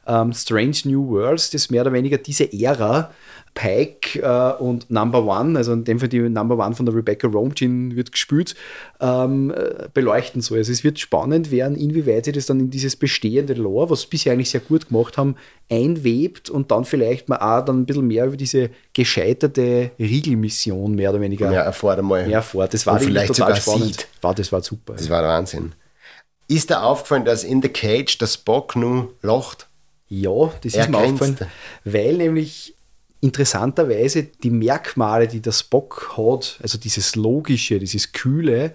ähm, 0.07 0.33
Strange 0.33 0.77
New 0.85 1.09
Worlds, 1.09 1.49
das 1.49 1.69
mehr 1.69 1.81
oder 1.81 1.93
weniger 1.93 2.17
diese 2.17 2.51
Ära, 2.53 3.11
Pike 3.57 4.21
äh, 4.21 4.61
und 4.61 4.91
Number 4.91 5.25
One, 5.25 5.57
also 5.57 5.73
in 5.73 5.83
dem 5.83 5.99
Fall 5.99 6.09
die 6.09 6.19
Number 6.19 6.63
One 6.63 6.75
von 6.75 6.85
der 6.85 6.93
Rebecca 6.93 7.27
Romijn 7.27 7.95
wird 7.95 8.11
gespielt, 8.11 8.53
ähm, 9.01 9.51
äh, 9.51 9.89
beleuchten 9.91 10.41
soll. 10.41 10.59
Also 10.59 10.71
es 10.71 10.83
wird 10.83 10.99
spannend 10.99 11.49
werden, 11.49 11.75
inwieweit 11.75 12.25
sie 12.25 12.33
das 12.33 12.45
dann 12.45 12.59
in 12.59 12.69
dieses 12.69 12.95
bestehende 12.95 13.55
Lore, 13.55 13.89
was 13.89 14.01
sie 14.01 14.07
bisher 14.09 14.33
eigentlich 14.33 14.51
sehr 14.51 14.61
gut 14.61 14.89
gemacht 14.89 15.17
haben, 15.17 15.37
einwebt 15.71 16.51
und 16.51 16.69
dann 16.69 16.85
vielleicht 16.85 17.29
mal 17.29 17.37
auch 17.37 17.65
dann 17.65 17.81
ein 17.81 17.85
bisschen 17.87 18.05
mehr 18.05 18.27
über 18.27 18.37
diese 18.37 18.69
gescheiterte 18.93 19.89
Riegelmission 19.97 20.93
mehr 20.93 21.09
oder 21.09 21.21
weniger 21.21 21.49
mehr 21.49 21.63
erfahrt 21.63 21.97
einmal. 21.97 22.27
Mehr 22.27 22.37
erfahrt. 22.37 22.75
Das 22.75 22.85
war 22.85 22.99
vielleicht 22.99 23.33
total 23.33 23.55
spannend. 23.55 24.07
War, 24.21 24.35
das 24.35 24.51
war 24.51 24.61
super. 24.61 24.93
Das 24.93 25.09
war 25.09 25.21
der 25.21 25.31
Wahnsinn. 25.31 25.73
Ist 26.47 26.69
da 26.69 26.83
aufgefallen, 26.83 27.25
dass 27.25 27.43
in 27.43 27.63
The 27.63 27.69
Cage 27.69 28.19
der 28.19 28.27
Spock 28.27 28.75
nun 28.75 29.09
lacht? 29.23 29.67
Ja, 30.09 30.51
das 30.63 30.75
er 30.75 30.83
ist 30.83 30.89
mir 30.89 30.97
aufgefallen, 30.99 31.37
weil 31.83 32.17
nämlich 32.17 32.76
interessanterweise 33.19 34.23
die 34.23 34.51
Merkmale, 34.51 35.27
die 35.27 35.41
der 35.41 35.51
Spock 35.51 36.17
hat, 36.17 36.59
also 36.61 36.77
dieses 36.77 37.15
Logische, 37.15 37.79
dieses 37.79 38.11
Kühle, 38.11 38.73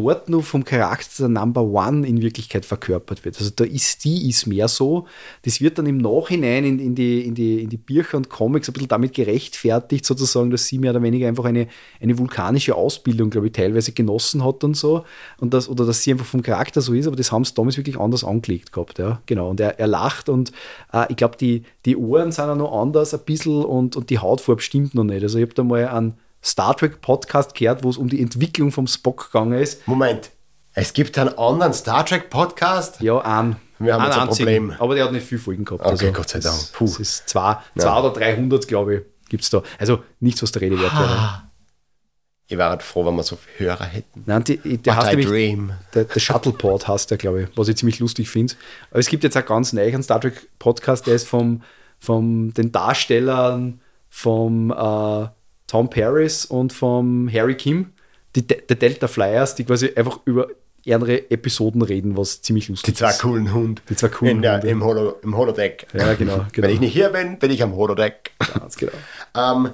dort 0.00 0.28
nur 0.28 0.42
vom 0.42 0.64
Charakter 0.64 1.08
der 1.18 1.28
Number 1.28 1.62
One 1.62 2.06
in 2.06 2.22
Wirklichkeit 2.22 2.64
verkörpert 2.64 3.24
wird. 3.24 3.38
Also 3.38 3.50
da 3.54 3.64
ist 3.64 4.04
die 4.04 4.28
ist 4.28 4.46
mehr 4.46 4.68
so. 4.68 5.06
Das 5.42 5.60
wird 5.60 5.78
dann 5.78 5.86
im 5.86 5.98
Nachhinein 5.98 6.64
in, 6.64 6.78
in, 6.78 6.94
die, 6.94 7.22
in, 7.22 7.34
die, 7.34 7.62
in 7.62 7.68
die 7.68 7.76
Bücher 7.76 8.16
und 8.16 8.28
Comics 8.28 8.68
ein 8.68 8.72
bisschen 8.72 8.88
damit 8.88 9.14
gerechtfertigt, 9.14 10.04
sozusagen, 10.04 10.50
dass 10.50 10.66
sie 10.66 10.78
mehr 10.78 10.92
oder 10.92 11.02
weniger 11.02 11.28
einfach 11.28 11.44
eine, 11.44 11.68
eine 12.00 12.18
vulkanische 12.18 12.74
Ausbildung, 12.74 13.30
glaube 13.30 13.48
ich, 13.48 13.52
teilweise 13.52 13.92
genossen 13.92 14.44
hat 14.44 14.64
und 14.64 14.76
so. 14.76 15.04
Und 15.38 15.52
das, 15.52 15.68
oder 15.68 15.84
dass 15.84 16.02
sie 16.02 16.12
einfach 16.12 16.26
vom 16.26 16.42
Charakter 16.42 16.80
so 16.80 16.94
ist, 16.94 17.06
aber 17.06 17.16
das 17.16 17.32
haben 17.32 17.44
sie 17.44 17.54
damals 17.54 17.76
wirklich 17.76 17.98
anders 17.98 18.24
angelegt 18.24 18.72
gehabt. 18.72 18.98
Ja. 18.98 19.20
Genau. 19.26 19.50
Und 19.50 19.60
er, 19.60 19.78
er 19.78 19.86
lacht 19.86 20.28
und 20.28 20.52
äh, 20.92 21.06
ich 21.08 21.16
glaube, 21.16 21.36
die, 21.36 21.64
die 21.84 21.96
Ohren 21.96 22.32
sind 22.32 22.44
auch 22.44 22.56
noch 22.56 22.72
anders 22.72 23.14
ein 23.14 23.20
bisschen 23.24 23.64
und, 23.64 23.96
und 23.96 24.10
die 24.10 24.18
Hautfarbe 24.18 24.62
stimmt 24.62 24.94
noch 24.94 25.04
nicht. 25.04 25.22
Also 25.22 25.38
ich 25.38 25.42
habe 25.42 25.54
da 25.54 25.64
mal 25.64 25.88
einen 25.88 26.14
Star 26.42 26.76
Trek 26.76 27.00
Podcast 27.00 27.54
gehört, 27.54 27.82
wo 27.82 27.90
es 27.90 27.96
um 27.96 28.08
die 28.08 28.22
Entwicklung 28.22 28.72
vom 28.72 28.86
Spock 28.86 29.30
gegangen 29.32 29.58
ist. 29.58 29.86
Moment, 29.86 30.30
es 30.74 30.92
gibt 30.92 31.18
einen 31.18 31.36
anderen 31.36 31.72
Star 31.72 32.06
Trek 32.06 32.30
Podcast? 32.30 33.00
Ja, 33.00 33.18
einen. 33.18 33.56
Wir 33.78 33.94
haben 33.94 34.02
einen 34.02 34.12
jetzt 34.12 34.20
ein 34.20 34.28
Problem. 34.28 34.74
Aber 34.78 34.94
der 34.94 35.04
hat 35.04 35.12
nicht 35.12 35.26
viel 35.26 35.38
Folgen 35.38 35.64
gehabt. 35.64 35.82
Okay, 35.82 35.90
also, 35.90 36.12
Gott 36.12 36.28
sei 36.28 36.40
Dank. 36.40 36.72
Puh. 36.72 36.84
Das 36.84 37.00
ist 37.00 37.28
zwei, 37.28 37.58
ja. 37.74 37.98
oder 37.98 38.12
300, 38.12 38.66
glaube 38.68 38.94
ich, 38.94 39.02
gibt 39.28 39.42
es 39.42 39.50
da. 39.50 39.62
Also 39.78 40.02
nichts, 40.20 40.42
was 40.42 40.52
der 40.52 40.62
Rede 40.62 40.80
wert 40.80 40.94
wäre. 40.94 41.42
Ich 42.50 42.56
wäre 42.56 42.70
halt 42.70 42.82
froh, 42.82 43.04
wenn 43.04 43.14
wir 43.14 43.22
so 43.24 43.36
viele 43.36 43.70
Hörer 43.70 43.84
hätten. 43.84 44.22
Nein, 44.24 44.42
die, 44.44 44.78
der 44.78 44.96
What 44.96 45.02
heißt 45.02 45.10
nämlich, 45.10 45.28
dream. 45.28 45.72
Der, 45.94 46.04
der 46.04 46.20
Shuttleport 46.20 46.88
heißt 46.88 47.10
der, 47.10 47.18
glaube 47.18 47.42
ich, 47.42 47.48
was 47.56 47.68
ich 47.68 47.76
ziemlich 47.76 47.98
lustig 47.98 48.30
finde. 48.30 48.54
Aber 48.90 49.00
es 49.00 49.08
gibt 49.08 49.22
jetzt 49.22 49.36
auch 49.36 49.44
ganz 49.44 49.72
neu 49.72 49.82
einen 49.82 50.02
Star 50.02 50.20
Trek 50.20 50.48
Podcast, 50.58 51.06
der 51.06 51.14
ist 51.14 51.28
vom, 51.28 51.62
vom 51.98 52.54
den 52.54 52.72
Darstellern 52.72 53.80
vom 54.08 54.70
äh, 54.70 55.28
Tom 55.68 55.88
Paris 55.88 56.44
und 56.44 56.72
vom 56.72 57.30
Harry 57.32 57.54
Kim, 57.54 57.92
die 58.34 58.44
De 58.46 58.74
Delta 58.74 59.06
Flyers, 59.06 59.54
die 59.54 59.64
quasi 59.64 59.92
einfach 59.94 60.18
über 60.24 60.48
andere 60.88 61.30
Episoden 61.30 61.82
reden, 61.82 62.16
was 62.16 62.42
ziemlich 62.42 62.68
lustig 62.68 62.94
ist. 62.94 63.00
Die 63.00 63.04
zwei 63.04 63.10
ist. 63.10 63.20
coolen 63.20 63.52
Hunde. 63.52 63.82
Die 63.88 63.94
zwei 63.96 64.08
coolen 64.08 64.42
der, 64.42 64.54
Hunde. 64.54 64.68
Im, 64.68 64.82
Holo, 64.82 65.16
Im 65.22 65.36
Holodeck. 65.36 65.86
Ja, 65.92 66.14
genau, 66.14 66.36
genau. 66.36 66.46
Wenn 66.56 66.70
ich 66.70 66.80
nicht 66.80 66.92
hier 66.92 67.10
bin, 67.10 67.38
bin 67.38 67.50
ich 67.50 67.62
am 67.62 67.76
Holodeck. 67.76 68.32
Ganz 68.54 68.76
genau. 68.76 68.92
ähm, 69.36 69.70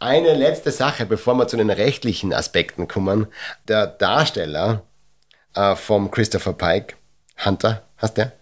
eine 0.00 0.34
letzte 0.34 0.70
Sache, 0.70 1.06
bevor 1.06 1.34
wir 1.34 1.46
zu 1.46 1.56
den 1.56 1.70
rechtlichen 1.70 2.32
Aspekten 2.32 2.88
kommen. 2.88 3.26
Der 3.68 3.86
Darsteller 3.86 4.82
äh, 5.54 5.76
vom 5.76 6.10
Christopher 6.10 6.54
Pike, 6.54 6.94
Hunter, 7.44 7.84
heißt 8.00 8.16
der, 8.16 8.32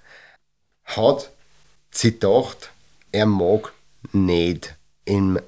hat 0.85 1.31
sich 1.91 2.21
gedacht, 2.21 2.71
er 3.11 3.27
mag 3.27 3.73
nicht 4.13 4.77
im 5.05 5.39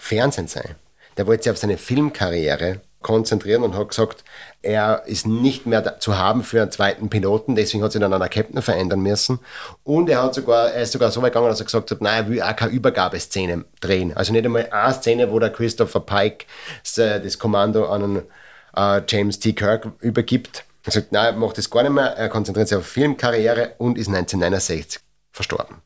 Fernsehen 0.00 0.48
sein. 0.48 0.74
Der 1.16 1.26
wollte 1.26 1.44
sich 1.44 1.52
auf 1.52 1.58
seine 1.58 1.76
Filmkarriere 1.76 2.80
konzentrieren 3.02 3.62
und 3.62 3.76
hat 3.76 3.88
gesagt, 3.88 4.24
er 4.62 5.04
ist 5.06 5.26
nicht 5.26 5.66
mehr 5.66 6.00
zu 6.00 6.18
haben 6.18 6.42
für 6.42 6.62
einen 6.62 6.70
zweiten 6.70 7.08
Piloten, 7.08 7.54
deswegen 7.54 7.82
hat 7.82 7.92
sich 7.92 8.00
dann 8.00 8.12
an 8.12 8.20
der 8.20 8.28
Captain 8.28 8.60
verändern 8.60 9.00
müssen. 9.00 9.40
Und 9.84 10.10
er 10.10 10.22
hat 10.22 10.34
sogar, 10.34 10.70
er 10.70 10.82
ist 10.82 10.92
sogar 10.92 11.10
so 11.10 11.22
weit 11.22 11.32
gegangen, 11.32 11.48
dass 11.48 11.60
er 11.60 11.64
gesagt 11.64 11.90
hat, 11.90 12.00
nein, 12.00 12.24
er 12.24 12.28
will 12.28 12.42
auch 12.42 12.56
keine 12.56 12.72
Übergabeszene 12.72 13.64
drehen. 13.80 14.16
Also 14.16 14.32
nicht 14.32 14.44
einmal 14.44 14.68
eine 14.70 14.94
Szene, 14.94 15.30
wo 15.30 15.38
der 15.38 15.50
Christopher 15.50 16.00
Pike 16.00 16.46
das 16.96 17.38
Kommando 17.38 17.86
an 17.86 18.02
einen, 18.02 18.22
uh, 18.76 19.02
James 19.06 19.38
T. 19.38 19.52
Kirk 19.52 19.92
übergibt. 20.00 20.64
Er 20.84 20.92
sagt, 20.92 21.12
nein, 21.12 21.34
er 21.34 21.38
macht 21.38 21.58
das 21.58 21.70
gar 21.70 21.82
nicht 21.82 21.92
mehr, 21.92 22.16
er 22.16 22.28
konzentriert 22.28 22.68
sich 22.68 22.78
auf 22.78 22.86
Filmkarriere 22.86 23.74
und 23.78 23.98
ist 23.98 24.08
1969 24.08 25.00
verstorben. 25.32 25.76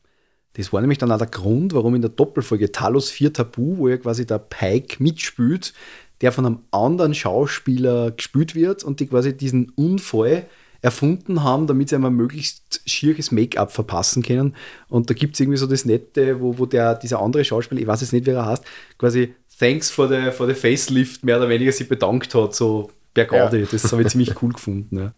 Das 0.55 0.71
war 0.71 0.81
nämlich 0.81 0.97
dann 0.97 1.11
auch 1.11 1.17
der 1.17 1.27
Grund, 1.27 1.73
warum 1.73 1.95
in 1.95 2.01
der 2.01 2.09
Doppelfolge 2.09 2.71
Talos 2.71 3.09
4 3.11 3.33
Tabu, 3.33 3.77
wo 3.77 3.87
ja 3.89 3.97
quasi 3.97 4.25
der 4.25 4.39
Pike 4.39 5.01
mitspielt, 5.03 5.73
der 6.21 6.31
von 6.31 6.45
einem 6.45 6.59
anderen 6.71 7.13
Schauspieler 7.13 8.11
gespielt 8.11 8.55
wird 8.55 8.83
und 8.83 8.99
die 8.99 9.07
quasi 9.07 9.35
diesen 9.35 9.69
Unfall 9.75 10.45
erfunden 10.81 11.43
haben, 11.43 11.67
damit 11.67 11.89
sie 11.89 11.95
einmal 11.95 12.11
möglichst 12.11 12.81
schieres 12.85 13.31
Make-up 13.31 13.71
verpassen 13.71 14.23
können. 14.23 14.55
Und 14.87 15.09
da 15.09 15.13
gibt 15.13 15.33
es 15.33 15.39
irgendwie 15.39 15.57
so 15.57 15.67
das 15.67 15.83
Nette, 15.83 16.39
wo, 16.39 16.57
wo 16.57 16.65
der, 16.65 16.95
dieser 16.95 17.21
andere 17.21 17.43
Schauspieler, 17.43 17.81
ich 17.81 17.87
weiß 17.87 18.01
jetzt 18.01 18.13
nicht, 18.13 18.25
wer 18.25 18.35
er 18.35 18.45
heißt, 18.45 18.63
quasi 18.97 19.33
Thanks 19.57 19.89
for 19.89 20.07
the, 20.07 20.31
for 20.31 20.47
the 20.47 20.53
Facelift 20.53 21.23
mehr 21.23 21.37
oder 21.37 21.49
weniger 21.49 21.71
sich 21.71 21.87
bedankt 21.87 22.35
hat, 22.35 22.53
so 22.53 22.91
per 23.13 23.25
Gaudi. 23.25 23.61
Ja. 23.61 23.67
Das 23.71 23.91
habe 23.91 24.03
ich 24.03 24.09
ziemlich 24.09 24.41
cool 24.41 24.53
gefunden. 24.53 24.97
Ja. 24.97 25.13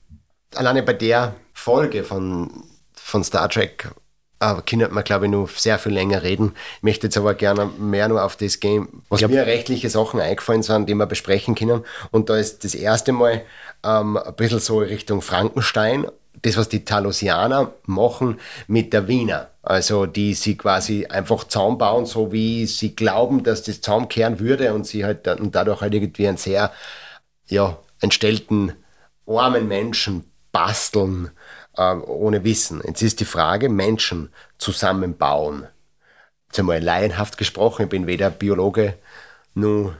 Alleine 0.55 0.83
bei 0.83 0.93
der 0.93 1.35
Folge 1.53 2.03
von, 2.03 2.49
von 2.93 3.23
Star 3.23 3.49
Trek 3.49 3.89
aber 4.39 4.61
könnte 4.61 4.89
man, 4.89 5.03
glaube 5.03 5.25
ich, 5.25 5.31
noch 5.31 5.49
sehr 5.49 5.79
viel 5.79 5.93
länger 5.93 6.23
reden. 6.23 6.53
Ich 6.77 6.83
möchte 6.83 7.07
jetzt 7.07 7.17
aber 7.17 7.33
gerne 7.33 7.69
mehr 7.77 8.07
nur 8.07 8.23
auf 8.23 8.35
das 8.35 8.59
gehen, 8.59 8.87
was 9.09 9.19
glaub, 9.19 9.31
mir 9.31 9.45
rechtliche 9.45 9.89
Sachen 9.89 10.19
eingefallen 10.19 10.63
sind, 10.63 10.87
die 10.87 10.95
wir 10.95 11.05
besprechen 11.05 11.55
können. 11.55 11.83
Und 12.11 12.29
da 12.29 12.37
ist 12.37 12.63
das 12.63 12.75
erste 12.75 13.11
Mal 13.11 13.43
ähm, 13.83 14.17
ein 14.17 14.35
bisschen 14.35 14.59
so 14.59 14.79
Richtung 14.79 15.21
Frankenstein. 15.21 16.07
Das, 16.43 16.55
was 16.55 16.69
die 16.69 16.85
Talosianer 16.85 17.73
machen 17.87 18.39
mit 18.67 18.93
der 18.93 19.07
Wiener. 19.07 19.49
Also, 19.63 20.05
die 20.05 20.35
sie 20.35 20.55
quasi 20.55 21.07
einfach 21.07 21.45
zusammenbauen, 21.45 22.05
so 22.05 22.31
wie 22.31 22.67
sie 22.67 22.95
glauben, 22.95 23.43
dass 23.43 23.63
das 23.63 23.81
zusammenkehren 23.81 24.39
würde 24.39 24.71
und 24.73 24.85
sie 24.85 25.03
halt 25.03 25.27
und 25.27 25.55
dadurch 25.55 25.81
halt 25.81 25.95
irgendwie 25.95 26.27
einen 26.27 26.37
sehr, 26.37 26.71
ja, 27.47 27.79
entstellten, 28.01 28.73
armen 29.25 29.67
Menschen 29.67 30.31
basteln 30.51 31.31
äh, 31.77 31.93
ohne 31.93 32.43
Wissen. 32.43 32.81
Jetzt 32.85 33.01
ist 33.01 33.19
die 33.19 33.25
Frage, 33.25 33.69
Menschen 33.69 34.29
zusammenbauen. 34.57 35.67
Jetzt 36.47 36.59
einmal 36.59 36.81
laienhaft 36.81 37.37
gesprochen, 37.37 37.83
ich 37.83 37.89
bin 37.89 38.07
weder 38.07 38.29
Biologe 38.29 38.95
noch 39.53 39.93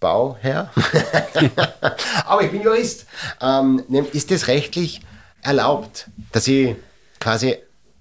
Bauherr, 0.00 0.70
aber 2.26 2.42
ich 2.42 2.50
bin 2.50 2.62
Jurist. 2.62 3.06
Ähm, 3.40 3.82
ist 4.12 4.30
das 4.30 4.48
rechtlich 4.48 5.00
erlaubt, 5.40 6.08
dass 6.32 6.46
ich 6.46 6.76
quasi 7.20 7.56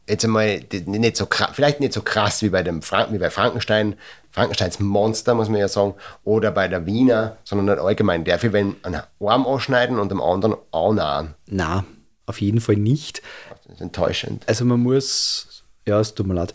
jetzt 0.07 0.25
einmal 0.25 0.61
nicht 0.85 1.15
so 1.15 1.27
vielleicht 1.53 1.79
nicht 1.79 1.93
so 1.93 2.01
krass 2.01 2.41
wie 2.41 2.49
bei 2.49 2.63
dem 2.63 2.81
Frank, 2.81 3.13
wie 3.13 3.19
bei 3.19 3.29
Frankenstein, 3.29 3.95
Frankensteins 4.31 4.79
Monster, 4.79 5.33
muss 5.33 5.47
man 5.47 5.59
ja 5.59 5.67
sagen, 5.67 5.93
oder 6.23 6.51
bei 6.51 6.67
der 6.67 6.85
Wiener, 6.85 7.37
sondern 7.43 7.79
allgemein. 7.79 8.25
Darf 8.25 8.43
ich 8.43 8.51
wenn 8.51 8.75
einen 8.83 9.01
Arm 9.19 9.45
ausschneiden 9.45 9.99
und 9.99 10.09
dem 10.09 10.21
anderen 10.21 10.55
annahen? 10.71 11.35
Na, 11.45 11.85
auf 12.25 12.41
jeden 12.41 12.61
Fall 12.61 12.77
nicht. 12.77 13.21
Das 13.65 13.75
ist 13.75 13.81
enttäuschend. 13.81 14.43
Also 14.47 14.65
man 14.65 14.79
muss, 14.79 15.63
ja, 15.87 15.99
es 15.99 16.13
tut 16.13 16.27
mir 16.27 16.33
leid. 16.33 16.53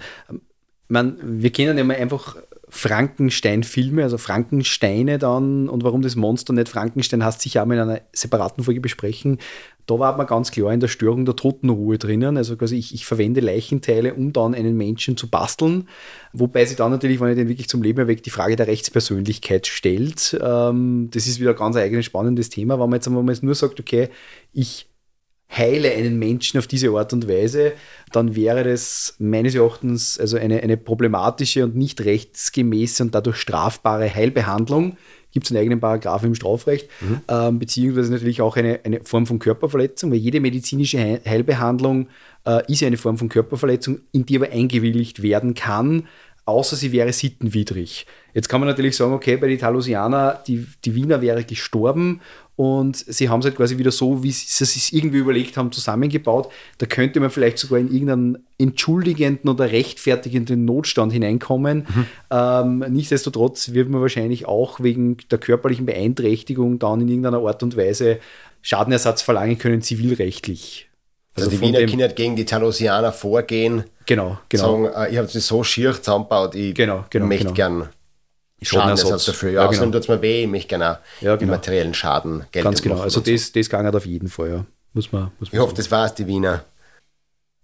Man, 0.88 1.18
wir 1.22 1.50
kennen 1.50 1.76
ja 1.76 1.84
mal 1.84 1.96
einfach 1.96 2.36
Frankenstein-Filme, 2.70 4.02
also 4.02 4.18
Frankensteine 4.18 5.18
dann 5.18 5.68
und 5.68 5.84
warum 5.84 6.02
das 6.02 6.16
Monster 6.16 6.52
nicht 6.52 6.68
Frankenstein 6.68 7.24
heißt, 7.24 7.40
sicher 7.40 7.62
auch 7.62 7.66
mal 7.66 7.74
in 7.74 7.80
einer 7.80 8.00
separaten 8.12 8.64
Folge 8.64 8.80
besprechen. 8.80 9.38
Da 9.86 9.98
war 9.98 10.18
man 10.18 10.26
ganz 10.26 10.50
klar 10.50 10.70
in 10.72 10.80
der 10.80 10.88
Störung 10.88 11.24
der 11.24 11.34
Totenruhe 11.34 11.96
drinnen. 11.96 12.36
Also 12.36 12.56
quasi 12.56 12.76
ich, 12.76 12.92
ich 12.92 13.06
verwende 13.06 13.40
Leichenteile, 13.40 14.12
um 14.12 14.34
dann 14.34 14.54
einen 14.54 14.76
Menschen 14.76 15.16
zu 15.16 15.30
basteln. 15.30 15.88
Wobei 16.34 16.66
sich 16.66 16.76
dann 16.76 16.90
natürlich, 16.90 17.20
wenn 17.20 17.30
ich 17.30 17.36
den 17.36 17.48
wirklich 17.48 17.68
zum 17.68 17.82
Leben 17.82 17.98
erweckt, 17.98 18.26
die 18.26 18.30
Frage 18.30 18.56
der 18.56 18.66
Rechtspersönlichkeit 18.66 19.66
stellt. 19.66 20.38
Ähm, 20.42 21.08
das 21.10 21.26
ist 21.26 21.40
wieder 21.40 21.50
ein 21.50 21.56
ganz 21.56 21.76
eigenes 21.76 22.04
spannendes 22.04 22.50
Thema, 22.50 22.74
wenn 22.74 22.90
man 22.90 22.98
jetzt, 22.98 23.06
wenn 23.06 23.14
man 23.14 23.28
jetzt 23.28 23.42
nur 23.42 23.54
sagt, 23.54 23.80
okay, 23.80 24.10
ich 24.52 24.87
heile 25.50 25.92
einen 25.92 26.18
Menschen 26.18 26.58
auf 26.58 26.66
diese 26.66 26.90
Art 26.90 27.12
und 27.12 27.28
Weise, 27.28 27.72
dann 28.12 28.36
wäre 28.36 28.64
das 28.64 29.14
meines 29.18 29.54
Erachtens 29.54 30.18
also 30.18 30.36
eine, 30.36 30.62
eine 30.62 30.76
problematische 30.76 31.64
und 31.64 31.76
nicht 31.76 32.04
rechtsgemäße 32.04 33.02
und 33.02 33.14
dadurch 33.14 33.36
strafbare 33.36 34.14
Heilbehandlung. 34.14 34.96
Gibt 35.30 35.46
es 35.46 35.52
einen 35.52 35.60
eigenen 35.60 35.80
Paragraph 35.80 36.22
im 36.24 36.34
Strafrecht, 36.34 36.88
mhm. 37.00 37.20
ähm, 37.28 37.58
beziehungsweise 37.58 38.10
natürlich 38.12 38.40
auch 38.40 38.56
eine, 38.56 38.80
eine 38.84 39.00
Form 39.02 39.26
von 39.26 39.38
Körperverletzung, 39.38 40.10
weil 40.10 40.18
jede 40.18 40.40
medizinische 40.40 41.20
Heilbehandlung 41.24 42.08
äh, 42.46 42.62
ist 42.72 42.80
ja 42.80 42.86
eine 42.86 42.96
Form 42.96 43.18
von 43.18 43.28
Körperverletzung, 43.28 44.00
in 44.12 44.24
die 44.24 44.36
aber 44.36 44.50
eingewilligt 44.50 45.22
werden 45.22 45.54
kann, 45.54 46.08
außer 46.48 46.76
sie 46.76 46.92
wäre 46.92 47.12
sittenwidrig. 47.12 48.06
Jetzt 48.32 48.48
kann 48.48 48.60
man 48.60 48.68
natürlich 48.68 48.96
sagen, 48.96 49.12
okay, 49.12 49.36
bei 49.36 49.48
den 49.48 49.58
Talusianer, 49.58 50.42
die, 50.46 50.66
die 50.84 50.94
Wiener 50.94 51.20
wäre 51.20 51.44
gestorben 51.44 52.20
und 52.56 52.96
sie 52.96 53.28
haben 53.28 53.40
es 53.40 53.46
halt 53.46 53.56
quasi 53.56 53.76
wieder 53.76 53.90
so, 53.90 54.22
wie 54.22 54.32
sie 54.32 54.64
es 54.64 54.72
sich 54.72 54.94
irgendwie 54.94 55.18
überlegt 55.18 55.56
haben, 55.56 55.70
zusammengebaut. 55.70 56.50
Da 56.78 56.86
könnte 56.86 57.20
man 57.20 57.30
vielleicht 57.30 57.58
sogar 57.58 57.78
in 57.78 57.92
irgendeinen 57.92 58.38
entschuldigenden 58.56 59.50
oder 59.50 59.70
rechtfertigenden 59.70 60.64
Notstand 60.64 61.12
hineinkommen. 61.12 61.86
Mhm. 61.86 62.06
Ähm, 62.30 62.78
nichtsdestotrotz 62.88 63.74
wird 63.74 63.90
man 63.90 64.00
wahrscheinlich 64.00 64.46
auch 64.46 64.80
wegen 64.80 65.18
der 65.30 65.38
körperlichen 65.38 65.84
Beeinträchtigung 65.86 66.78
dann 66.78 67.02
in 67.02 67.08
irgendeiner 67.08 67.46
Art 67.46 67.62
und 67.62 67.76
Weise 67.76 68.18
Schadenersatz 68.62 69.22
verlangen 69.22 69.58
können, 69.58 69.82
zivilrechtlich. 69.82 70.87
Also, 71.42 71.50
also 71.50 71.56
die 71.56 71.60
Wiener 71.60 71.86
Kinder 71.86 72.08
gegen 72.08 72.36
die 72.36 72.44
Talusianer 72.44 73.12
vorgehen. 73.12 73.84
Genau, 74.06 74.38
genau. 74.48 74.84
Sagen, 74.84 74.94
äh, 74.94 75.10
ich 75.10 75.18
habe 75.18 75.28
sie 75.28 75.40
so 75.40 75.62
schier 75.64 75.92
zusammengebaut, 75.92 76.54
ich 76.54 76.74
genau, 76.74 77.04
genau, 77.10 77.26
möchte 77.26 77.44
genau. 77.44 77.54
gern 77.54 77.88
Schadenersatz 78.62 79.26
dafür. 79.26 79.50
Ja, 79.50 79.64
ja 79.64 79.70
genau. 79.70 79.84
tut 79.84 80.02
es 80.02 80.08
mir 80.08 80.22
weh, 80.22 80.42
ich 80.42 80.48
möchte 80.48 80.68
gerne 80.68 80.98
ja, 81.20 81.36
genau. 81.36 81.52
materiellen 81.52 81.94
Schaden 81.94 82.44
Geld 82.50 82.64
Ganz 82.64 82.82
genau, 82.82 83.00
also 83.00 83.20
das, 83.20 83.52
das 83.52 83.68
ging 83.68 83.78
halt 83.80 83.94
auf 83.94 84.06
jeden 84.06 84.28
Fall, 84.28 84.50
ja. 84.50 84.64
Muss 84.94 85.12
man, 85.12 85.30
muss 85.38 85.52
man 85.52 85.58
ich 85.58 85.58
hoffe, 85.58 85.74
das 85.74 85.90
war 85.90 86.06
es, 86.06 86.14
die 86.14 86.26
Wiener. 86.26 86.64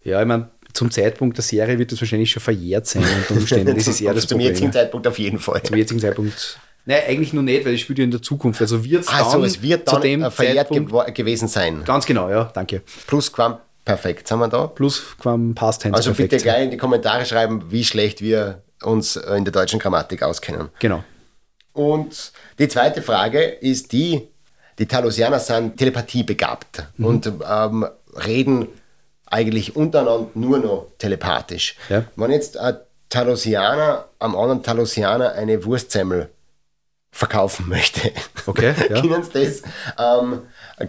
Ja, 0.02 0.20
ich 0.20 0.26
meine, 0.26 0.50
zum 0.74 0.90
Zeitpunkt 0.90 1.36
der 1.38 1.42
Serie 1.42 1.78
wird 1.78 1.92
das 1.92 2.00
wahrscheinlich 2.00 2.30
schon 2.30 2.42
verjährt 2.42 2.86
sein 2.86 3.02
unter 3.02 3.34
Umständen. 3.40 3.74
Das 3.76 3.88
ist 3.88 4.00
eher 4.00 4.12
das 4.12 4.26
Zum 4.26 4.36
Problem. 4.36 4.52
jetzigen 4.52 4.72
Zeitpunkt 4.72 5.06
auf 5.06 5.18
jeden 5.18 5.38
Fall. 5.38 5.62
Zum 5.62 5.76
jetzigen 5.76 6.00
Zeitpunkt 6.00 6.58
Nein, 6.86 7.02
eigentlich 7.08 7.32
nur 7.32 7.42
nicht, 7.42 7.64
weil 7.64 7.74
ich 7.74 7.82
spiele 7.82 8.00
ja 8.00 8.04
in 8.04 8.10
der 8.10 8.22
Zukunft. 8.22 8.60
Also 8.60 8.84
wird 8.84 9.02
es 9.02 9.06
dann, 9.06 9.16
also 9.16 9.42
es 9.42 9.62
wird 9.62 9.88
dann 9.88 9.94
zu 9.94 10.00
dem 10.00 10.30
verjährt 10.30 10.68
ge 10.68 10.84
gewesen 11.12 11.48
sein. 11.48 11.82
Ganz 11.84 12.04
genau, 12.04 12.28
ja, 12.28 12.50
danke. 12.52 12.82
Plus 13.06 13.32
Quam 13.32 13.58
Perfekt, 13.84 14.28
sind 14.28 14.38
wir 14.38 14.48
da? 14.48 14.66
Plus 14.66 15.02
Quam 15.18 15.54
Past 15.54 15.82
Tense. 15.82 15.96
Also 15.96 16.10
perfekt. 16.10 16.30
bitte 16.30 16.42
gleich 16.42 16.64
in 16.64 16.70
die 16.70 16.76
Kommentare 16.78 17.26
schreiben, 17.26 17.70
wie 17.70 17.84
schlecht 17.84 18.22
wir 18.22 18.62
uns 18.82 19.16
in 19.16 19.44
der 19.44 19.52
deutschen 19.52 19.78
Grammatik 19.78 20.22
auskennen. 20.22 20.70
Genau. 20.78 21.04
Und 21.74 22.32
die 22.58 22.68
zweite 22.68 23.02
Frage 23.02 23.42
ist 23.42 23.92
die, 23.92 24.28
die 24.78 24.86
Talusianer 24.86 25.38
sind 25.38 25.76
telepathiebegabt 25.76 26.84
mhm. 26.96 27.04
und 27.04 27.26
ähm, 27.26 27.86
reden 28.26 28.68
eigentlich 29.26 29.76
untereinander 29.76 30.28
nur 30.34 30.58
noch 30.58 30.86
telepathisch. 30.98 31.76
Ja. 31.90 32.04
Wenn 32.16 32.30
jetzt 32.30 32.56
ein 32.56 32.76
Talusianer 33.10 34.06
am 34.18 34.36
anderen 34.36 34.62
Talusianer 34.62 35.32
eine 35.32 35.64
Wurstsemmel 35.64 36.30
verkaufen 37.14 37.68
möchte, 37.68 38.10
okay, 38.46 38.74
ja. 38.90 39.00
können 39.00 39.22
sie 39.22 39.32
das, 39.32 39.62
ähm, 39.98 40.40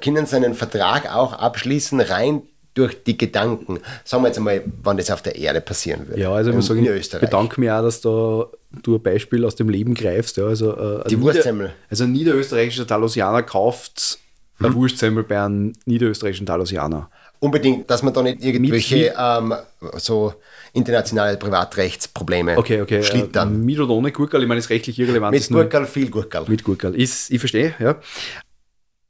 können 0.01 0.25
sie 0.25 0.35
einen 0.35 0.55
Vertrag 0.55 1.13
auch 1.13 1.33
abschließen, 1.33 2.01
rein 2.01 2.41
durch 2.73 3.03
die 3.03 3.15
Gedanken. 3.15 3.79
Sagen 4.03 4.23
wir 4.23 4.29
jetzt 4.29 4.37
einmal, 4.37 4.63
wann 4.81 4.97
das 4.97 5.11
auf 5.11 5.21
der 5.21 5.35
Erde 5.35 5.61
passieren 5.61 6.07
würde. 6.07 6.19
Ja, 6.19 6.33
also 6.33 6.49
ich 6.49 6.55
muss 6.55 6.65
sagen, 6.65 6.83
ich 6.83 7.09
bedanke 7.11 7.61
mich 7.61 7.69
auch, 7.69 7.83
dass 7.83 8.01
da 8.01 8.47
du 8.81 8.95
ein 8.95 9.03
Beispiel 9.03 9.45
aus 9.45 9.55
dem 9.55 9.69
Leben 9.69 9.93
greifst. 9.93 10.37
Ja, 10.37 10.47
also, 10.47 10.75
äh, 10.75 11.07
die 11.07 11.21
Wurstsemmel. 11.21 11.73
Also 11.91 12.05
ein 12.05 12.11
niederösterreichischer 12.11 12.87
Talosianer 12.87 13.43
kauft 13.43 14.17
hm. 14.57 14.65
eine 14.65 14.75
Wurstsemmel 14.75 15.23
bei 15.23 15.41
einem 15.41 15.73
niederösterreichischen 15.85 16.47
Talosianer. 16.47 17.09
Unbedingt, 17.39 17.89
dass 17.89 18.01
man 18.01 18.13
da 18.13 18.21
nicht 18.21 18.43
irgendwelche 18.43 19.13
ähm, 19.17 19.53
so 19.97 20.33
internationale 20.73 21.37
Privatrechtsprobleme 21.37 22.57
okay, 22.57 22.81
okay. 22.81 23.03
schlittern. 23.03 23.53
Äh, 23.53 23.57
mit 23.57 23.79
oder 23.79 23.93
ohne 23.93 24.11
Gurkel, 24.11 24.41
ich 24.41 24.47
meine, 24.47 24.59
ist 24.59 24.69
rechtlich 24.69 24.99
irrelevant. 24.99 25.33
Mit 25.33 25.47
Gurkel, 25.49 25.85
viel 25.85 26.09
Gurkel. 26.09 26.43
Mit 26.47 26.63
Gurkel. 26.63 26.95
Ist, 26.95 27.31
ich 27.31 27.39
verstehe, 27.39 27.75
ja 27.79 27.97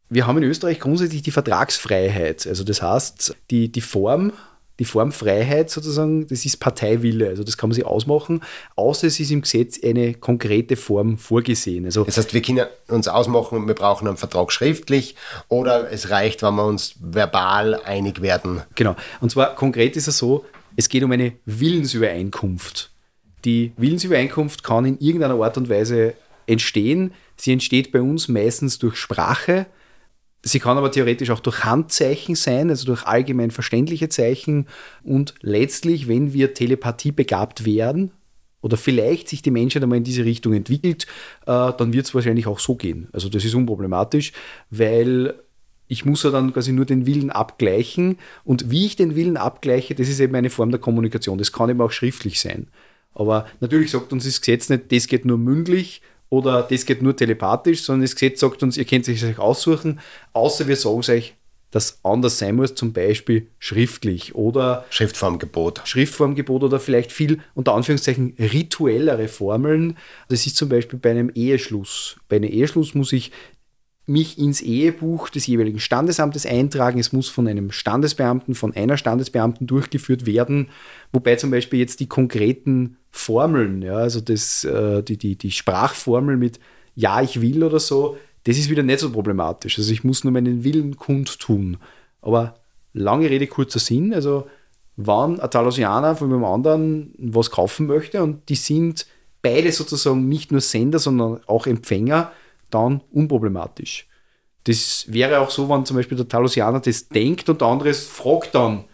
wir 0.10 0.28
haben 0.28 0.38
in 0.38 0.44
Österreich 0.44 0.80
grundsätzlich 0.80 1.22
die 1.22 1.32
Vertragsfreiheit. 1.32 2.46
Also 2.48 2.64
das 2.64 2.82
heißt, 2.82 3.36
die, 3.50 3.72
die 3.72 3.82
Form, 3.82 4.34
die 4.80 4.86
Formfreiheit 4.86 5.70
sozusagen, 5.70 6.28
das 6.28 6.46
ist 6.46 6.58
Parteiwille. 6.58 7.30
Also 7.30 7.44
das 7.44 7.58
kann 7.58 7.70
man 7.70 7.76
sich 7.76 7.86
ausmachen, 7.86 8.42
außer 8.76 9.08
es 9.08 9.20
ist 9.20 9.32
im 9.32 9.42
Gesetz 9.42 9.80
eine 9.84 10.14
konkrete 10.14 10.76
Form 10.76 11.18
vorgesehen. 11.18 11.86
Also 11.86 12.04
das 12.04 12.18
heißt, 12.18 12.34
wir 12.34 12.42
können 12.42 12.66
uns 12.88 13.08
ausmachen, 13.08 13.68
wir 13.68 13.76
brauchen 13.76 14.08
einen 14.08 14.18
Vertrag 14.18 14.52
schriftlich 14.52 15.16
oder 15.48 15.92
es 15.92 16.10
reicht, 16.10 16.44
wenn 16.44 16.56
wir 16.56 16.66
uns 16.66 16.96
verbal 17.00 17.82
einig 17.84 18.22
werden. 18.22 18.64
Genau. 18.76 18.96
Und 19.22 19.32
zwar 19.32 19.56
konkret 19.56 19.96
ist 19.96 20.08
es 20.08 20.18
so, 20.18 20.46
es 20.76 20.90
geht 20.90 21.04
um 21.04 21.12
eine 21.12 21.34
Willensübereinkunft. 21.46 22.92
Die 23.46 23.72
Willensübereinkunft 23.78 24.64
kann 24.64 24.86
in 24.86 25.00
irgendeiner 25.00 25.42
Art 25.42 25.58
und 25.58 25.70
Weise 25.70 26.16
entstehen. 26.48 27.14
Sie 27.38 27.54
entsteht 27.54 27.92
bei 27.92 28.02
uns 28.02 28.28
meistens 28.28 28.80
durch 28.80 28.98
Sprache, 28.98 29.68
Sie 30.48 30.60
kann 30.60 30.78
aber 30.78 30.92
theoretisch 30.92 31.32
auch 31.32 31.40
durch 31.40 31.64
Handzeichen 31.64 32.36
sein, 32.36 32.70
also 32.70 32.86
durch 32.86 33.04
allgemein 33.04 33.50
verständliche 33.50 34.10
Zeichen. 34.10 34.68
Und 35.04 35.34
letztlich, 35.42 36.08
wenn 36.08 36.34
wir 36.34 36.54
Telepathie 36.54 37.12
begabt 37.12 37.66
werden, 37.66 38.12
oder 38.62 38.78
vielleicht 38.78 39.30
sich 39.30 39.44
die 39.44 39.52
Menschheit 39.52 39.84
einmal 39.84 40.00
in 40.00 40.04
diese 40.04 40.26
Richtung 40.26 40.54
entwickelt, 40.54 41.06
äh, 41.46 41.72
dann 41.78 41.94
wird 41.94 42.08
es 42.08 42.16
wahrscheinlich 42.16 42.48
auch 42.48 42.58
so 42.58 42.76
gehen. 42.76 43.08
Also 43.12 43.30
das 43.30 43.46
ist 43.46 43.54
unproblematisch, 43.54 44.34
weil 44.72 45.36
ich 45.88 46.04
muss 46.04 46.24
ja 46.24 46.32
dann 46.32 46.52
quasi 46.52 46.72
nur 46.72 46.86
den 46.86 47.06
Willen 47.06 47.30
abgleichen. 47.30 48.18
Und 48.44 48.72
wie 48.72 48.88
ich 48.88 48.96
den 48.96 49.16
Willen 49.16 49.38
abgleiche, 49.38 49.94
das 49.94 50.10
ist 50.10 50.20
eben 50.20 50.36
eine 50.36 50.50
Form 50.50 50.72
der 50.72 50.80
Kommunikation. 50.80 51.38
Das 51.38 51.52
kann 51.52 51.70
eben 51.70 51.82
auch 51.82 51.92
schriftlich 51.92 52.40
sein. 52.40 52.68
Aber 53.14 53.46
natürlich 53.60 53.92
sagt 53.92 54.12
uns 54.12 54.26
das 54.26 54.42
Gesetz 54.42 54.70
nicht, 54.70 54.92
das 54.92 55.08
geht 55.08 55.26
nur 55.26 55.38
mündlich, 55.38 56.02
oder 56.30 56.64
das 56.64 56.86
geht 56.86 57.02
nur 57.02 57.16
telepathisch, 57.16 57.84
sondern 57.84 58.02
das 58.02 58.16
Gesetz 58.16 58.40
sagt 58.40 58.64
uns, 58.64 58.78
ihr 58.78 58.86
könnt 58.86 59.08
es 59.08 59.24
euch 59.24 59.40
aussuchen, 59.40 60.00
außer 60.34 60.68
wir 60.68 60.76
sagen 60.76 61.00
es 61.00 61.10
euch, 61.10 61.36
dass 61.76 62.00
anders 62.04 62.38
sein 62.40 62.56
muss, 62.56 62.74
zum 62.74 62.94
Beispiel 62.94 63.48
schriftlich 63.60 64.34
oder 64.34 64.86
Schriftformgebot. 64.92 65.82
Schriftformgebot 65.84 66.64
oder 66.64 66.80
vielleicht 66.80 67.12
viel 67.12 67.40
unter 67.54 67.74
Anführungszeichen 67.74 68.34
rituellere 68.40 69.28
Formeln. 69.28 69.98
Das 70.30 70.48
ist 70.48 70.56
zum 70.56 70.70
Beispiel 70.70 71.00
bei 71.00 71.12
einem 71.12 71.32
Eheschluss. 71.36 72.16
Bei 72.30 72.38
einem 72.38 72.50
Eheschluss 72.50 72.96
muss 72.96 73.12
ich 73.12 73.34
mich 74.08 74.38
ins 74.38 74.62
Ehebuch 74.62 75.30
des 75.30 75.48
jeweiligen 75.48 75.80
Standesamtes 75.80 76.46
eintragen. 76.46 77.00
Es 77.00 77.12
muss 77.12 77.28
von 77.28 77.48
einem 77.48 77.72
Standesbeamten, 77.72 78.54
von 78.54 78.76
einer 78.76 78.98
Standesbeamten 78.98 79.66
durchgeführt 79.66 80.26
werden, 80.26 80.70
wobei 81.12 81.36
zum 81.36 81.52
Beispiel 81.52 81.80
jetzt 81.80 82.00
die 82.00 82.08
konkreten 82.08 82.98
Formeln, 83.12 83.82
ja, 83.82 83.96
also 83.96 84.22
das, 84.22 84.64
äh, 84.64 85.02
die, 85.02 85.18
die, 85.18 85.38
die 85.38 85.52
Sprachformel 85.52 86.38
mit 86.38 86.60
Ja, 86.94 87.22
ich 87.22 87.42
will 87.42 87.64
oder 87.64 87.80
so, 87.80 88.18
das 88.44 88.58
ist 88.58 88.70
wieder 88.70 88.84
nicht 88.84 89.00
so 89.00 89.12
problematisch. 89.12 89.78
Also 89.80 89.92
ich 89.92 90.04
muss 90.04 90.24
nur 90.24 90.34
meinen 90.34 90.64
Willen 90.64 90.98
kundtun. 90.98 91.78
Aber 92.22 92.56
lange 92.94 93.30
Rede, 93.30 93.48
kurzer 93.48 93.80
Sinn, 93.80 94.14
also 94.14 94.48
wann 94.98 95.40
ein 95.40 95.50
Talosianer 95.50 96.16
von 96.16 96.32
einem 96.32 96.46
anderen 96.46 97.14
was 97.18 97.52
kaufen 97.52 97.88
möchte 97.88 98.24
und 98.24 98.48
die 98.50 98.56
sind 98.56 99.08
beide 99.42 99.72
sozusagen 99.72 100.28
nicht 100.30 100.52
nur 100.52 100.62
Sender, 100.62 101.00
sondern 101.00 101.42
auch 101.48 101.68
Empfänger, 101.68 102.32
dann 102.70 103.02
unproblematisch. 103.12 104.08
Das 104.66 105.06
wäre 105.08 105.40
auch 105.40 105.52
so, 105.52 105.70
wenn 105.70 105.86
zum 105.86 105.98
Beispiel 105.98 106.18
der 106.18 106.28
Talosianer 106.28 106.80
das 106.80 107.08
denkt 107.08 107.48
und 107.50 107.62
der 107.62 107.68
andere 107.68 107.94
fragt 107.94 108.56
dann, 108.56 108.86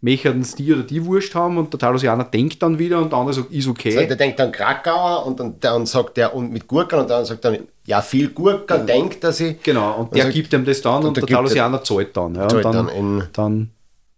möchten 0.00 0.40
es 0.40 0.54
die 0.54 0.72
oder 0.72 0.82
die 0.82 1.04
Wurst 1.04 1.34
haben 1.34 1.58
und 1.58 1.72
der 1.72 1.78
Talosianer 1.78 2.24
denkt 2.24 2.62
dann 2.62 2.78
wieder 2.78 3.00
und 3.00 3.10
der 3.10 3.18
andere 3.18 3.34
sagt, 3.34 3.52
ist 3.52 3.68
okay. 3.68 3.92
So, 3.92 4.00
der 4.00 4.16
denkt 4.16 4.38
dann 4.38 4.52
Krakauer 4.52 5.26
und 5.26 5.40
dann, 5.40 5.58
dann 5.60 5.86
sagt 5.86 6.16
der 6.16 6.34
und 6.34 6.52
mit 6.52 6.66
Gurken 6.68 7.00
und 7.00 7.10
dann 7.10 7.24
sagt 7.24 7.44
dann, 7.44 7.58
ja, 7.84 8.00
viel 8.00 8.28
Gurken, 8.28 8.78
ja. 8.78 8.84
denkt 8.84 9.24
er 9.24 9.32
sich. 9.32 9.60
Genau, 9.62 9.94
und 9.94 10.14
der 10.14 10.24
sagt, 10.24 10.34
gibt 10.34 10.52
ihm 10.52 10.64
das 10.64 10.82
dann 10.82 11.02
und, 11.02 11.08
und 11.08 11.16
der, 11.16 11.26
der 11.26 11.36
Talosianer 11.36 11.82
zahlt 11.82 12.16
dann. 12.16 12.34
Ja, 12.34 12.48
zahlt 12.48 12.64
dann, 12.64 12.86
dann, 12.86 13.28
dann, 13.32 13.70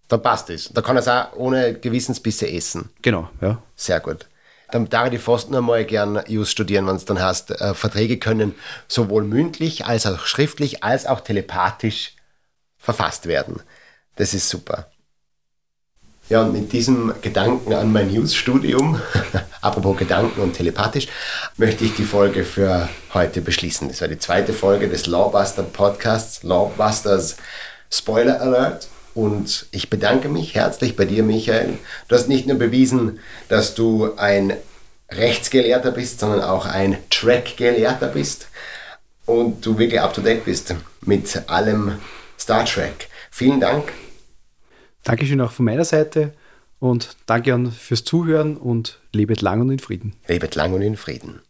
dann 0.09 0.23
passt 0.23 0.51
es. 0.51 0.71
Da 0.73 0.83
kann 0.83 0.97
er 0.97 1.01
es 1.01 1.09
auch 1.09 1.37
ohne 1.37 1.75
Gewissensbisse 1.75 2.51
essen. 2.51 2.91
Genau, 3.01 3.29
ja. 3.41 3.59
Sehr 3.75 4.01
gut 4.01 4.27
dann 4.75 4.89
darf 4.89 5.13
ich 5.13 5.21
fast 5.21 5.51
nur 5.51 5.63
mal 5.63 5.85
gern 5.85 6.21
Jus 6.27 6.51
studieren, 6.51 6.89
wenn 6.89 6.97
es 6.97 7.05
dann 7.05 7.23
heißt, 7.23 7.53
äh, 7.53 7.75
Verträge 7.75 8.19
können 8.19 8.57
sowohl 8.89 9.23
mündlich 9.23 9.87
als 9.87 10.05
auch 10.05 10.27
schriftlich 10.27 10.83
als 10.83 11.07
auch 11.07 11.21
telepathisch 11.21 12.17
verfasst 12.77 13.27
werden. 13.27 13.63
Das 14.17 14.35
ist 14.35 14.49
super. 14.49 14.89
Ja, 16.29 16.43
und 16.43 16.53
mit 16.53 16.73
diesem 16.73 17.15
Gedanken 17.23 17.73
an 17.73 17.93
mein 17.93 18.13
News-Studium, 18.13 19.01
apropos 19.61 19.97
Gedanken 19.97 20.41
und 20.41 20.55
telepathisch, 20.55 21.07
möchte 21.57 21.85
ich 21.85 21.95
die 21.95 22.03
Folge 22.03 22.45
für 22.45 22.89
heute 23.13 23.43
beschließen. 23.43 23.87
Das 23.87 24.01
war 24.01 24.09
die 24.09 24.19
zweite 24.19 24.53
Folge 24.53 24.89
des 24.89 25.07
Lawbuster 25.07 25.63
Podcasts, 25.63 26.43
Lawbusters 26.43 27.37
Spoiler 27.91 28.41
Alert. 28.41 28.89
Und 29.15 29.67
ich 29.71 29.91
bedanke 29.91 30.29
mich 30.29 30.55
herzlich 30.55 30.97
bei 30.97 31.05
dir, 31.05 31.23
Michael. 31.23 31.79
Du 32.09 32.17
hast 32.17 32.29
nicht 32.29 32.47
nur 32.47 32.59
bewiesen, 32.59 33.21
dass 33.49 33.75
du 33.75 34.15
ein 34.17 34.55
Rechtsgelehrter 35.11 35.93
bist, 35.93 36.21
sondern 36.21 36.43
auch 36.43 36.67
ein 36.67 36.97
Track-Gelehrter 37.11 38.09
bist 38.09 38.49
und 39.27 39.65
du 39.65 39.79
wirklich 39.79 40.01
up-to-date 40.01 40.45
bist 40.45 40.75
mit 41.03 41.49
allem 41.49 41.99
Star 42.39 42.65
Trek. 42.65 43.09
Vielen 43.31 43.61
Dank. 43.61 43.93
Dankeschön 45.05 45.41
auch 45.41 45.53
von 45.53 45.65
meiner 45.65 45.85
Seite 45.85 46.33
und 46.81 47.17
danke 47.27 47.55
an 47.55 47.71
fürs 47.71 48.05
Zuhören 48.05 48.57
und 48.57 49.01
lebet 49.13 49.43
lang 49.43 49.61
und 49.61 49.71
in 49.71 49.79
Frieden. 49.79 50.17
Lebet 50.27 50.55
lang 50.55 50.73
und 50.73 50.83
in 50.83 50.97
Frieden. 50.97 51.41